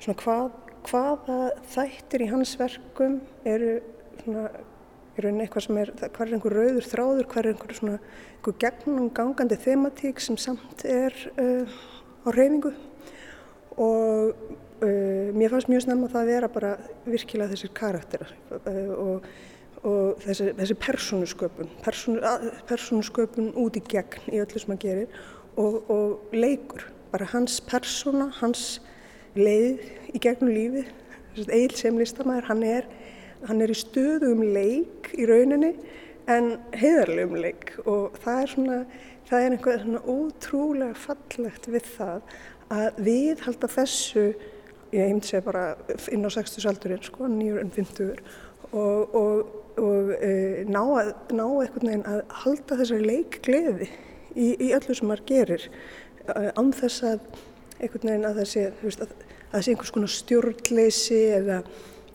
svona 0.00 0.18
hvað 0.24 0.50
hvaða 0.88 1.40
þættir 1.76 2.24
í 2.24 2.32
hans 2.32 2.56
verkum 2.56 3.20
eru 3.52 3.78
svona 4.22 4.48
í 4.48 5.26
rauninni 5.26 5.44
eitthvað 5.44 5.66
sem 5.66 5.82
er, 5.82 5.96
hvað 6.06 6.22
er 6.24 6.38
einhver 6.38 6.62
rauður 6.62 6.92
þráður, 6.94 7.32
hvað 7.34 7.42
er 7.42 7.52
einhver 7.52 7.82
svona 7.82 8.00
einhver 8.00 8.60
gegnum 8.64 9.12
gangandi 9.12 9.60
thematík 9.60 10.24
sem 10.24 10.40
samt 10.40 10.88
er 10.88 11.26
uh, 11.36 11.82
á 12.24 12.28
reyfingu 12.32 12.72
og 13.80 14.34
uh, 14.84 15.30
mér 15.36 15.52
fannst 15.52 15.70
mjög 15.72 15.86
snemma 15.86 16.10
það 16.12 16.22
að 16.22 16.32
vera 16.34 16.52
bara 16.52 16.74
virkilega 17.06 17.54
þessir 17.54 17.74
karakterar 17.80 18.32
uh, 18.60 18.94
og, 18.94 19.28
og 19.82 20.22
þessi, 20.26 20.52
þessi 20.60 20.78
persónusköpun, 20.84 21.74
persónusköpun 22.68 23.52
út 23.60 23.80
í 23.80 23.84
gegn 23.90 24.32
í 24.32 24.40
öllu 24.44 24.62
sem 24.62 24.72
maður 24.72 24.86
gerir 24.86 25.20
og, 25.56 25.90
og 25.90 26.36
leikur, 26.36 26.86
bara 27.10 27.28
hans 27.32 27.58
persóna, 27.66 28.30
hans 28.38 28.78
leið 29.34 29.82
í 30.14 30.22
gegnum 30.22 30.52
lífi 30.54 30.86
Egil 31.38 31.76
sem 31.78 31.98
listamæður, 31.98 32.48
hann 32.50 32.62
er, 32.66 32.86
hann 33.46 33.62
er 33.62 33.70
í 33.70 33.76
stöðum 33.78 34.42
leik 34.50 35.12
í 35.14 35.28
rauninni 35.30 35.76
en 36.30 36.56
heiðarlegum 36.74 37.38
leik. 37.40 37.76
Og 37.86 38.16
það 38.24 38.40
er 38.42 38.52
svona, 38.54 38.78
það 39.28 39.44
er 39.44 39.54
einhvað 39.54 39.84
svona 39.84 40.02
ótrúlega 40.14 40.98
fallegt 40.98 41.68
við 41.70 41.86
það 41.94 42.34
að 42.70 43.00
við 43.04 43.42
halda 43.46 43.70
þessu, 43.70 44.26
ég 44.94 45.08
heimd 45.10 45.26
segja 45.26 45.42
bara 45.46 45.64
inn 46.12 46.26
á 46.26 46.30
60 46.30 46.68
aldurinn 46.70 47.02
sko, 47.06 47.28
nýjur 47.30 47.62
en 47.62 47.72
50 47.74 48.12
og, 48.70 49.14
og, 49.14 49.54
og 49.80 50.12
e, 50.18 50.32
ná, 50.70 50.82
að, 51.00 51.12
ná 51.34 51.44
einhvern 51.46 51.90
veginn 51.90 52.06
að 52.10 52.20
halda 52.44 52.78
þessari 52.80 53.08
leikgleði 53.08 53.88
í, 54.34 54.52
í 54.54 54.70
öllu 54.76 54.96
sem 54.96 55.10
maður 55.10 55.26
gerir 55.30 55.66
e, 55.70 56.50
án 56.54 56.70
þess 56.76 57.06
að 57.10 57.24
einhvern 57.80 58.12
veginn 58.12 58.28
að 58.28 58.42
það 58.42 58.50
sé, 58.52 58.66
veist, 58.84 59.02
að 59.02 59.26
það 59.50 59.64
sé 59.64 59.74
einhvers 59.74 59.94
konar 59.96 60.14
stjórnleysi 60.14 61.20
eða 61.40 61.58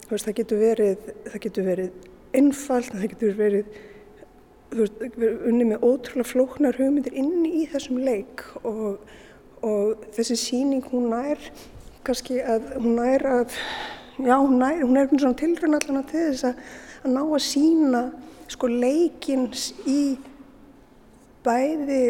veist, 0.08 0.28
það 0.28 0.38
getur 0.40 0.64
verið, 0.64 1.12
það 1.26 1.44
getur 1.48 1.70
verið 1.70 2.10
einfalt, 2.36 2.94
það 2.94 3.12
getur 3.16 3.38
verið, 3.40 3.78
veist, 4.76 5.06
unni 5.20 5.68
með 5.68 5.84
ótrúlega 5.88 6.32
flóknar 6.32 6.80
hugmyndir 6.80 7.20
inni 7.20 7.58
í 7.64 7.68
þessum 7.72 8.00
leik 8.04 8.46
og, 8.64 9.04
og 9.66 10.06
þessi 10.16 10.38
síning 10.40 10.86
hún 10.92 11.10
nær 11.14 11.42
kannski 12.06 12.40
að 12.46 12.70
hún 12.78 13.00
nær 13.00 13.26
að, 13.26 13.56
já 14.22 14.36
hún 14.38 14.60
nær, 14.62 14.84
hún 14.84 15.00
er 15.02 15.10
svona 15.10 15.40
tilrönd 15.40 15.80
allan 15.80 16.06
til 16.10 16.28
þess 16.30 16.48
að, 16.52 16.60
að 17.04 17.16
ná 17.16 17.22
að 17.24 17.46
sína 17.48 18.04
sko 18.54 18.70
leikins 18.70 19.72
í 19.90 20.02
bæði 21.46 22.02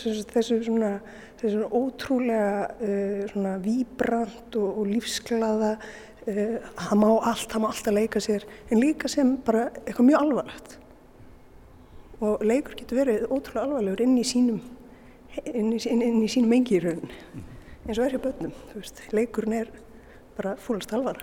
þessu 0.00 0.58
svona 0.66 0.96
þessi 1.38 1.58
svona 1.58 1.70
ótrúlega 1.76 2.66
uh, 2.72 3.24
svona 3.32 3.54
víbrant 3.62 4.58
og, 4.58 4.78
og 4.80 4.90
lífsglaða 4.90 5.74
uh, 5.76 6.56
það 6.78 7.00
má 7.02 7.08
allt, 7.12 7.48
það 7.50 7.62
má 7.62 7.68
alltaf 7.70 7.96
leika 7.98 8.22
sér 8.22 8.46
en 8.70 8.80
líka 8.80 9.10
sem 9.12 9.36
bara 9.44 9.68
eitthvað 9.84 10.08
mjög 10.10 10.24
alvarlegt. 10.24 10.78
Og 12.24 12.44
leikur 12.46 12.78
getur 12.78 13.02
verið 13.02 13.26
ótrúlega 13.28 13.66
alvarlegur 13.66 14.04
inn 14.06 14.16
í 14.18 14.26
sínum 14.26 14.62
inn 15.42 15.72
í, 15.74 15.80
inn, 15.90 16.22
í 16.22 16.30
sínum 16.30 16.54
engi 16.56 16.78
í 16.78 16.84
rauninni 16.84 17.18
eins 17.84 17.98
og 17.98 18.06
er 18.06 18.14
hjá 18.16 18.22
börnum, 18.24 18.54
þú 18.70 18.80
veist 18.80 19.02
leikurinn 19.12 19.58
er 19.58 19.72
bara 20.38 20.54
fólast 20.60 20.94
alvar 20.96 21.20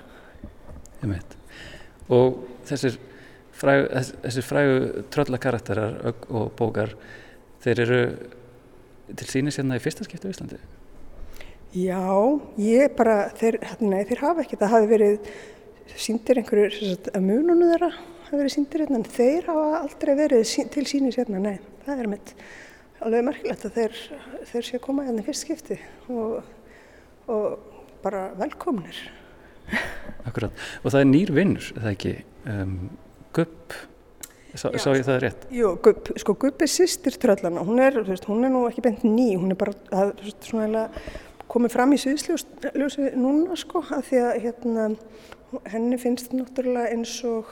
og 2.11 2.43
þessir 2.69 2.99
frægu, 3.57 3.87
þessir 4.25 4.45
frægu 4.45 5.07
tröllakarakterar 5.13 6.13
og 6.29 6.51
bókar 6.59 6.93
þeir 7.63 7.83
eru 7.85 8.03
til 9.17 9.27
síni 9.29 9.53
sérna 9.53 9.77
í 9.79 9.83
fyrsta 9.83 10.05
skiptu 10.07 10.29
í 10.29 10.35
Íslandi? 10.35 10.59
Já, 11.71 12.03
ég 12.59 12.95
bara, 12.97 13.29
þeir, 13.39 13.57
nei, 13.79 14.01
þeir 14.07 14.23
hafa 14.25 14.43
ekki, 14.43 14.59
það 14.59 14.73
hafi 14.75 14.89
verið 14.91 15.29
síndir 15.99 16.41
einhverjur, 16.41 16.97
að 17.11 17.23
mununu 17.23 17.69
þeirra 17.69 17.91
hafi 17.93 18.39
verið 18.39 18.53
síndir 18.55 18.83
hérna, 18.83 18.99
en 18.99 19.07
þeir 19.07 19.47
hafa 19.47 19.79
aldrei 19.79 20.13
verið 20.19 20.57
til 20.75 20.85
síni 20.89 21.13
sérna, 21.15 21.39
nei, 21.43 21.57
það 21.85 22.03
er 22.03 22.11
mitt 22.11 22.33
alveg 23.01 23.27
merkilegt 23.27 23.67
að 23.67 23.77
þeir, 23.77 24.01
þeir 24.51 24.67
sé 24.67 24.77
að 24.77 24.85
koma 24.87 25.05
hérna 25.07 25.23
í 25.23 25.27
fyrst 25.27 25.47
skipti 25.47 25.77
og, 26.11 26.41
og 27.31 27.45
bara 28.03 28.27
velkomnir. 28.39 28.99
Akkurat, 30.27 30.67
og 30.81 30.91
það 30.91 30.99
er 31.03 31.09
nýr 31.09 31.31
vinnur, 31.35 31.71
það 31.77 31.87
er 31.87 31.95
ekki, 31.95 32.17
um, 32.51 32.75
gupp 33.35 33.79
Sá, 34.51 34.67
sá 34.75 34.89
ég 34.91 35.05
það 35.07 35.19
rétt? 35.23 35.43
Jú, 35.55 35.69
Gupp, 35.79 36.09
sko 36.19 36.33
Gupp 36.35 36.63
er 36.65 36.67
sýstir 36.67 37.15
tröllana, 37.23 37.61
hún 37.63 37.79
er, 37.79 38.01
veist, 38.03 38.25
hún 38.27 38.43
er 38.43 38.51
nú 38.51 38.65
ekki 38.67 38.83
bent 38.83 39.05
ný, 39.07 39.29
hún 39.39 39.53
er 39.53 39.59
bara 39.59 39.71
að, 39.95 40.11
svona, 40.43 40.89
komið 41.51 41.71
fram 41.71 41.95
í 41.95 41.99
sviðsljósi 42.01 43.13
núna 43.15 43.55
sko, 43.59 43.83
að 43.95 44.03
því 44.09 44.19
að 44.25 44.39
hérna, 44.45 44.87
henni 45.71 45.99
finnst 46.01 46.35
náttúrulega 46.35 46.91
eins 46.91 47.13
og, 47.27 47.47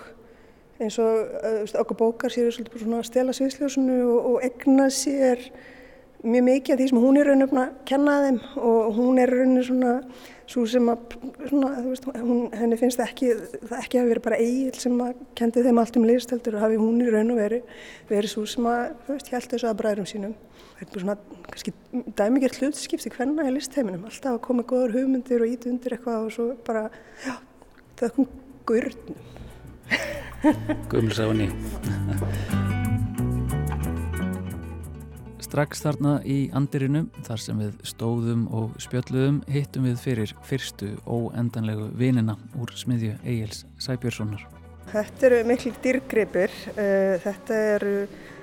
eins 0.80 1.00
og 1.04 1.76
okkur 1.82 2.00
bókar 2.00 2.34
sér 2.34 2.50
að 2.50 3.04
stela 3.08 3.36
sviðsljósinu 3.36 4.00
og, 4.06 4.32
og 4.32 4.48
egna 4.48 4.88
sér 4.94 5.44
mjög 6.24 6.44
mikið 6.44 6.74
af 6.74 6.80
því 6.80 6.90
sem 6.90 7.00
hún 7.00 7.18
er 7.20 7.30
raun 7.30 7.46
að 7.48 7.72
kenna 7.88 8.18
þeim 8.26 8.40
og 8.60 8.92
hún 8.98 9.22
er 9.24 9.32
raun 9.32 9.64
svona 9.64 9.94
svo 10.50 10.64
sem 10.66 10.88
að, 10.90 11.16
svona, 11.46 11.70
veist, 11.86 12.08
hún, 12.18 12.48
henni 12.58 12.78
finnst 12.80 13.02
ekki, 13.04 13.30
það 13.70 13.76
ekki 13.78 14.00
hafi 14.00 14.10
verið 14.10 14.26
bara 14.26 14.40
eigil 14.42 14.80
sem 14.82 14.96
að 15.06 15.20
kendi 15.38 15.64
þeim 15.66 15.82
allt 15.82 16.00
um 16.00 16.08
listeldur 16.10 16.58
og 16.58 16.64
hafi 16.66 16.80
hún 16.82 17.04
í 17.06 17.10
raun 17.14 17.34
og 17.36 17.40
veri 17.40 17.60
verið 18.10 18.34
svo 18.34 18.46
sem 18.50 18.70
að, 18.70 18.96
þú 19.06 19.18
veist, 19.18 19.32
held 19.36 19.50
þessu 19.54 19.70
að 19.70 19.78
bræðurum 19.84 20.10
sínum. 20.10 20.34
Það 20.80 20.98
er 20.98 21.04
svona, 21.04 21.18
kannski, 21.52 21.76
dæmigert 22.18 22.60
hlutskipti 22.64 23.14
hvernig 23.14 23.46
er 23.46 23.56
listheiminum, 23.56 24.08
alltaf 24.10 24.40
að 24.40 24.42
koma 24.48 24.66
góður 24.66 24.96
hugmyndir 24.98 25.46
og 25.46 25.54
íti 25.54 25.70
undir 25.70 25.98
eitthvað 25.98 26.26
og 26.26 26.34
svo 26.34 26.50
bara, 26.66 26.88
já, 27.28 27.36
það 28.02 28.16
kom 28.18 28.34
gurnum. 28.72 29.22
Gumlsá 30.92 31.28
ný. 31.36 31.50
Strax 35.44 35.82
þarna 35.82 36.20
í 36.30 36.38
andirinu, 36.56 37.08
þar 37.26 37.42
sem 37.42 37.60
við 37.60 37.80
stóðum 37.90 38.46
og 38.54 38.76
spjöldluðum, 38.82 39.42
hittum 39.50 39.88
við 39.90 39.98
fyrir 40.04 40.34
fyrstu 40.46 40.94
óendanlegu 41.10 41.90
vinina 41.98 42.38
úr 42.60 42.72
smiðju 42.78 43.16
Egil's 43.24 43.66
Sæbjörnssonar. 43.82 44.46
Þetta 44.90 45.28
eru 45.28 45.40
miklu 45.50 45.74
dýrgripir. 45.84 46.54
Eh, 46.76 47.18
þetta 47.26 47.58
eru 47.76 47.96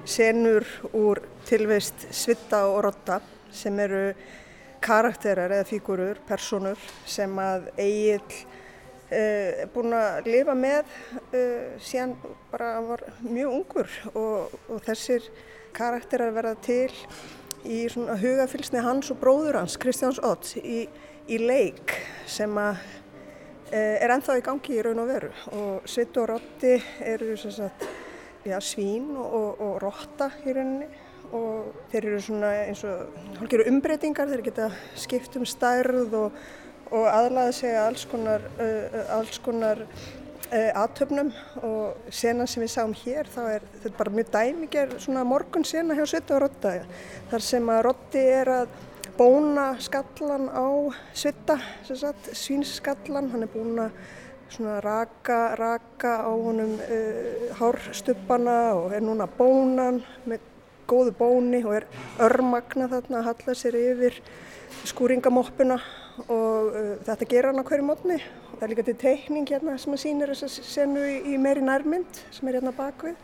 senur 0.07 0.67
úr 0.95 1.23
tilveist 1.47 2.09
Svitta 2.15 2.67
og 2.71 2.83
Rotta 2.87 3.21
sem 3.55 3.79
eru 3.83 4.11
karakterar 4.83 5.55
eða 5.57 5.67
fígurur, 5.67 6.21
personur 6.29 6.79
sem 7.09 7.33
að 7.41 7.71
Egil 7.81 8.21
er 9.15 9.69
búin 9.75 9.95
að 9.95 10.27
lifa 10.31 10.55
með 10.59 10.89
uh, 11.31 11.77
síðan 11.79 12.17
bara 12.51 12.73
var 12.87 13.05
mjög 13.23 13.59
ungur 13.61 13.99
og, 14.15 14.55
og 14.67 14.81
þessir 14.87 15.29
karakterar 15.77 16.33
verða 16.35 16.55
til 16.65 16.91
í 17.67 17.83
svona 17.91 18.17
hugafylsni 18.21 18.83
hans 18.85 19.11
og 19.13 19.21
bróður 19.21 19.61
hans, 19.61 19.77
Kristjáns 19.81 20.21
Otts, 20.25 20.57
í, 20.59 20.87
í 21.29 21.39
leik 21.43 21.95
sem 22.31 22.53
að 22.61 22.79
eh, 23.73 23.97
er 24.03 24.15
ennþá 24.15 24.39
í 24.39 24.45
gangi 24.47 24.77
í 24.77 24.85
raun 24.85 25.03
og 25.03 25.11
veru. 25.11 25.33
Og 25.57 25.89
Svitt 25.91 26.17
og 26.21 26.31
Rotti 26.31 26.77
eru 27.05 27.35
sagt, 27.41 27.87
já, 28.47 28.59
svín 28.63 29.11
og, 29.17 29.27
og, 29.27 29.65
og 29.67 29.75
rotta 29.83 30.31
í 30.45 30.55
rauninni. 30.55 30.89
Og 31.35 31.73
þeir 31.91 32.05
eru 32.07 32.21
svona 32.23 32.53
eins 32.69 32.85
og 32.87 33.17
hálfgerðu 33.41 33.73
umbreytingar, 33.73 34.31
þeir 34.31 34.45
geta 34.47 34.69
skipt 34.95 35.35
um 35.41 35.47
stærð 35.49 36.15
og, 36.15 36.37
og 36.91 37.07
aðlaða 37.11 37.53
sig 37.57 37.75
að 37.75 37.89
alls 37.91 38.07
konar, 38.11 38.47
uh, 38.63 39.01
alls 39.17 39.39
konar 39.43 39.83
uh, 39.87 40.83
aðtöfnum 40.83 41.33
og 41.67 42.11
sena 42.15 42.47
sem 42.47 42.65
við 42.65 42.73
sáum 42.75 42.95
hér 43.05 43.31
þá 43.33 43.41
er 43.57 43.71
þetta 43.83 43.95
bara 43.99 44.17
mjög 44.19 44.33
dæmiger 44.35 44.95
morgun 45.25 45.65
sena 45.67 45.97
hjá 45.99 46.05
Svitt 46.07 46.31
og 46.35 46.45
Rotta 46.45 46.77
þar 47.31 47.47
sem 47.49 47.73
að 47.73 47.83
Rotti 47.89 48.27
er 48.37 48.53
að 48.61 48.77
bóna 49.17 49.71
skallan 49.81 50.51
á 50.53 50.69
Svitta, 51.17 51.57
svínskallan, 52.37 53.31
hann 53.33 53.47
er 53.47 53.49
búin 53.49 53.79
að 53.81 53.95
raka, 54.85 55.57
raka 55.59 56.21
á 56.23 56.31
honum 56.31 56.77
uh, 56.79 57.57
hárstuppana 57.59 58.77
og 58.77 58.93
er 58.95 59.03
núna 59.03 59.27
bónan 59.27 60.03
með 60.29 60.45
góðu 60.87 61.15
bóni 61.19 61.65
og 61.67 61.81
er 61.81 61.87
örmagna 62.23 62.87
þarna 62.93 63.23
að 63.23 63.31
halla 63.31 63.55
sér 63.59 63.79
yfir 63.81 64.21
skúringamoppuna 64.87 65.81
og 66.27 66.71
uh, 66.73 66.95
þetta 67.07 67.29
ger 67.31 67.51
hann 67.51 67.61
á 67.61 67.69
hverju 67.69 67.87
mótni 67.87 68.21
það 68.21 68.63
er 68.63 68.73
líka 68.73 68.87
til 68.87 68.97
teikning 69.01 69.51
hérna 69.51 69.77
sem 69.81 69.99
sýnir 70.01 70.33
þess 70.33 70.47
að 70.47 70.71
senu 70.71 71.05
í, 71.05 71.19
í 71.35 71.41
meiri 71.41 71.65
nærmynd 71.65 72.23
sem 72.35 72.49
er 72.49 72.59
hérna 72.59 72.73
bakvið 72.77 73.19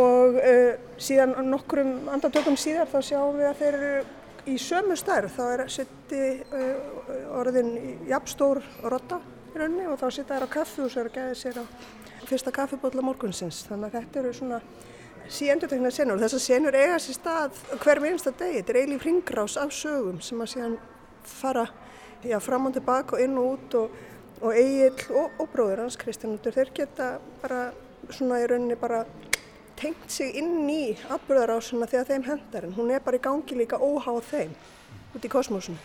og 0.00 0.38
uh, 0.40 0.72
síðan 1.00 1.36
nokkrum 1.50 2.08
andartökum 2.12 2.58
síðar 2.60 2.90
þá 2.90 3.00
sjáum 3.04 3.38
við 3.40 3.50
að 3.50 3.60
þeir 3.62 3.78
eru 3.80 3.92
í 4.48 4.56
sömu 4.60 4.96
stærð 4.96 5.34
þá 5.36 5.42
er 5.48 5.64
setti 5.72 6.22
uh, 6.56 7.36
orðin 7.40 7.74
jafnstór 8.08 8.62
rotta 8.86 9.20
í 9.50 9.58
rauninni 9.58 9.88
og 9.90 9.98
þá 10.00 10.06
sita 10.14 10.36
þær 10.36 10.46
á 10.46 10.54
kaffi 10.54 10.84
og 10.84 10.92
svo 10.92 11.02
er 11.02 11.10
að 11.10 11.18
geða 11.18 11.40
sér 11.40 11.60
á 11.60 11.64
fyrsta 12.30 12.52
kaffibotla 12.54 13.02
morgunsins. 13.04 13.64
Þannig 13.68 13.90
að 13.90 13.96
þetta 13.98 14.20
eru 14.22 14.32
svona 14.36 14.60
síendutekna 15.30 15.90
senur 15.94 16.18
og 16.18 16.24
þessar 16.24 16.42
senur 16.44 16.78
eiga 16.78 16.98
sér 17.02 17.18
stað 17.18 17.60
hver 17.82 18.02
minnsta 18.02 18.32
degi. 18.32 18.60
Þetta 18.60 18.72
er 18.72 18.80
eiginlega 18.80 19.04
hringrás 19.04 19.56
af 19.60 19.74
sögum 19.74 20.20
sem 20.24 20.42
að 20.42 20.52
síðan 20.54 20.76
fara 21.26 21.66
já, 22.24 22.40
fram 22.40 22.66
og 22.68 22.74
tilbaka 22.76 23.16
og 23.16 23.24
inn 23.24 23.38
og 23.38 23.52
út 23.54 23.76
og, 23.80 24.00
og 24.40 24.56
Egil 24.56 25.16
og, 25.16 25.38
og 25.40 25.52
bróður 25.52 25.84
hans 25.84 25.98
Kristjánundur 26.00 26.56
þeir 26.56 26.72
geta 26.76 27.12
bara 27.42 27.70
svona 28.10 28.40
í 28.42 28.48
rauninni 28.50 28.76
bara 28.80 29.04
tengt 29.80 30.12
sig 30.12 30.34
inn 30.36 30.68
í 30.68 30.82
atbyrðarásuna 31.12 31.88
þegar 31.88 32.10
þeim 32.10 32.26
hendar 32.26 32.66
en 32.68 32.76
hún 32.76 32.92
er 32.92 33.00
bara 33.04 33.16
í 33.16 33.24
gangi 33.24 33.56
líka 33.56 33.80
óháð 33.80 34.20
þeim 34.28 34.52
út 35.16 35.24
í 35.24 35.30
kosmosinu. 35.32 35.78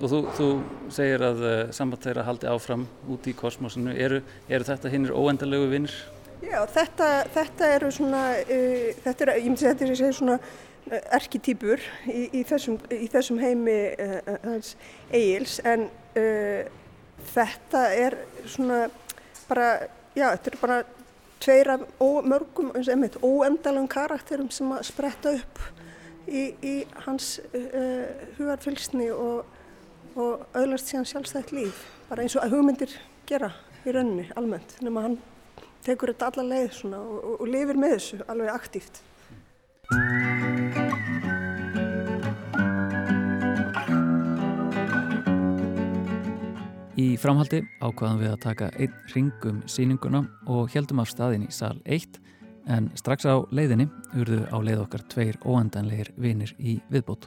Og 0.00 0.08
þú, 0.08 0.18
þú 0.34 0.48
segir 0.90 1.22
að 1.22 1.44
uh, 1.44 1.52
samband 1.76 2.02
þeirra 2.02 2.24
haldi 2.26 2.48
áfram 2.50 2.88
út 3.12 3.28
í 3.28 3.34
kosmosinu. 3.36 3.92
Eru, 3.94 4.22
eru 4.48 4.66
þetta 4.66 4.90
hinnir 4.90 5.14
óendalegu 5.14 5.68
vinnir? 5.70 5.94
Já, 6.42 6.64
þetta, 6.66 7.08
þetta 7.36 7.68
eru 7.76 7.90
svona, 7.94 8.22
uh, 8.42 8.88
þetta 9.04 9.26
er, 9.26 9.34
ég 9.38 9.50
myndi 9.52 9.68
að 9.68 9.84
þetta 9.84 10.08
er 10.08 10.16
svona 10.18 10.38
erketýpur 10.90 11.82
í, 12.10 12.24
í, 12.40 12.42
í 12.42 13.08
þessum 13.10 13.38
heimi 13.40 13.76
hans 14.42 14.74
Egil's 15.14 15.60
en 15.64 15.86
þetta 17.32 17.84
er 17.94 18.18
svona 18.50 18.82
bara, 19.48 19.68
já, 20.16 20.26
þetta 20.34 20.50
er 20.50 20.58
bara 20.60 20.80
tveir 21.42 21.70
af 21.76 21.86
ó, 22.02 22.08
mörgum, 22.26 22.72
óendalum 23.22 23.88
karakterum 23.90 24.50
sem 24.50 24.74
að 24.74 24.84
spretta 24.90 25.32
upp 25.38 25.62
í, 26.26 26.50
í 26.62 26.74
hans 27.06 27.36
hugarfylgsni 28.38 29.08
og 29.14 29.46
og 30.18 30.42
öðlast 30.56 30.90
síðan 30.90 31.08
sjálfstætt 31.08 31.52
líf. 31.56 31.84
Bara 32.08 32.24
eins 32.24 32.36
og 32.36 32.44
að 32.44 32.56
hugmyndir 32.56 32.96
gera 33.28 33.52
í 33.86 33.94
rauninni 33.94 34.28
almennt 34.36 34.76
nema 34.84 35.06
hann 35.06 35.16
tekur 35.86 36.12
þetta 36.12 36.28
alla 36.30 36.44
leið 36.50 36.82
og, 36.90 37.14
og, 37.16 37.32
og 37.40 37.48
lifir 37.50 37.80
með 37.80 37.96
þessu 37.96 38.20
alveg 38.30 38.52
aktíft 38.52 39.00
Í 47.02 47.16
framhaldi 47.18 47.62
ákvaðum 47.82 48.20
við 48.20 48.30
að 48.30 48.42
taka 48.42 48.66
einn 48.78 48.92
ringum 49.10 49.62
síninguna 49.70 50.20
og 50.50 50.68
heldum 50.70 51.00
af 51.02 51.10
staðin 51.10 51.46
í 51.46 51.50
sal 51.54 51.78
1 51.84 52.18
en 52.70 52.90
strax 52.98 53.26
á 53.26 53.42
leiðinni 53.50 53.88
urðu 54.14 54.44
á 54.52 54.56
leið 54.62 54.82
okkar 54.84 55.02
tveir 55.10 55.38
óendanleir 55.42 56.12
vinir 56.20 56.52
í 56.62 56.76
viðbót. 56.92 57.26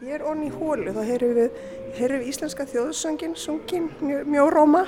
Hér 0.00 0.22
onni 0.30 0.48
í 0.48 0.54
hólu 0.54 0.94
þá 0.94 1.00
heyrum 1.08 1.34
við, 1.36 1.58
heyrum 1.98 2.22
við 2.22 2.30
íslenska 2.30 2.64
þjóðsöngin 2.70 3.34
sungin 3.36 3.90
mjó, 4.00 4.22
mjóróma. 4.28 4.84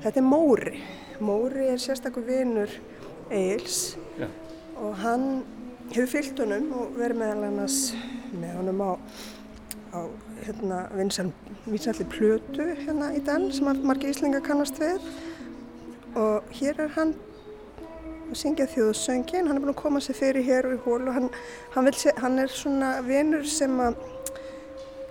Þetta 0.00 0.16
er 0.22 0.26
Móri. 0.26 0.80
Móri 1.20 1.68
er 1.74 1.78
sérstaklega 1.82 2.40
vinur 2.40 2.76
Eils 3.30 3.98
ja. 4.18 4.30
og 4.80 4.96
hann 5.04 5.26
hefur 5.90 6.10
fyllt 6.10 6.38
honum 6.44 6.70
og 6.76 6.98
verið 6.98 7.18
meðal 7.22 7.46
annars 7.48 7.78
með 8.30 8.52
honum 8.60 8.84
á, 8.86 8.90
á 9.96 10.00
hérna, 10.44 10.78
vinsalli 10.94 12.06
plötu 12.12 12.68
hérna 12.84 13.10
í 13.16 13.22
den 13.26 13.48
sem 13.54 13.66
margir 13.82 14.12
íslenga 14.12 14.42
kannast 14.44 14.78
við 14.80 15.02
og 16.18 16.54
hér 16.54 16.78
er 16.86 16.94
hann 16.96 17.14
að 18.30 18.38
syngja 18.38 18.68
þjóðsöngin. 18.70 19.48
Hann 19.48 19.58
er 19.58 19.64
búin 19.64 19.72
að 19.74 19.80
koma 19.82 20.02
sér 20.02 20.18
fyrir 20.18 20.46
hér 20.46 20.70
í 20.74 20.78
hól 20.84 21.02
og 21.02 21.16
hann, 21.16 21.28
hann, 21.74 21.90
se, 21.98 22.14
hann 22.22 22.38
er 22.42 22.52
svona 22.54 22.92
vinur 23.06 23.46
sem 23.50 23.74
að 23.82 23.98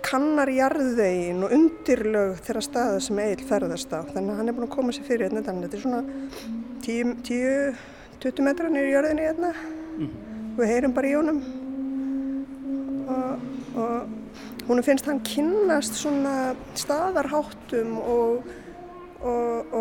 kannar 0.04 0.48
jarðvegin 0.48 1.44
og 1.44 1.52
undirlög 1.54 2.40
þeirra 2.46 2.64
staða 2.64 3.04
sem 3.04 3.20
Egil 3.20 3.46
ferðast 3.48 3.92
á. 3.92 4.00
Þannig 4.08 4.32
að 4.32 4.40
hann 4.40 4.48
er 4.48 4.56
búin 4.56 4.68
að 4.70 4.74
koma 4.78 4.96
sér 4.96 5.08
fyrir 5.08 5.28
hérna. 5.28 5.44
Þetta 5.44 5.76
er 5.76 5.84
svona 5.84 6.02
10-20 6.88 8.48
metrar 8.48 8.72
nýri 8.72 8.94
jörðinni 8.94 9.28
hérna. 9.28 9.54
Mm. 10.00 10.29
Við 10.60 10.72
heyrum 10.74 10.92
bara 10.92 11.08
í 11.08 11.16
honum. 11.16 11.42
Og, 13.10 13.44
og 13.80 14.68
hún 14.68 14.82
finnst 14.86 15.08
hann 15.08 15.22
kynnast 15.26 15.96
svona 15.98 16.52
staðarháttum 16.78 17.96
og, 17.98 18.46
og, 19.24 19.74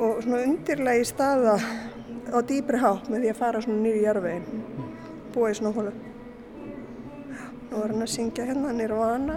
og 0.00 0.22
svona 0.24 0.42
undirlegi 0.48 1.04
staða 1.12 1.58
á 2.30 2.38
dýbri 2.46 2.80
hátt 2.80 3.10
með 3.10 3.24
því 3.24 3.32
að 3.32 3.40
fara 3.40 3.62
svona 3.64 3.84
nýri 3.84 4.04
jarvegin 4.04 4.64
búa 5.34 5.50
í 5.50 5.56
svona 5.58 5.74
hólu 5.76 5.92
nú 7.70 7.82
er 7.82 7.92
hann 7.94 8.06
að 8.06 8.14
syngja 8.14 8.46
hérna 8.50 8.70
hann 8.70 8.84
er 8.84 8.94
hérna 8.94 9.36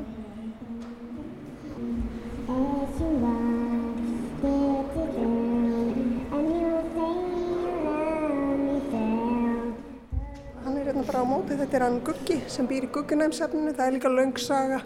bara 11.13 11.25
á 11.25 11.29
móti. 11.29 11.57
Þetta 11.57 11.77
er 11.77 11.85
hann 11.85 11.99
Guggi 12.05 12.39
sem 12.49 12.67
býr 12.69 12.87
í 12.87 12.93
Gugginæmsefninu 12.93 13.73
það 13.77 13.85
er 13.85 13.95
líka 13.97 14.11
laungsaga 14.11 14.79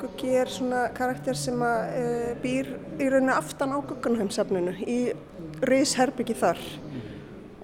Guggi 0.00 0.32
er 0.40 0.48
svona 0.48 0.86
karakter 0.96 1.36
sem 1.36 1.60
að 1.60 1.96
e, 2.00 2.04
býr 2.40 2.70
í 2.96 3.08
rauninu 3.12 3.34
aftan 3.34 3.74
á 3.76 3.78
Gugginæmsefninu 3.84 4.72
í 4.88 4.98
Rýsherbyggi 5.68 6.36
þar. 6.40 6.60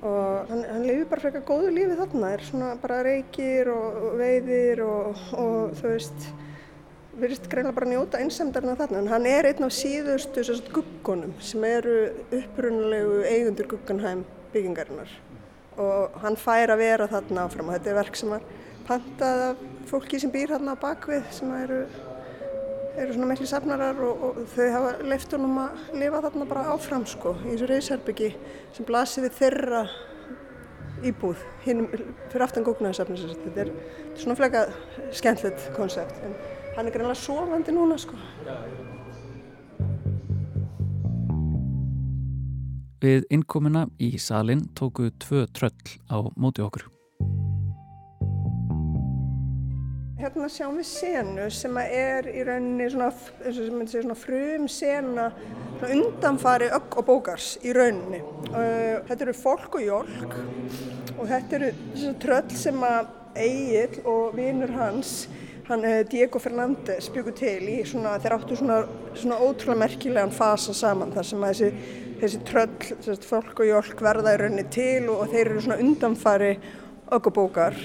Og 0.05 0.51
hann, 0.51 0.65
hann 0.69 0.85
lifir 0.85 1.09
bara 1.09 1.25
frekar 1.25 1.47
góðu 1.49 1.71
lífi 1.73 1.97
þarna, 1.97 2.35
er 2.37 2.45
svona 2.45 2.75
bara 2.83 3.01
reykir 3.07 3.71
og, 3.73 3.97
og 4.03 4.19
veiðir 4.21 4.83
og, 4.85 5.23
og 5.33 5.73
þú 5.81 5.95
veist, 5.95 6.29
virðist 7.17 7.49
greinlega 7.49 7.79
bara 7.81 7.89
njóta 7.95 8.21
einsamdarna 8.21 8.77
þarna, 8.77 9.01
en 9.01 9.13
hann 9.15 9.31
er 9.31 9.49
einn 9.49 9.67
af 9.67 9.73
síðustu 9.75 10.45
guggunum 10.69 11.33
sem 11.41 11.65
eru 11.65 11.97
upprunalegu 12.29 13.23
eigundur 13.33 13.73
Guggenheim 13.73 14.27
byggingarinnar 14.53 15.17
og 15.83 16.19
hann 16.23 16.39
fær 16.41 16.73
að 16.75 16.83
vera 16.83 17.09
þarna 17.11 17.47
áfram. 17.47 17.71
Og 17.71 17.79
þetta 17.79 17.93
er 17.93 17.99
verk 18.01 18.21
sem 18.21 18.35
er 18.37 18.51
pantað 18.87 19.43
af 19.51 19.65
fólki 19.91 20.21
sem 20.23 20.33
býr 20.35 20.55
þarna 20.55 20.77
á 20.79 20.83
bakvið 20.83 21.33
sem 21.35 21.55
eru 21.61 21.81
eru 22.97 23.13
svona 23.13 23.29
meðli 23.29 23.47
safnarar 23.51 23.99
og, 24.07 24.23
og 24.25 24.39
þau 24.55 24.67
hafa 24.73 24.93
leift 25.05 25.35
honum 25.37 25.59
að 25.61 25.81
lifa 26.01 26.23
þarna 26.25 26.49
bara 26.49 26.67
áfram 26.73 27.05
sko 27.09 27.35
í 27.43 27.51
þessu 27.51 27.69
reysherbyggi 27.71 28.31
sem 28.77 28.89
blasir 28.89 29.27
við 29.27 29.37
þeirra 29.41 29.83
íbúð 31.05 31.45
hinn 31.67 31.85
fyrir 31.93 32.47
aftan 32.47 32.65
góknaðarsafni 32.65 33.21
þetta 33.21 33.65
er 33.67 33.73
svona 34.17 34.39
fleka 34.39 34.67
skemmtilegt 35.13 35.69
konsept 35.77 36.25
en 36.25 36.37
hann 36.77 36.89
er 36.89 36.95
greinlega 36.95 37.21
sofandi 37.21 37.77
núna 37.77 38.01
sko 38.01 38.17
Við 43.03 43.27
innkomuna 43.31 43.87
í 44.01 44.15
salin 44.17 44.63
tóku 44.79 45.11
tvö 45.21 45.45
tröll 45.53 45.97
á 46.09 46.25
móti 46.37 46.65
okkur 46.65 46.87
Hérna 50.17 50.49
sjáum 50.49 50.79
við 50.81 50.89
senu 50.89 51.51
sem 51.53 51.77
er 51.83 52.27
í 52.33 52.41
rauninni 52.47 52.87
svona, 52.91 53.11
svona 53.85 54.17
frum 54.17 54.65
sena 54.65 55.27
undanfari 55.85 56.71
ögg 56.73 56.97
og 56.97 57.05
bókars 57.05 57.51
í 57.61 57.75
rauninni. 57.77 58.23
Uh, 58.49 59.05
þetta 59.05 59.27
eru 59.27 59.37
fólk 59.37 59.77
og 59.77 59.85
jólk 59.85 60.39
og 61.19 61.29
þetta 61.29 61.61
eru 61.61 61.71
tröll 62.23 62.57
sem 62.57 62.81
Egil 63.37 64.01
og 64.09 64.37
vinnur 64.37 64.73
hans, 64.73 65.27
hann 65.69 65.85
eh, 65.85 66.03
Diego 66.09 66.41
Fernández, 66.41 67.11
byggur 67.13 67.35
til 67.37 67.69
í 67.69 67.79
svona, 67.85 68.17
þeir 68.23 68.37
áttu 68.39 68.57
svona, 68.57 68.79
svona 69.13 69.41
ótrúlega 69.43 69.83
merkilegan 69.83 70.33
fasa 70.33 70.73
saman 70.77 71.13
þar 71.13 71.29
sem 71.31 71.45
að 71.45 71.53
þessi, 71.53 72.06
þessi 72.21 72.41
tröll, 72.49 72.75
þessi 73.05 73.29
fólk 73.29 73.63
og 73.63 73.71
jólk 73.71 74.03
verða 74.05 74.35
í 74.35 74.41
rauninni 74.43 74.67
til 74.73 75.07
og, 75.11 75.23
og 75.25 75.33
þeir 75.33 75.51
eru 75.51 75.65
svona 75.65 75.81
undanfari 75.85 76.53
öggubókar 77.17 77.79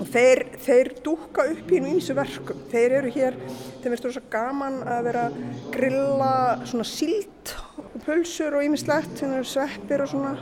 og 0.00 0.08
þeir, 0.08 0.44
þeir 0.64 0.90
dúka 1.04 1.44
upp 1.50 1.72
í 1.72 1.80
eins 1.82 2.08
og 2.12 2.20
verkum. 2.20 2.60
Þeir 2.72 2.96
eru 3.00 3.12
hér, 3.12 3.36
þeim 3.82 3.96
er 3.96 4.06
að 4.10 4.30
gaman 4.32 4.78
að 4.88 5.02
vera 5.10 5.26
að 5.28 5.40
grilla 5.74 6.32
svona 6.64 6.88
sílt 6.88 7.54
og 7.80 7.98
pulsur 8.06 8.56
og 8.56 8.64
ímislegt, 8.64 9.20
sveppir 9.20 10.04
og 10.04 10.12
svona 10.12 10.34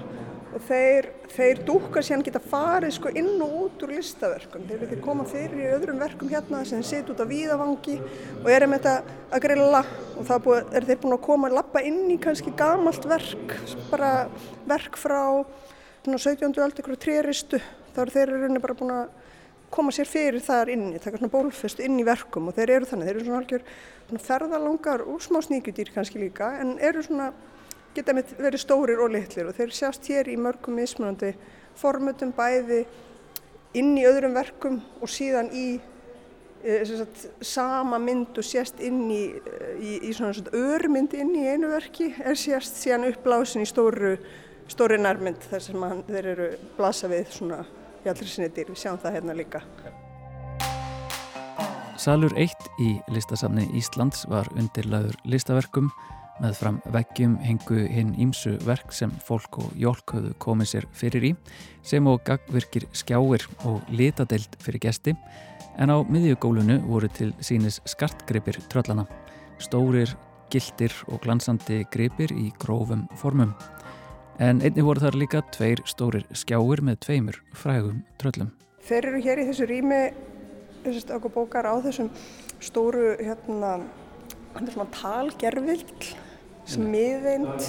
og 0.54 0.62
þeir, 0.68 1.10
þeir 1.32 1.60
dúkar 1.66 2.04
síðan 2.06 2.24
geta 2.26 2.40
farið 2.42 2.94
sko 2.96 3.12
inn 3.16 3.42
og 3.44 3.54
út 3.62 3.84
úr 3.86 3.94
listaverkum. 3.96 4.64
Þeir 4.68 4.82
vilja 4.82 4.98
koma 5.04 5.26
fyrir 5.28 5.62
í 5.62 5.68
öðrum 5.74 6.00
verkum 6.02 6.30
hérna 6.32 6.64
sem 6.68 6.82
setja 6.86 7.12
út 7.14 7.22
á 7.22 7.26
víðavangi 7.28 7.96
og 8.42 8.50
erum 8.52 8.74
þetta 8.76 8.94
að 9.28 9.44
grilla 9.44 9.82
og 10.16 10.28
það 10.28 10.42
búið, 10.46 10.72
er 10.72 10.88
þeir 10.88 11.00
búin 11.04 11.16
að 11.18 11.24
koma 11.28 11.50
að 11.50 11.56
lappa 11.58 11.84
inn 11.84 12.02
í 12.10 12.18
kannski 12.22 12.54
gamalt 12.58 13.08
verk, 13.08 13.56
bara 13.92 14.12
verk 14.68 14.98
frá 15.00 15.22
17. 16.08 16.48
aldrei 16.56 16.82
ykkur 16.82 17.00
tréristu. 17.00 17.60
Þá 17.92 18.02
eru 18.04 18.14
þeir 18.14 18.34
rauninni 18.34 18.64
bara 18.64 18.78
búin 18.78 18.94
að 18.96 19.08
koma 19.74 19.92
sér 19.92 20.08
fyrir 20.08 20.40
þar 20.40 20.72
inni, 20.72 21.00
taka 21.02 21.20
svona 21.20 21.32
bólfest 21.32 21.82
inn 21.84 21.98
í 22.00 22.06
verkum 22.06 22.48
og 22.48 22.56
þeir 22.56 22.72
eru 22.78 22.88
þannig, 22.88 23.08
þeir 23.08 23.18
eru 23.18 23.26
svona 23.26 23.40
algjör 23.42 24.22
ferðalangar 24.24 25.04
og 25.04 25.20
smá 25.20 25.42
sníkjudýr 25.44 25.92
kannski 25.92 26.22
líka 26.22 26.54
en 26.62 26.78
eru 26.80 27.02
svona 27.04 27.28
geta 27.96 28.14
verið 28.14 28.60
stórir 28.62 29.02
og 29.02 29.12
litlir 29.14 29.48
og 29.48 29.56
þeir 29.56 29.74
sjást 29.74 30.08
hér 30.10 30.30
í 30.30 30.36
mörgum 30.40 30.78
mismunandi 30.78 31.34
formutum 31.78 32.32
bæði 32.36 32.84
inn 33.78 33.94
í 33.98 34.06
öðrum 34.08 34.36
verkum 34.36 34.80
og 35.02 35.10
síðan 35.12 35.50
í 35.54 35.66
e, 36.62 36.78
sagt, 36.88 37.26
sama 37.44 38.00
mynd 38.02 38.38
og 38.38 38.46
sést 38.46 38.80
inn 38.84 39.04
í, 39.12 39.22
í, 39.78 39.94
í 40.08 40.12
svona, 40.16 40.34
svona 40.36 40.54
örmynd 40.74 41.16
inn 41.18 41.34
í 41.36 41.46
einu 41.48 41.72
verki 41.72 42.10
er 42.18 42.38
sést 42.38 42.80
síðan 42.80 43.08
upplásin 43.10 43.64
í 43.64 43.68
stóru, 43.68 44.16
stóri 44.70 44.98
nærmynd 45.00 45.44
þar 45.50 45.64
sem 45.64 45.88
hann, 45.88 46.04
þeir 46.08 46.32
eru 46.34 46.50
blasa 46.78 47.10
við 47.10 47.32
svona 47.38 47.62
í 48.04 48.10
allri 48.10 48.28
sinni 48.30 48.50
dýr, 48.54 48.72
við 48.72 48.82
sjáum 48.84 49.00
það 49.02 49.18
hérna 49.18 49.36
líka. 49.38 49.62
Salur 51.98 52.30
1 52.38 52.68
í 52.78 52.92
listasafni 53.10 53.64
Íslands 53.74 54.22
var 54.30 54.46
undirlaður 54.54 55.16
listaverkum 55.26 55.90
Með 56.38 56.54
fram 56.54 56.76
veggjum 56.94 57.34
hengu 57.42 57.80
hinn 57.90 58.12
ímsu 58.22 58.52
verk 58.62 58.92
sem 58.94 59.10
fólk 59.26 59.58
og 59.58 59.72
jólk 59.74 60.12
höfðu 60.14 60.36
komið 60.38 60.68
sér 60.70 60.84
fyrir 60.94 61.24
í 61.26 61.32
sem 61.82 62.06
og 62.06 62.20
gagvirkir 62.28 62.86
skjáir 62.94 63.42
og 63.66 63.82
litadeild 63.90 64.54
fyrir 64.62 64.84
gesti 64.86 65.16
en 65.78 65.90
á 65.90 65.98
miðjugólunu 66.06 66.78
voru 66.86 67.10
til 67.10 67.32
sínis 67.42 67.80
skartgripir 67.90 68.60
tröllana, 68.70 69.06
stórir, 69.58 70.14
gildir 70.50 70.94
og 71.10 71.24
glansandi 71.24 71.84
gripir 71.90 72.30
í 72.34 72.52
grófum 72.62 73.06
formum. 73.18 73.54
En 74.38 74.62
einni 74.62 74.84
voru 74.86 75.02
þar 75.02 75.18
líka 75.18 75.42
tveir 75.54 75.82
stórir 75.90 76.26
skjáir 76.30 76.82
með 76.86 77.00
tveimur 77.06 77.40
frægum 77.58 78.04
tröllum. 78.22 78.52
Þeir 78.86 79.10
eru 79.10 79.24
hér 79.26 79.42
í 79.42 79.48
þessu 79.50 79.66
rými, 79.66 80.00
þessast 80.86 81.10
okkur 81.18 81.34
bókar 81.34 81.66
á 81.66 81.74
þessum 81.82 82.12
stóru 82.62 83.16
hérna, 83.18 83.80
talgervill 84.94 85.82
sem 86.06 86.27
miðveind 86.76 87.68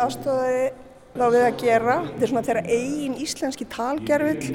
aðstofaði 0.00 0.66
þá 1.12 1.24
við 1.34 1.44
að 1.44 1.58
gera. 1.60 1.96
Þetta 2.06 2.24
er 2.24 2.32
svona 2.32 2.44
þeirra 2.48 2.62
eigin 2.70 3.16
íslenski 3.20 3.66
talgerfill 3.70 4.54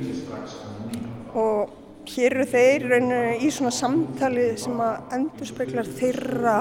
og 1.36 1.76
hér 2.10 2.38
eru 2.38 2.48
þeir 2.50 2.88
í 3.44 3.52
svona 3.54 3.74
samtali 3.74 4.48
sem 4.62 4.82
að 4.82 5.16
endur 5.18 5.50
speklar 5.50 5.90
þeirra 5.98 6.58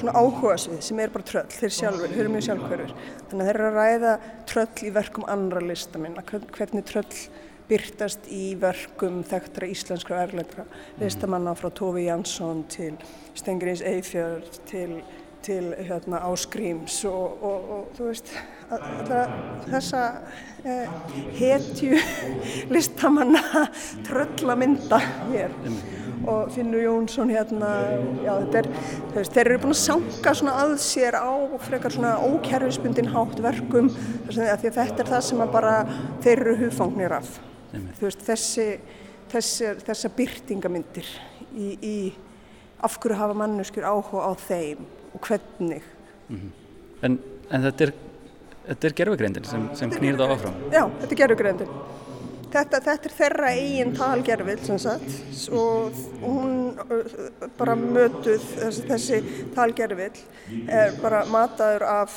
svona 0.00 0.16
áhuga 0.16 0.56
svið 0.60 0.80
sem 0.84 1.00
er 1.02 1.12
bara 1.12 1.26
tröll, 1.28 1.46
þeir 1.52 1.76
sjálfur, 1.76 2.12
þeir 2.12 2.22
eru 2.22 2.32
mjög 2.32 2.46
sjálfhverfur. 2.46 2.92
Þannig 3.30 3.42
að 3.42 3.48
þeir 3.50 3.58
eru 3.58 3.68
að 3.68 3.78
ræða 3.78 4.16
tröll 4.48 4.84
í 4.86 4.92
verkum 4.96 5.26
annara 5.28 5.64
listaminna, 5.66 6.24
hvernig 6.24 6.86
tröll 6.88 7.16
byrtast 7.70 8.26
í 8.34 8.44
verkum 8.58 9.20
þekktra 9.26 9.68
íslenskra 9.70 10.16
og 10.16 10.22
erlendra 10.24 10.64
listamanna 10.98 11.54
frá 11.58 11.68
Tófi 11.70 12.08
Jansson 12.08 12.64
til 12.72 12.96
Stengriðs 13.38 13.84
Eifjörð 13.86 14.58
til 14.70 14.96
til 15.42 15.72
hérna, 15.78 16.20
áskrýms 16.28 17.04
og, 17.08 17.42
og, 17.42 17.70
og 17.74 17.94
þú 17.96 18.08
veist 18.10 18.32
þessa 19.70 20.02
eh, 20.64 20.92
hetju 21.38 21.98
listamanna 22.74 23.66
tröllamynda 24.06 25.00
hér. 25.30 25.54
Og 26.28 26.50
Finnur 26.52 26.82
Jónsson 26.84 27.32
hérna 27.32 27.70
já, 28.20 28.34
er, 28.60 28.68
veist, 29.14 29.32
þeir 29.32 29.46
eru 29.46 29.60
búin 29.62 29.72
að 29.72 29.80
sanga 29.80 30.34
að 30.52 30.74
sér 30.84 31.16
á 31.16 31.32
frekar 31.64 31.94
svona 31.94 32.18
ókerfisbundin 32.20 33.08
hátt 33.14 33.40
verkum 33.40 33.88
því 34.28 34.74
þetta 34.76 35.00
er 35.00 35.12
það 35.14 35.26
sem 35.30 35.44
bara 35.50 35.74
þeir 36.20 36.36
eru 36.36 36.56
hugfangnir 36.66 37.16
af. 37.16 37.38
Veist, 38.02 38.26
þessi, 38.26 38.68
þessi 39.32 39.74
þessa 39.86 40.12
byrtingamyndir 40.18 41.08
í, 41.56 41.72
í 41.80 41.96
af 42.84 43.00
hverju 43.00 43.16
hafa 43.16 43.36
manneskjur 43.40 43.88
áhuga 43.88 44.28
á 44.28 44.32
þeim 44.44 44.99
og 45.14 45.20
hvernig. 45.26 45.82
Mm 46.28 46.36
-hmm. 46.36 46.50
En, 47.02 47.18
en 47.50 47.62
þetta 47.62 47.84
er, 47.84 47.92
er 48.68 48.92
gerfugreindin 48.92 49.44
sem, 49.44 49.68
sem 49.74 49.90
knýr 49.90 50.16
það 50.16 50.36
áfram? 50.36 50.54
Já, 50.72 50.84
þetta 51.00 51.12
er 51.12 51.16
gerfugreindin. 51.16 51.68
Þetta, 52.50 52.80
þetta 52.82 53.08
er 53.08 53.12
þeirra 53.14 53.50
eigin 53.54 53.92
talgerfill 53.94 54.62
sem 54.66 54.78
sagt 54.78 55.52
og 55.54 55.92
hún 56.18 56.56
bara 57.58 57.76
mötuð 57.78 58.42
þessi, 58.56 58.86
þessi 58.88 59.20
talgerfill 59.54 60.18
er 60.66 60.96
bara 60.98 61.22
mataður 61.30 61.84
af 61.86 62.16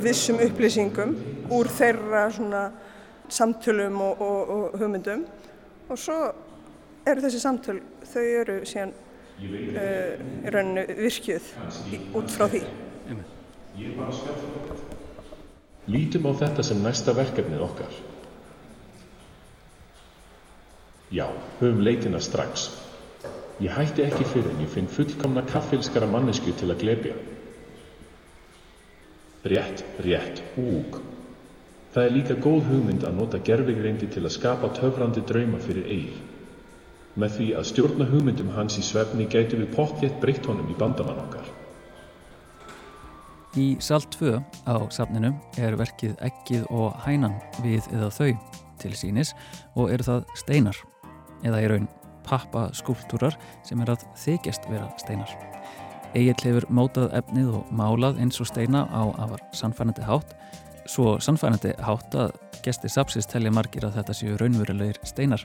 vissum 0.00 0.40
upplýsingum 0.40 1.12
úr 1.52 1.68
þeirra 1.68 2.30
svona 2.32 2.62
samtölum 3.28 4.00
og, 4.00 4.22
og, 4.22 4.54
og 4.56 4.78
hugmyndum 4.80 5.26
og 5.90 6.00
svo 6.00 6.32
eru 7.06 7.26
þessi 7.26 7.42
samtöl, 7.42 7.82
þau 8.08 8.24
eru 8.24 8.60
síðan 8.66 8.94
uh, 9.40 10.16
í 10.46 10.52
rauninu 10.52 10.86
virkjuð 10.98 11.48
út 12.16 12.32
frá 12.32 12.48
því. 12.52 12.62
Lítum 15.86 16.26
á 16.26 16.32
þetta 16.34 16.64
sem 16.66 16.82
næsta 16.82 17.14
verkefnið 17.14 17.62
okkar. 17.68 17.98
Já, 21.14 21.28
höfum 21.60 21.84
leitina 21.86 22.18
strax. 22.20 22.70
Ég 23.62 23.72
hætti 23.72 24.02
ekki 24.04 24.24
fyrir 24.26 24.50
en 24.50 24.64
ég 24.64 24.72
finn 24.72 24.88
fullkomna 24.90 25.44
kaffilskara 25.46 26.08
mannesku 26.10 26.52
til 26.58 26.72
að 26.72 26.82
glebja. 26.82 27.14
Rétt, 29.46 29.84
rétt, 30.02 30.42
úg. 30.58 30.98
Það 31.94 32.08
er 32.08 32.16
líka 32.16 32.34
góð 32.42 32.66
hugmynd 32.68 33.06
að 33.06 33.20
nota 33.20 33.38
gerfigreindi 33.40 34.10
til 34.12 34.24
að 34.26 34.34
skapa 34.34 34.72
töfrandi 34.76 35.22
drauma 35.24 35.60
fyrir 35.62 35.86
eigin. 35.86 36.35
Með 37.16 37.36
því 37.38 37.46
að 37.56 37.68
stjórna 37.70 38.06
hugmyndum 38.10 38.50
hans 38.52 38.76
í 38.76 38.82
svefni 38.84 39.24
gætu 39.32 39.56
við 39.60 39.70
pottjett 39.72 40.18
breytt 40.20 40.44
honum 40.48 40.68
í 40.68 40.76
bandamann 40.76 41.22
okkar. 41.22 41.46
Í 43.56 43.68
sal 43.80 44.02
2 44.12 44.36
á 44.68 44.76
safninu 44.92 45.30
er 45.56 45.78
verkið 45.80 46.18
ekkið 46.28 46.66
og 46.68 46.92
hænan 47.06 47.38
við 47.64 47.86
eða 47.88 48.10
þau 48.12 48.34
til 48.82 48.92
sínis 48.92 49.32
og 49.74 49.94
eru 49.94 50.04
það 50.04 50.26
steinar 50.36 50.80
eða 51.46 51.62
í 51.64 51.70
raun 51.72 51.88
pappaskúltúrar 52.26 53.38
sem 53.64 53.80
er 53.80 53.94
að 53.94 54.04
þykjast 54.20 54.68
vera 54.68 54.90
steinar. 55.00 55.32
Egil 56.16 56.36
hefur 56.42 56.68
mótað 56.72 57.16
efnið 57.16 57.54
og 57.58 57.72
málað 57.76 58.20
eins 58.20 58.40
og 58.44 58.50
steina 58.50 58.84
á 58.92 59.08
afar 59.24 59.40
sannfænandi 59.56 60.04
hátt 60.04 60.36
svo 60.90 61.16
sannfænandi 61.22 61.74
hátt 61.82 62.14
að 62.14 62.36
gesti 62.64 62.90
sapsist 62.90 63.32
telja 63.32 63.52
margir 63.54 63.86
að 63.86 63.98
þetta 63.98 64.16
séu 64.16 64.36
raunverulegir 64.40 65.00
steinar 65.06 65.44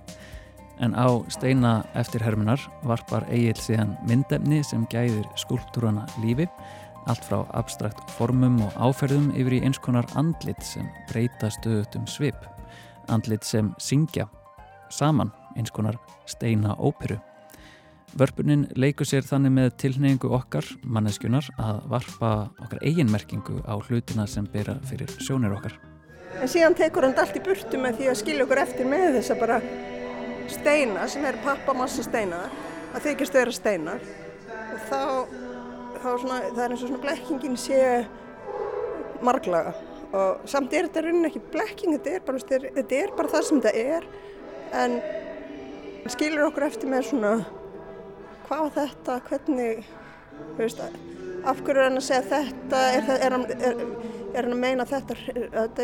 en 0.82 0.96
á 0.98 1.08
steina 1.30 1.82
eftir 1.94 2.24
hermunar 2.26 2.62
varpar 2.84 3.28
Egil 3.30 3.58
síðan 3.62 3.96
myndefni 4.10 4.64
sem 4.66 4.86
gæðir 4.90 5.28
skúltúrana 5.40 6.08
lífi, 6.24 6.48
allt 7.10 7.26
frá 7.26 7.42
abstrakt 7.58 8.02
formum 8.18 8.60
og 8.66 8.78
áferðum 8.78 9.32
yfir 9.38 9.58
í 9.60 9.64
eins 9.66 9.80
konar 9.82 10.08
andlit 10.20 10.62
sem 10.66 10.90
breyta 11.10 11.50
stöðutum 11.54 12.08
svip, 12.10 12.38
andlit 13.10 13.46
sem 13.46 13.74
syngja, 13.82 14.28
saman 14.90 15.32
eins 15.58 15.74
konar 15.74 16.00
steina 16.30 16.76
óperu. 16.78 17.20
Vörpunin 18.18 18.66
leikur 18.76 19.08
sér 19.08 19.24
þannig 19.24 19.54
með 19.56 19.70
tilneyingu 19.80 20.34
okkar, 20.36 20.66
manneskunar, 20.84 21.46
að 21.56 21.78
varpa 21.94 22.32
okkar 22.60 22.82
eiginmerkingu 22.84 23.62
á 23.64 23.80
hlutina 23.80 24.26
sem 24.28 24.50
byrja 24.52 24.82
fyrir 24.90 25.14
sjónir 25.24 25.56
okkar. 25.56 25.78
En 26.42 26.52
síðan 26.52 26.76
tekur 26.76 27.08
hann 27.08 27.16
allt 27.20 27.38
í 27.40 27.44
burtu 27.44 27.80
með 27.80 28.02
því 28.02 28.12
að 28.12 28.20
skilja 28.20 28.46
okkur 28.48 28.62
eftir 28.66 28.92
með 28.92 29.16
þess 29.16 29.32
að 29.32 29.42
bara 29.46 29.62
steina 30.54 31.08
sem 31.12 31.26
er 31.28 31.40
pappamassa 31.46 32.04
steina 32.06 32.44
að 32.92 33.08
þykist 33.08 33.38
vera 33.38 33.54
steinar 33.56 34.04
og 34.52 34.82
þá, 34.90 35.02
þá 36.02 36.10
svona, 36.24 36.42
það 36.52 36.64
er 36.64 36.76
eins 36.76 36.84
og 36.84 36.92
svona 36.92 37.04
blekkingin 37.06 37.58
sé 37.60 37.80
marglaga. 39.26 39.74
Og 40.12 40.44
samt 40.50 40.74
er 40.76 40.90
þetta 40.90 41.06
raunin 41.06 41.30
ekki 41.30 41.42
blekking, 41.54 41.96
þetta 41.96 42.16
er 42.18 42.24
bara, 42.28 42.42
þetta 42.68 42.98
er 42.98 43.14
bara 43.16 43.32
það 43.32 43.46
sem 43.48 43.62
þetta 43.64 43.86
er. 43.96 44.08
En 44.82 44.98
skilur 46.12 46.50
okkur 46.50 46.68
eftir 46.68 46.92
með 46.92 47.08
svona 47.12 47.34
hvað 48.48 48.72
þetta, 48.76 49.18
hvernig 49.30 49.86
veist, 50.58 50.82
af 51.48 51.62
hverju 51.64 51.80
er 51.80 51.88
hann 51.88 52.02
að 52.02 52.08
segja 52.08 52.26
þetta 52.32 52.82
er, 52.98 53.12
er, 53.16 53.38
er, 53.70 53.86
er 54.32 54.48
hann 54.48 54.56
að 54.56 54.64
meina 54.64 54.88
þetta 54.90 55.18
að, 55.62 55.82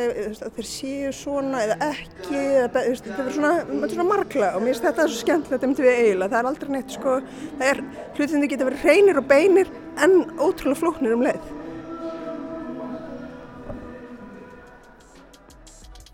að 0.47 0.57
þeir 0.57 0.69
séu 0.69 1.11
svona 1.15 1.63
eða 1.65 1.77
ekki 1.91 2.41
þetta 2.63 2.83
er 2.87 3.31
svona, 3.35 3.53
svona 3.91 4.07
margla 4.07 4.53
og 4.55 4.63
mér 4.63 4.73
finnst 4.73 4.87
þetta 4.87 5.07
svo 5.07 5.21
skemmtilegt 5.21 5.67
myndi 5.67 5.85
við 5.85 6.01
eiginlega, 6.01 6.33
það 6.33 6.39
er 6.41 6.51
aldrei 6.51 6.73
neitt 6.77 6.97
sko, 6.97 7.19
það 7.59 7.69
er, 7.71 7.85
hlutinni 8.17 8.51
geta 8.51 8.69
verið 8.71 8.89
reynir 8.89 9.21
og 9.21 9.29
beinir 9.29 9.71
en 10.03 10.19
ótrúlega 10.37 10.81
flóknir 10.81 11.17
um 11.17 11.25
leið 11.27 11.55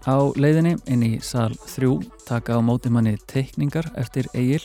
Á 0.04 0.20
leiðinni 0.36 0.74
inn 0.92 1.04
í 1.08 1.14
sal 1.24 1.54
3 1.56 1.88
taka 2.28 2.58
á 2.58 2.60
móti 2.60 2.90
manni 2.92 3.14
teikningar 3.24 3.86
eftir 3.96 4.28
eigil, 4.36 4.60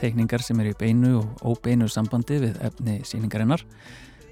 teikningar 0.00 0.40
sem 0.40 0.56
er 0.62 0.70
í 0.70 0.76
beinu 0.80 1.18
og 1.18 1.42
óbeinu 1.44 1.90
sambandi 1.92 2.38
við 2.40 2.56
efni 2.64 2.94
síningarinnar. 3.04 3.60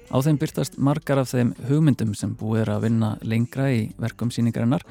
Á 0.07 0.17
þeim 0.23 0.37
byrtast 0.39 0.77
margar 0.79 1.19
af 1.19 1.33
þeim 1.33 1.49
hugmyndum 1.67 2.13
sem 2.15 2.31
búið 2.39 2.61
er 2.61 2.69
að 2.77 2.83
vinna 2.85 3.09
lengra 3.27 3.67
í 3.75 3.81
verkum 3.99 4.29
síningarinnar 4.31 4.85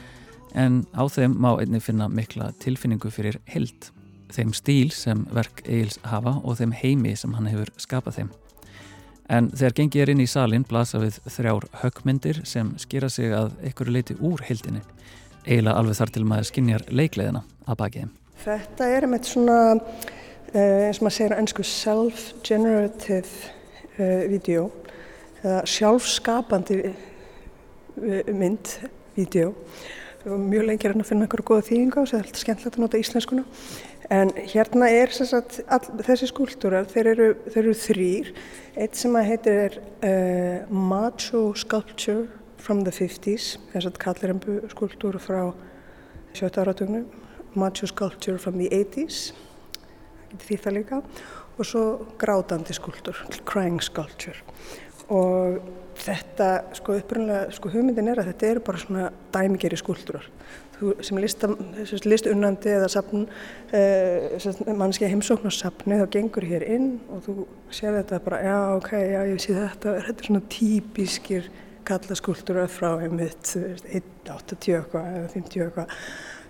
en 0.52 0.82
á 0.92 1.08
þeim 1.08 1.38
má 1.40 1.54
einni 1.54 1.80
finna 1.80 2.08
mikla 2.12 2.50
tilfinningu 2.60 3.08
fyrir 3.12 3.38
held, 3.48 3.88
þeim 4.32 4.52
stíl 4.56 4.92
sem 4.92 5.24
verk 5.32 5.62
eigils 5.64 5.96
hafa 6.04 6.36
og 6.42 6.60
þeim 6.60 6.76
heimi 6.76 7.16
sem 7.16 7.32
hann 7.32 7.48
hefur 7.48 7.72
skapað 7.80 8.20
þeim. 8.20 8.30
En 9.32 9.50
þegar 9.56 9.78
gengið 9.80 10.04
er 10.04 10.12
inn 10.12 10.22
í 10.22 10.28
salin 10.30 10.68
blasa 10.68 11.00
við 11.02 11.18
þrjár 11.24 11.64
högmyndir 11.80 12.44
sem 12.46 12.76
skýra 12.78 13.08
sig 13.10 13.32
að 13.32 13.56
einhverju 13.64 13.96
leiti 13.96 14.20
úr 14.20 14.44
heldinni 14.46 14.84
eiginlega 15.46 15.80
alveg 15.80 15.96
þar 15.96 16.12
til 16.12 16.24
maður 16.28 16.48
skinnjar 16.50 16.88
leikleðina 16.90 17.42
að 17.64 17.78
baki 17.80 18.04
þeim. 18.04 18.16
Þetta 18.44 18.88
er 18.92 19.06
með 19.10 19.28
svona, 19.32 19.60
uh, 19.80 20.80
eins 20.86 21.00
og 21.00 21.06
maður 21.06 21.16
segir 21.16 21.36
ennsku 21.40 21.64
self-generative 21.66 23.54
uh, 23.96 24.26
vídeo 24.28 24.68
eða 25.46 25.64
sjálfskapandi 25.70 26.78
eh, 26.84 28.30
mynd, 28.34 28.76
vídeo. 29.16 29.52
Mjög 30.26 30.64
lengir 30.66 30.90
hann 30.90 31.04
að 31.04 31.10
finna 31.12 31.26
einhverju 31.26 31.46
goða 31.46 31.66
þýðinga 31.68 32.00
og 32.02 32.08
það 32.10 32.18
er 32.18 32.24
alltaf 32.26 32.42
skemmtilegt 32.42 32.78
að 32.78 32.82
nota 32.82 33.00
íslenskuna. 33.00 33.44
En 34.10 34.30
hérna 34.50 34.88
er 34.90 35.14
sagt, 35.14 35.60
all, 35.70 35.82
þessi 36.06 36.28
skúltúrar, 36.30 36.86
þeir 36.90 37.12
eru, 37.12 37.28
þeir 37.46 37.62
eru 37.62 37.76
þrýr. 37.78 38.32
Eitt 38.76 38.98
sem 38.98 39.14
að 39.18 39.30
heitir 39.30 39.78
uh, 39.78 40.66
Macho 40.70 41.48
Sculpture 41.58 42.26
from 42.66 42.82
the 42.82 42.90
50's, 42.90 43.56
þess 43.70 43.86
að 43.86 43.98
kallirimbu 44.02 44.58
skulptúru 44.72 45.20
frá 45.22 45.40
sjötta 46.34 46.64
áratögnum, 46.64 47.06
macho 47.54 47.86
sculpture 47.86 48.40
from 48.42 48.58
the 48.58 48.66
80's, 48.74 49.30
það 49.76 50.32
getur 50.32 50.48
því 50.48 50.58
það 50.64 50.76
líka, 50.76 50.98
og 51.56 51.68
svo 51.70 51.84
grátandi 52.20 52.74
skulptúr, 52.76 53.22
crying 53.48 53.78
sculpture. 53.84 54.36
Og 55.12 55.60
þetta, 56.02 56.48
sko 56.76 56.96
upprunlega, 57.00 57.50
sko 57.54 57.70
hugmyndin 57.72 58.10
er 58.10 58.20
að 58.20 58.30
þetta 58.32 58.48
eru 58.50 58.62
bara 58.66 58.80
svona 58.80 59.10
dæmigeri 59.34 59.78
skulptúrar. 59.80 60.26
Þú 60.76 60.92
sem 61.06 61.20
listunnandi 62.04 62.72
eða 62.74 62.88
sapn, 62.92 63.26
eh, 63.72 64.36
mannski 64.76 65.08
heimsókn 65.08 65.48
á 65.48 65.52
sapni, 65.54 65.96
þá 65.96 66.10
gengur 66.10 66.44
hér 66.44 66.66
inn 66.68 67.00
og 67.08 67.22
þú 67.24 67.46
sér 67.70 68.02
þetta 68.02 68.24
bara, 68.24 68.42
já 68.42 68.76
ok, 68.76 68.90
já 68.92 69.20
ég 69.24 69.40
sé 69.40 69.54
þetta, 69.54 70.02
þetta 70.04 70.20
er 70.20 70.26
svona 70.26 70.42
típiskir 70.48 71.48
kalla 71.84 72.14
skúltúrar 72.14 72.68
frá 72.68 73.00
einmitt 73.00 73.56
1.80 73.56 74.74
eitthvað 74.76 75.16
eða 75.16 75.28
50 75.32 75.64
eitthvað. 75.64 75.88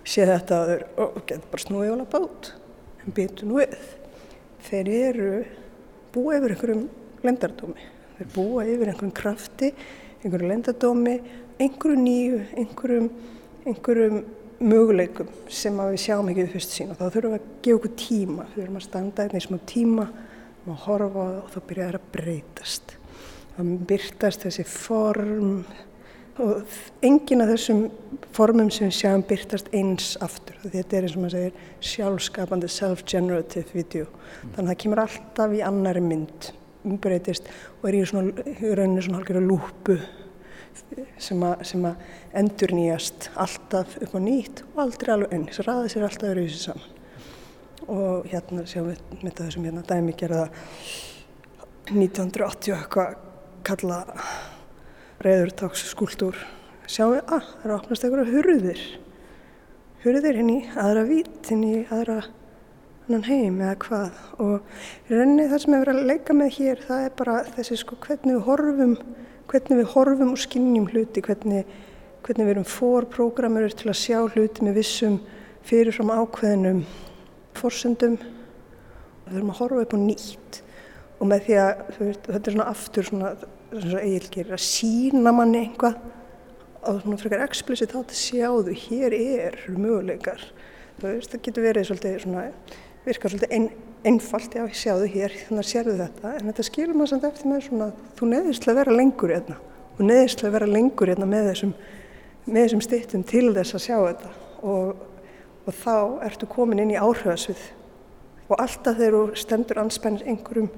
Sé 0.03 0.25
þetta 0.25 0.55
að 0.55 0.67
þeir 0.71 0.83
og 0.97 1.25
getur 1.25 1.51
bara 1.51 1.63
snúið 1.63 1.97
lappa 1.97 2.19
út 2.19 2.53
en 3.05 3.13
býtu 3.13 3.45
nú 3.45 3.61
við. 3.61 3.77
Þeir 4.67 4.89
eru 4.89 5.45
búa 6.11 6.39
yfir 6.39 6.55
einhverjum 6.55 6.89
lendardómi 7.23 7.96
þeir 8.17 8.31
búa 8.35 8.65
yfir 8.65 8.91
einhverjum 8.91 9.15
krafti 9.17 9.71
einhverjum 10.23 10.51
lendardómi 10.51 11.15
einhverjum 11.57 12.03
nýju, 12.03 12.41
einhverjum 12.57 13.09
einhverjum 13.67 14.21
möguleikum 14.57 15.33
sem 15.53 15.75
við 15.77 15.99
sjáum 16.01 16.31
ekki 16.31 16.45
við 16.45 16.55
fyrst 16.55 16.77
sín 16.77 16.93
og 16.93 16.99
þá 16.99 17.07
þurfum 17.07 17.35
við 17.35 17.39
að 17.39 17.49
gefa 17.65 17.79
okkur 17.79 17.97
tíma 18.03 18.47
við 18.47 18.61
þurfum 18.61 18.79
að 18.79 18.87
standa 18.87 19.25
einnig 19.27 19.45
smá 19.45 19.59
tíma 19.69 20.07
og 20.67 20.79
horfa 20.87 21.27
og 21.41 21.51
þá 21.53 21.59
byrja 21.69 21.89
það 21.89 21.99
að 21.99 22.07
breytast 22.15 22.95
það 23.57 23.75
byrtast 23.89 24.47
þessi 24.47 24.65
form 24.69 25.53
og 26.37 26.75
engin 27.05 27.41
af 27.41 27.49
þessum 27.49 27.87
formum 28.35 28.69
sem 28.73 28.91
við 28.91 28.97
sjáum 28.99 29.23
byrtast 29.25 29.71
eins 29.75 30.11
aftur. 30.21 30.57
Þetta 30.61 30.97
er 30.97 31.07
eins 31.07 31.15
og 31.17 31.23
maður 31.23 31.35
segir 31.37 31.87
sjálfskapandi 31.91 32.69
self-generative 32.69 33.73
video. 33.73 34.09
Þannig 34.53 34.61
að 34.61 34.69
það 34.69 34.79
kemur 34.83 35.01
alltaf 35.03 35.55
í 35.57 35.63
annari 35.65 36.03
mynd, 36.05 36.51
umbreytist 36.87 37.49
og 37.81 37.89
er 37.89 37.99
í 37.99 38.03
rauninu 38.07 39.03
svona 39.03 39.21
halkjörðu 39.21 39.43
lúpu 39.45 39.97
sem 41.21 41.41
að, 41.43 41.63
sem 41.67 41.87
endur 42.37 42.73
nýjast 42.77 43.29
alltaf 43.35 43.97
upp 44.03 44.13
á 44.15 44.19
nýtt 44.23 44.63
og 44.73 44.83
aldrei 44.85 45.13
alveg 45.15 45.33
enn. 45.35 45.47
Þess 45.49 45.63
að 45.63 45.69
ræða 45.69 45.93
sér 45.93 46.07
alltaf 46.07 46.29
eru 46.31 46.43
í 46.43 46.51
þessu 46.51 46.63
saman. 46.67 46.93
Og 47.87 48.27
hérna 48.31 48.65
sjáum 48.67 48.91
við 48.91 49.23
með 49.23 49.39
þessum 49.41 49.67
hérna 49.67 49.83
dæmi 49.87 50.15
gerða 50.19 50.43
1980 51.87 52.75
eitthvað 52.75 53.17
kalla 53.67 53.99
reyðurtáks 55.23 55.85
skúltúr 55.91 56.37
sjáum 56.87 57.15
við 57.15 57.21
að 57.21 57.37
ah, 57.37 57.47
það 57.47 57.65
eru 57.65 57.75
opnast 57.77 58.05
einhverja 58.07 58.33
hurðir 58.33 58.81
hurðir 60.03 60.39
hinn 60.39 60.51
í 60.51 60.57
aðra 60.79 61.05
vít 61.07 61.49
hinn 61.51 61.63
í 61.65 61.73
aðra 61.91 62.19
annan 63.07 63.25
heim 63.27 63.61
eða 63.63 63.75
hvað. 63.83 64.21
Og 64.43 65.11
reyni 65.11 65.47
það 65.47 65.63
sem 65.63 65.73
við 65.73 65.83
verðum 65.83 66.01
að 66.01 66.11
leika 66.11 66.37
með 66.37 66.53
hér 66.57 66.83
það 66.85 67.03
er 67.07 67.17
bara 67.21 67.37
þessi 67.55 67.79
sko 67.81 67.99
hvernig 68.03 68.37
við 68.37 68.45
horfum 68.47 68.95
hvernig 69.47 69.79
við 69.79 69.91
horfum 69.93 70.33
og 70.33 70.41
skinnjum 70.43 70.87
hluti 70.91 71.23
hvernig, 71.23 71.67
hvernig 72.27 72.47
við 72.47 72.53
erum 72.53 72.67
fórprogrammerur 72.67 73.75
til 73.79 73.91
að 73.91 73.99
sjá 74.01 74.17
hluti 74.33 74.65
með 74.67 74.81
vissum 74.81 75.21
fyrirfram 75.67 76.11
ákveðinum 76.11 76.81
fórsöndum 77.55 78.17
við 78.19 79.37
þurfum 79.37 79.53
að 79.53 79.61
horfa 79.61 79.85
upp 79.85 79.95
á 79.95 79.99
nýtt. 80.03 80.63
Og 81.17 81.31
með 81.31 81.47
því 81.47 81.61
að 81.63 81.85
þetta 81.97 82.37
er 82.37 82.57
svona 82.57 82.71
aftur 82.73 83.07
svona 83.07 83.31
svona 83.71 84.03
eigilgir 84.03 84.51
að 84.53 84.63
sína 84.63 85.33
manni 85.35 85.63
einhvað 85.65 85.97
á 86.87 86.89
svona 87.01 87.19
frekar 87.19 87.43
explicit 87.43 87.95
átt 87.95 88.13
að 88.13 88.19
sjáðu 88.21 88.75
hér 88.87 89.15
er 89.17 89.57
möguleikar. 89.75 90.43
Veist, 91.01 91.33
það 91.33 91.43
getur 91.45 91.65
verið 91.67 91.89
svolítið 91.89 92.19
svona 92.23 92.45
virkar 93.07 93.33
svolítið 93.33 93.53
ein, 93.55 93.69
einfalt 94.07 94.55
já 94.57 94.63
sjáðu 94.67 95.07
hér 95.13 95.35
þannig 95.47 95.63
að 95.63 95.69
sérðu 95.71 95.95
þetta 96.01 96.33
en 96.33 96.49
þetta 96.51 96.65
skilur 96.67 96.97
maður 96.97 97.11
samt 97.13 97.27
eftir 97.29 97.51
með 97.51 97.63
svona 97.67 97.87
þú 98.19 98.29
neðist 98.33 98.67
að 98.67 98.79
vera 98.81 98.97
lengur 98.97 99.33
hérna 99.33 99.57
og 99.97 100.03
neðist 100.05 100.43
að 100.43 100.57
vera 100.57 100.69
lengur 100.69 101.11
hérna 101.11 101.29
með 101.29 101.49
þessum 101.51 101.73
þessum 102.47 102.83
stittum 102.83 103.23
til 103.27 103.47
þess 103.55 103.75
að 103.75 103.85
sjá 103.87 103.97
þetta 103.97 104.33
og, 104.67 105.01
og 105.67 105.79
þá 105.81 105.95
ertu 106.27 106.49
komin 106.51 106.83
inn 106.83 106.93
í 106.93 106.99
áhrifasvið 106.99 107.65
og 108.47 108.61
alltaf 108.63 108.99
þegar 108.99 109.17
þú 109.17 109.41
stendur 109.41 109.81
anspenn 109.81 110.21
einhverjum 110.23 110.69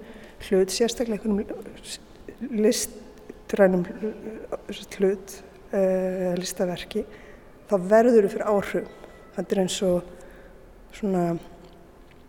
hlut 0.47 0.73
sérstaklega 0.73 1.29
einhverjum 1.29 2.55
listrænum 2.63 3.85
hlut 4.97 5.35
uh, 5.73 6.33
listaverki 6.39 7.05
þá 7.69 7.75
verður 7.85 8.25
þau 8.25 8.33
fyrir 8.33 8.49
áhrifum. 8.49 8.87
Þetta 9.35 9.55
er 9.55 9.61
eins 9.63 9.77
og 9.85 10.07
svona 10.97 11.23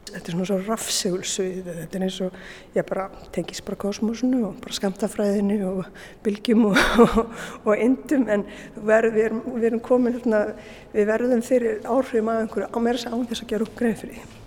þetta 0.08 0.24
er 0.24 0.34
svona 0.34 0.48
svo 0.48 0.58
rafsegulsvið 0.64 1.68
þetta 1.68 1.98
er 1.98 2.06
eins 2.06 2.18
og 2.24 2.40
ég 2.74 2.88
bara 2.88 3.06
tengis 3.34 3.62
bara 3.66 3.80
kosmosinu 3.84 4.42
og 4.48 4.58
bara 4.64 4.76
skamtafræðinu 4.78 5.60
og 5.68 6.02
bylgjum 6.24 6.66
og, 6.72 6.82
og, 7.04 7.38
og 7.64 7.86
indum 7.86 8.26
en 8.32 8.44
verð, 8.76 9.14
við, 9.14 9.24
erum, 9.28 9.46
við 9.54 9.70
erum 9.70 9.86
komin 9.86 10.20
við 10.20 11.08
verðum 11.12 11.46
fyrir 11.46 11.80
áhrifum 11.84 12.32
af 12.32 12.44
einhverju 12.44 12.70
á 12.74 12.78
mér 12.82 13.00
þess 13.00 13.44
að 13.44 13.50
gera 13.54 13.68
upp 13.68 13.78
greið 13.78 14.04
fyrir 14.04 14.20
því 14.20 14.39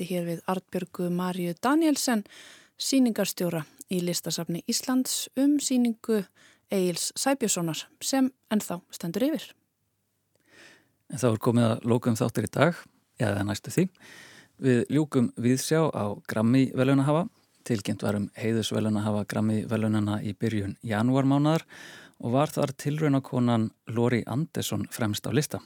rætti 0.00 0.14
hér 0.14 0.24
við 0.24 0.40
Artbjörgu 0.48 1.10
Marju 1.12 1.54
Danielsen, 1.60 2.24
síningarstjóra 2.80 3.66
í 3.92 4.00
listasafni 4.00 4.62
Íslands 4.66 5.28
um 5.36 5.58
síningu 5.60 6.24
Egil's 6.70 7.12
Sæbjörnssonar 7.16 7.86
sem 8.00 8.30
ennþá 8.50 8.80
stendur 8.90 9.26
yfir. 9.26 9.44
En 11.10 11.18
þá 11.18 11.26
er 11.32 11.38
komið 11.38 11.66
að 11.66 11.84
lókum 11.84 12.16
þáttur 12.16 12.46
í 12.46 12.52
dag, 12.54 12.74
eða 13.20 13.44
næstu 13.44 13.70
því. 13.74 13.84
Við 14.60 14.80
ljúkum 14.88 15.32
viðsjá 15.36 15.90
á 15.92 16.16
Grammi 16.26 16.70
velunahafa. 16.72 17.26
Tilkynnt 17.64 18.02
varum 18.02 18.30
heiðus 18.38 18.72
velunahafa 18.72 19.26
Grammi 19.28 19.66
velunana 19.68 20.22
í 20.22 20.32
byrjun 20.32 20.78
janúarmánaðar 20.80 21.66
og 22.20 22.32
var 22.38 22.48
þar 22.48 22.72
tilraunakonan 22.72 23.68
Lori 23.92 24.22
Andersson 24.26 24.86
fremst 24.88 25.28
á 25.28 25.32
lista. 25.34 25.60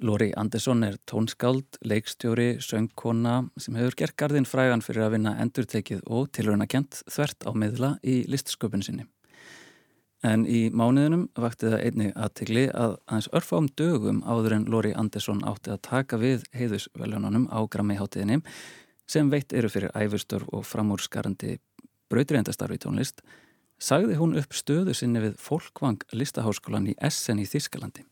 Lori 0.00 0.32
Andersson 0.36 0.82
er 0.86 0.96
tónskáld, 1.06 1.78
leikstjóri, 1.84 2.56
söngkona 2.64 3.42
sem 3.60 3.76
hefur 3.78 3.96
gert 4.00 4.16
gardinn 4.18 4.48
frægan 4.48 4.82
fyrir 4.82 5.06
að 5.06 5.16
vinna 5.16 5.34
endurtekið 5.42 6.00
og 6.06 6.30
tilraunakent 6.34 7.02
þvert 7.10 7.44
á 7.46 7.50
miðla 7.52 7.90
í 8.02 8.22
listsköpun 8.30 8.82
sinni. 8.82 9.06
En 10.22 10.44
í 10.46 10.68
mánuðinum 10.70 11.26
vakti 11.34 11.66
það 11.66 11.84
einni 11.86 12.10
aðtegli 12.14 12.68
að 12.70 12.94
aðeins 13.10 13.28
örfám 13.34 13.68
dögum 13.78 14.20
áður 14.22 14.56
en 14.58 14.68
Lóri 14.70 14.92
Andersson 14.94 15.42
átti 15.46 15.74
að 15.74 15.82
taka 15.88 16.18
við 16.22 16.46
heiðusveljónunum 16.54 17.48
á 17.50 17.58
Grammy-háttiðinni 17.66 18.38
sem 19.10 19.30
veitt 19.30 19.52
eru 19.52 19.70
fyrir 19.72 19.90
æfurstörf 19.98 20.46
og 20.54 20.62
framúrskarandi 20.66 21.58
brautriðendastarfi 22.12 22.78
tónlist, 22.84 23.20
sagði 23.82 24.20
hún 24.20 24.38
upp 24.38 24.54
stöðu 24.54 24.94
sinni 24.94 25.24
við 25.24 25.36
Folkvang 25.42 26.06
listaháskólan 26.14 26.92
í 26.92 26.96
Essen 27.02 27.42
í 27.42 27.48
Þískalandi. 27.48 28.06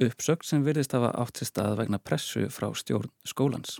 Uppsökt 0.00 0.48
sem 0.48 0.62
virðist 0.64 0.94
hafa 0.96 1.10
átt 1.20 1.36
sér 1.36 1.50
stað 1.50 1.78
vegna 1.82 1.98
pressu 2.00 2.46
frá 2.48 2.70
stjórn 2.72 3.10
skólans. 3.28 3.78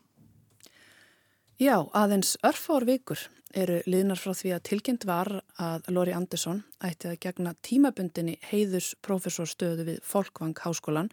Já, 1.60 1.76
aðeins 1.96 2.34
örfár 2.44 2.84
vikur 2.88 3.22
eru 3.56 3.80
liðnar 3.88 4.20
frá 4.20 4.34
því 4.36 4.52
að 4.56 4.66
tilkynnt 4.68 5.06
var 5.08 5.30
að 5.60 5.88
Lóri 5.92 6.12
Andersson 6.16 6.62
ætti 6.84 7.08
að 7.10 7.18
gegna 7.24 7.54
tímabundinni 7.64 8.36
heiðus 8.50 8.92
profesorstöðu 9.04 9.86
við 9.88 9.98
Folkvang 10.06 10.54
háskólan 10.60 11.10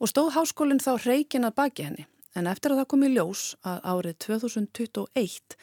og 0.00 0.10
stóð 0.10 0.32
háskólinn 0.38 0.82
þá 0.82 0.92
reikin 1.04 1.46
að 1.46 1.56
baki 1.60 1.86
henni. 1.90 2.08
En 2.32 2.48
eftir 2.48 2.72
að 2.72 2.82
það 2.82 2.90
kom 2.92 3.04
í 3.04 3.12
ljós 3.12 3.44
að 3.68 3.80
árið 3.92 4.18
2021 4.26 5.56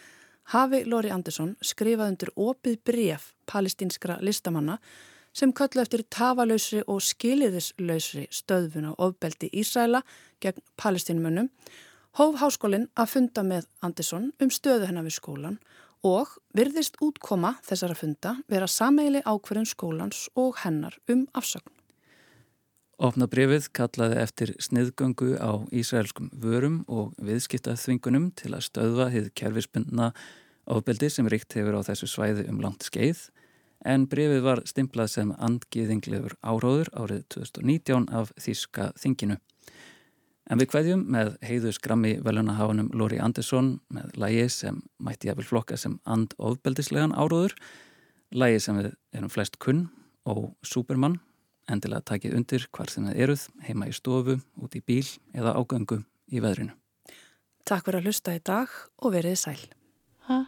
hafi 0.54 0.84
Lóri 0.86 1.14
Andersson 1.14 1.56
skrifað 1.62 2.14
undir 2.14 2.34
opið 2.38 2.82
bref 2.86 3.32
palestinskra 3.50 4.20
listamanna 4.22 4.78
sem 5.34 5.54
köllu 5.54 5.82
eftir 5.84 6.04
tafalausri 6.10 6.82
og 6.88 7.02
skiliðislausri 7.06 8.28
stöðfun 8.34 8.90
á 8.90 8.94
ofbeldi 8.98 9.52
Ísæla 9.54 10.02
gegn 10.42 10.64
palestinumönnum 10.82 11.50
hóf 12.20 12.40
háskólinn 12.42 12.90
að 12.98 13.12
funda 13.14 13.44
með 13.46 13.68
Andersson 13.86 14.32
um 14.42 14.52
stöðu 14.52 14.90
hennar 14.90 15.06
við 15.08 15.20
skólan 15.20 15.60
og 16.06 16.32
virðist 16.56 16.98
útkoma 17.04 17.56
þessara 17.66 17.98
funda 17.98 18.38
vera 18.50 18.68
sameili 18.68 19.22
ákverðum 19.26 19.68
skólans 19.68 20.28
og 20.36 20.62
hennar 20.64 20.96
um 21.12 21.28
afsögn. 21.34 21.72
Opna 23.00 23.30
brefið 23.32 23.70
kallaði 23.72 24.18
eftir 24.20 24.50
sniðgöngu 24.60 25.38
á 25.40 25.64
Ísraelskum 25.72 26.32
vörum 26.36 26.82
og 26.92 27.14
viðskiptaþvingunum 27.24 28.34
til 28.36 28.52
að 28.58 28.66
stöðva 28.68 29.08
hið 29.14 29.30
kerfispundna 29.40 30.10
ofbeldi 30.68 31.08
sem 31.12 31.28
ríkt 31.32 31.56
hefur 31.56 31.80
á 31.80 31.88
þessu 31.88 32.10
svæði 32.12 32.50
um 32.52 32.60
langt 32.64 32.84
skeið 32.90 33.30
en 33.86 34.08
brefið 34.10 34.42
var 34.44 34.62
stimplað 34.68 35.12
sem 35.14 35.30
andgiðinglegur 35.38 36.36
áróður 36.44 36.90
árið 36.94 37.24
2019 37.36 38.10
af 38.16 38.34
Þíska 38.40 38.90
þinginu. 39.00 39.38
En 40.50 40.58
við 40.58 40.72
hvaðjum 40.74 41.06
með 41.14 41.36
heiðu 41.46 41.72
skrammi 41.78 42.16
velunaháðunum 42.26 42.90
Lóri 42.98 43.20
Andersson 43.22 43.76
með 43.94 44.16
lægi 44.18 44.48
sem 44.56 44.82
mætti 44.98 45.30
jáfnvel 45.30 45.46
flokka 45.46 45.78
sem 45.78 46.00
andofbeldislegan 46.10 47.14
áróður, 47.14 47.54
lægi 48.34 48.64
sem 48.66 48.80
við 48.82 48.92
erum 49.14 49.30
flest 49.30 49.60
kunn 49.62 49.88
og 50.30 50.56
Superman, 50.66 51.20
endilega 51.70 52.16
takið 52.16 52.36
undir 52.40 52.66
hvar 52.74 52.90
sem 52.90 53.06
það 53.06 53.22
eruð, 53.26 53.48
heima 53.68 53.90
í 53.90 53.94
stofu, 53.94 54.40
út 54.58 54.76
í 54.76 54.82
bíl 54.82 55.06
eða 55.38 55.54
ágangu 55.54 56.02
í 56.34 56.42
veðrinu. 56.42 56.74
Takk 57.70 57.86
fyrir 57.86 58.02
að 58.02 58.10
hlusta 58.10 58.34
í 58.34 58.42
dag 58.42 58.74
og 59.06 59.14
verið 59.14 59.38
sæl. 59.38 59.60
Oh, 60.30 60.46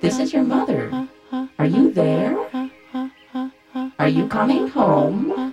This 0.00 0.18
is 0.18 0.32
your 0.32 0.44
mother. 0.44 1.08
Are 1.58 1.66
you 1.66 1.92
there? 1.92 2.34
Are 3.98 4.08
you 4.08 4.26
coming 4.28 4.68
home? 4.68 5.52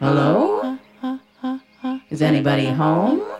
Hello? 0.00 0.78
Is 2.10 2.20
anybody 2.20 2.66
home? 2.66 3.33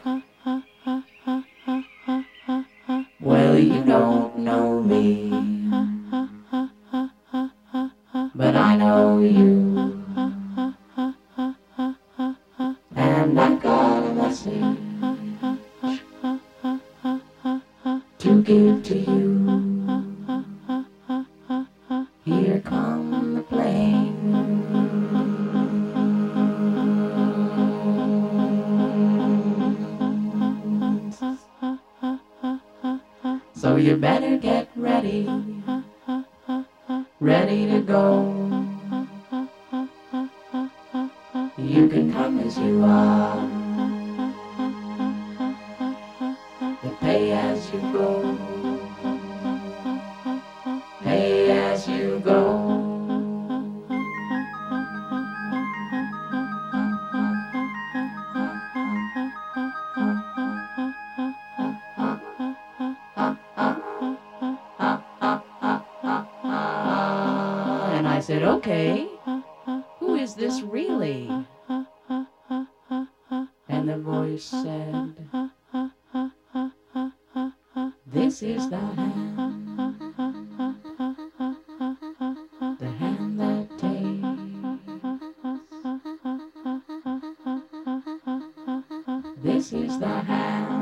This 89.44 89.74
is 89.74 89.98
the 89.98 90.06
house. 90.06 90.73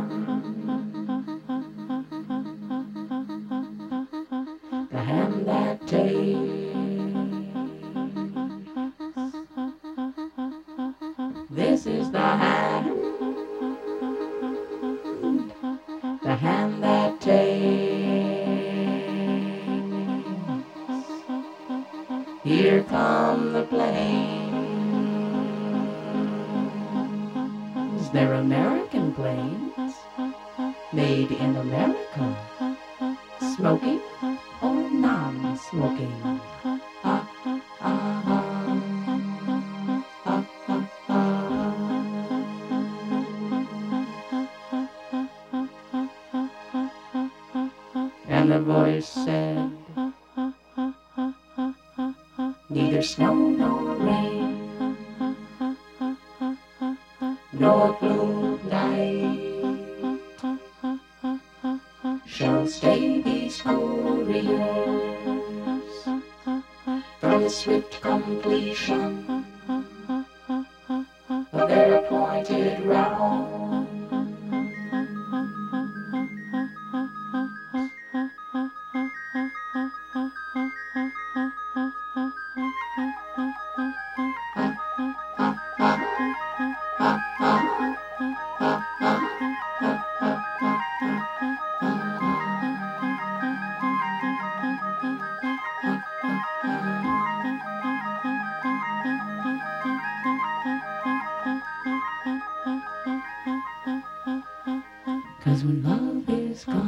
Cause 105.52 105.64
when 105.64 105.82
love 105.82 106.30
is 106.30 106.64
gone. 106.64 106.81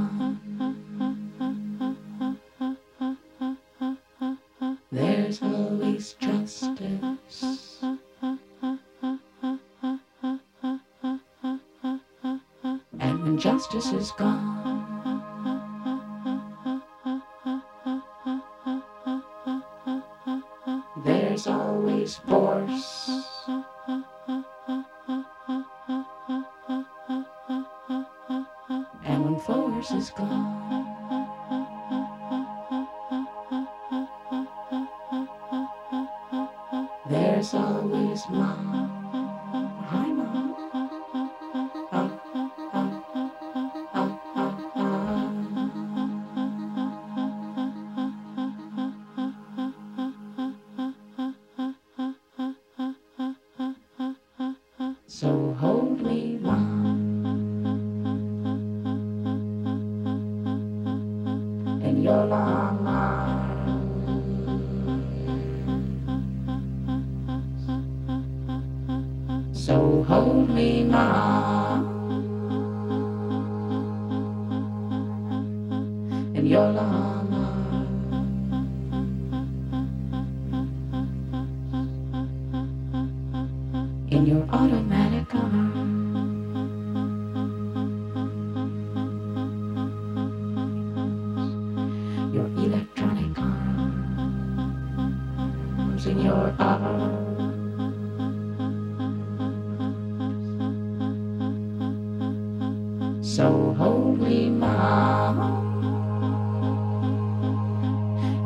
So 103.35 103.75
hold 103.77 104.21
me, 104.21 104.49
Mom, 104.49 105.41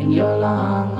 in 0.00 0.10
your 0.10 0.38
long 0.38 0.97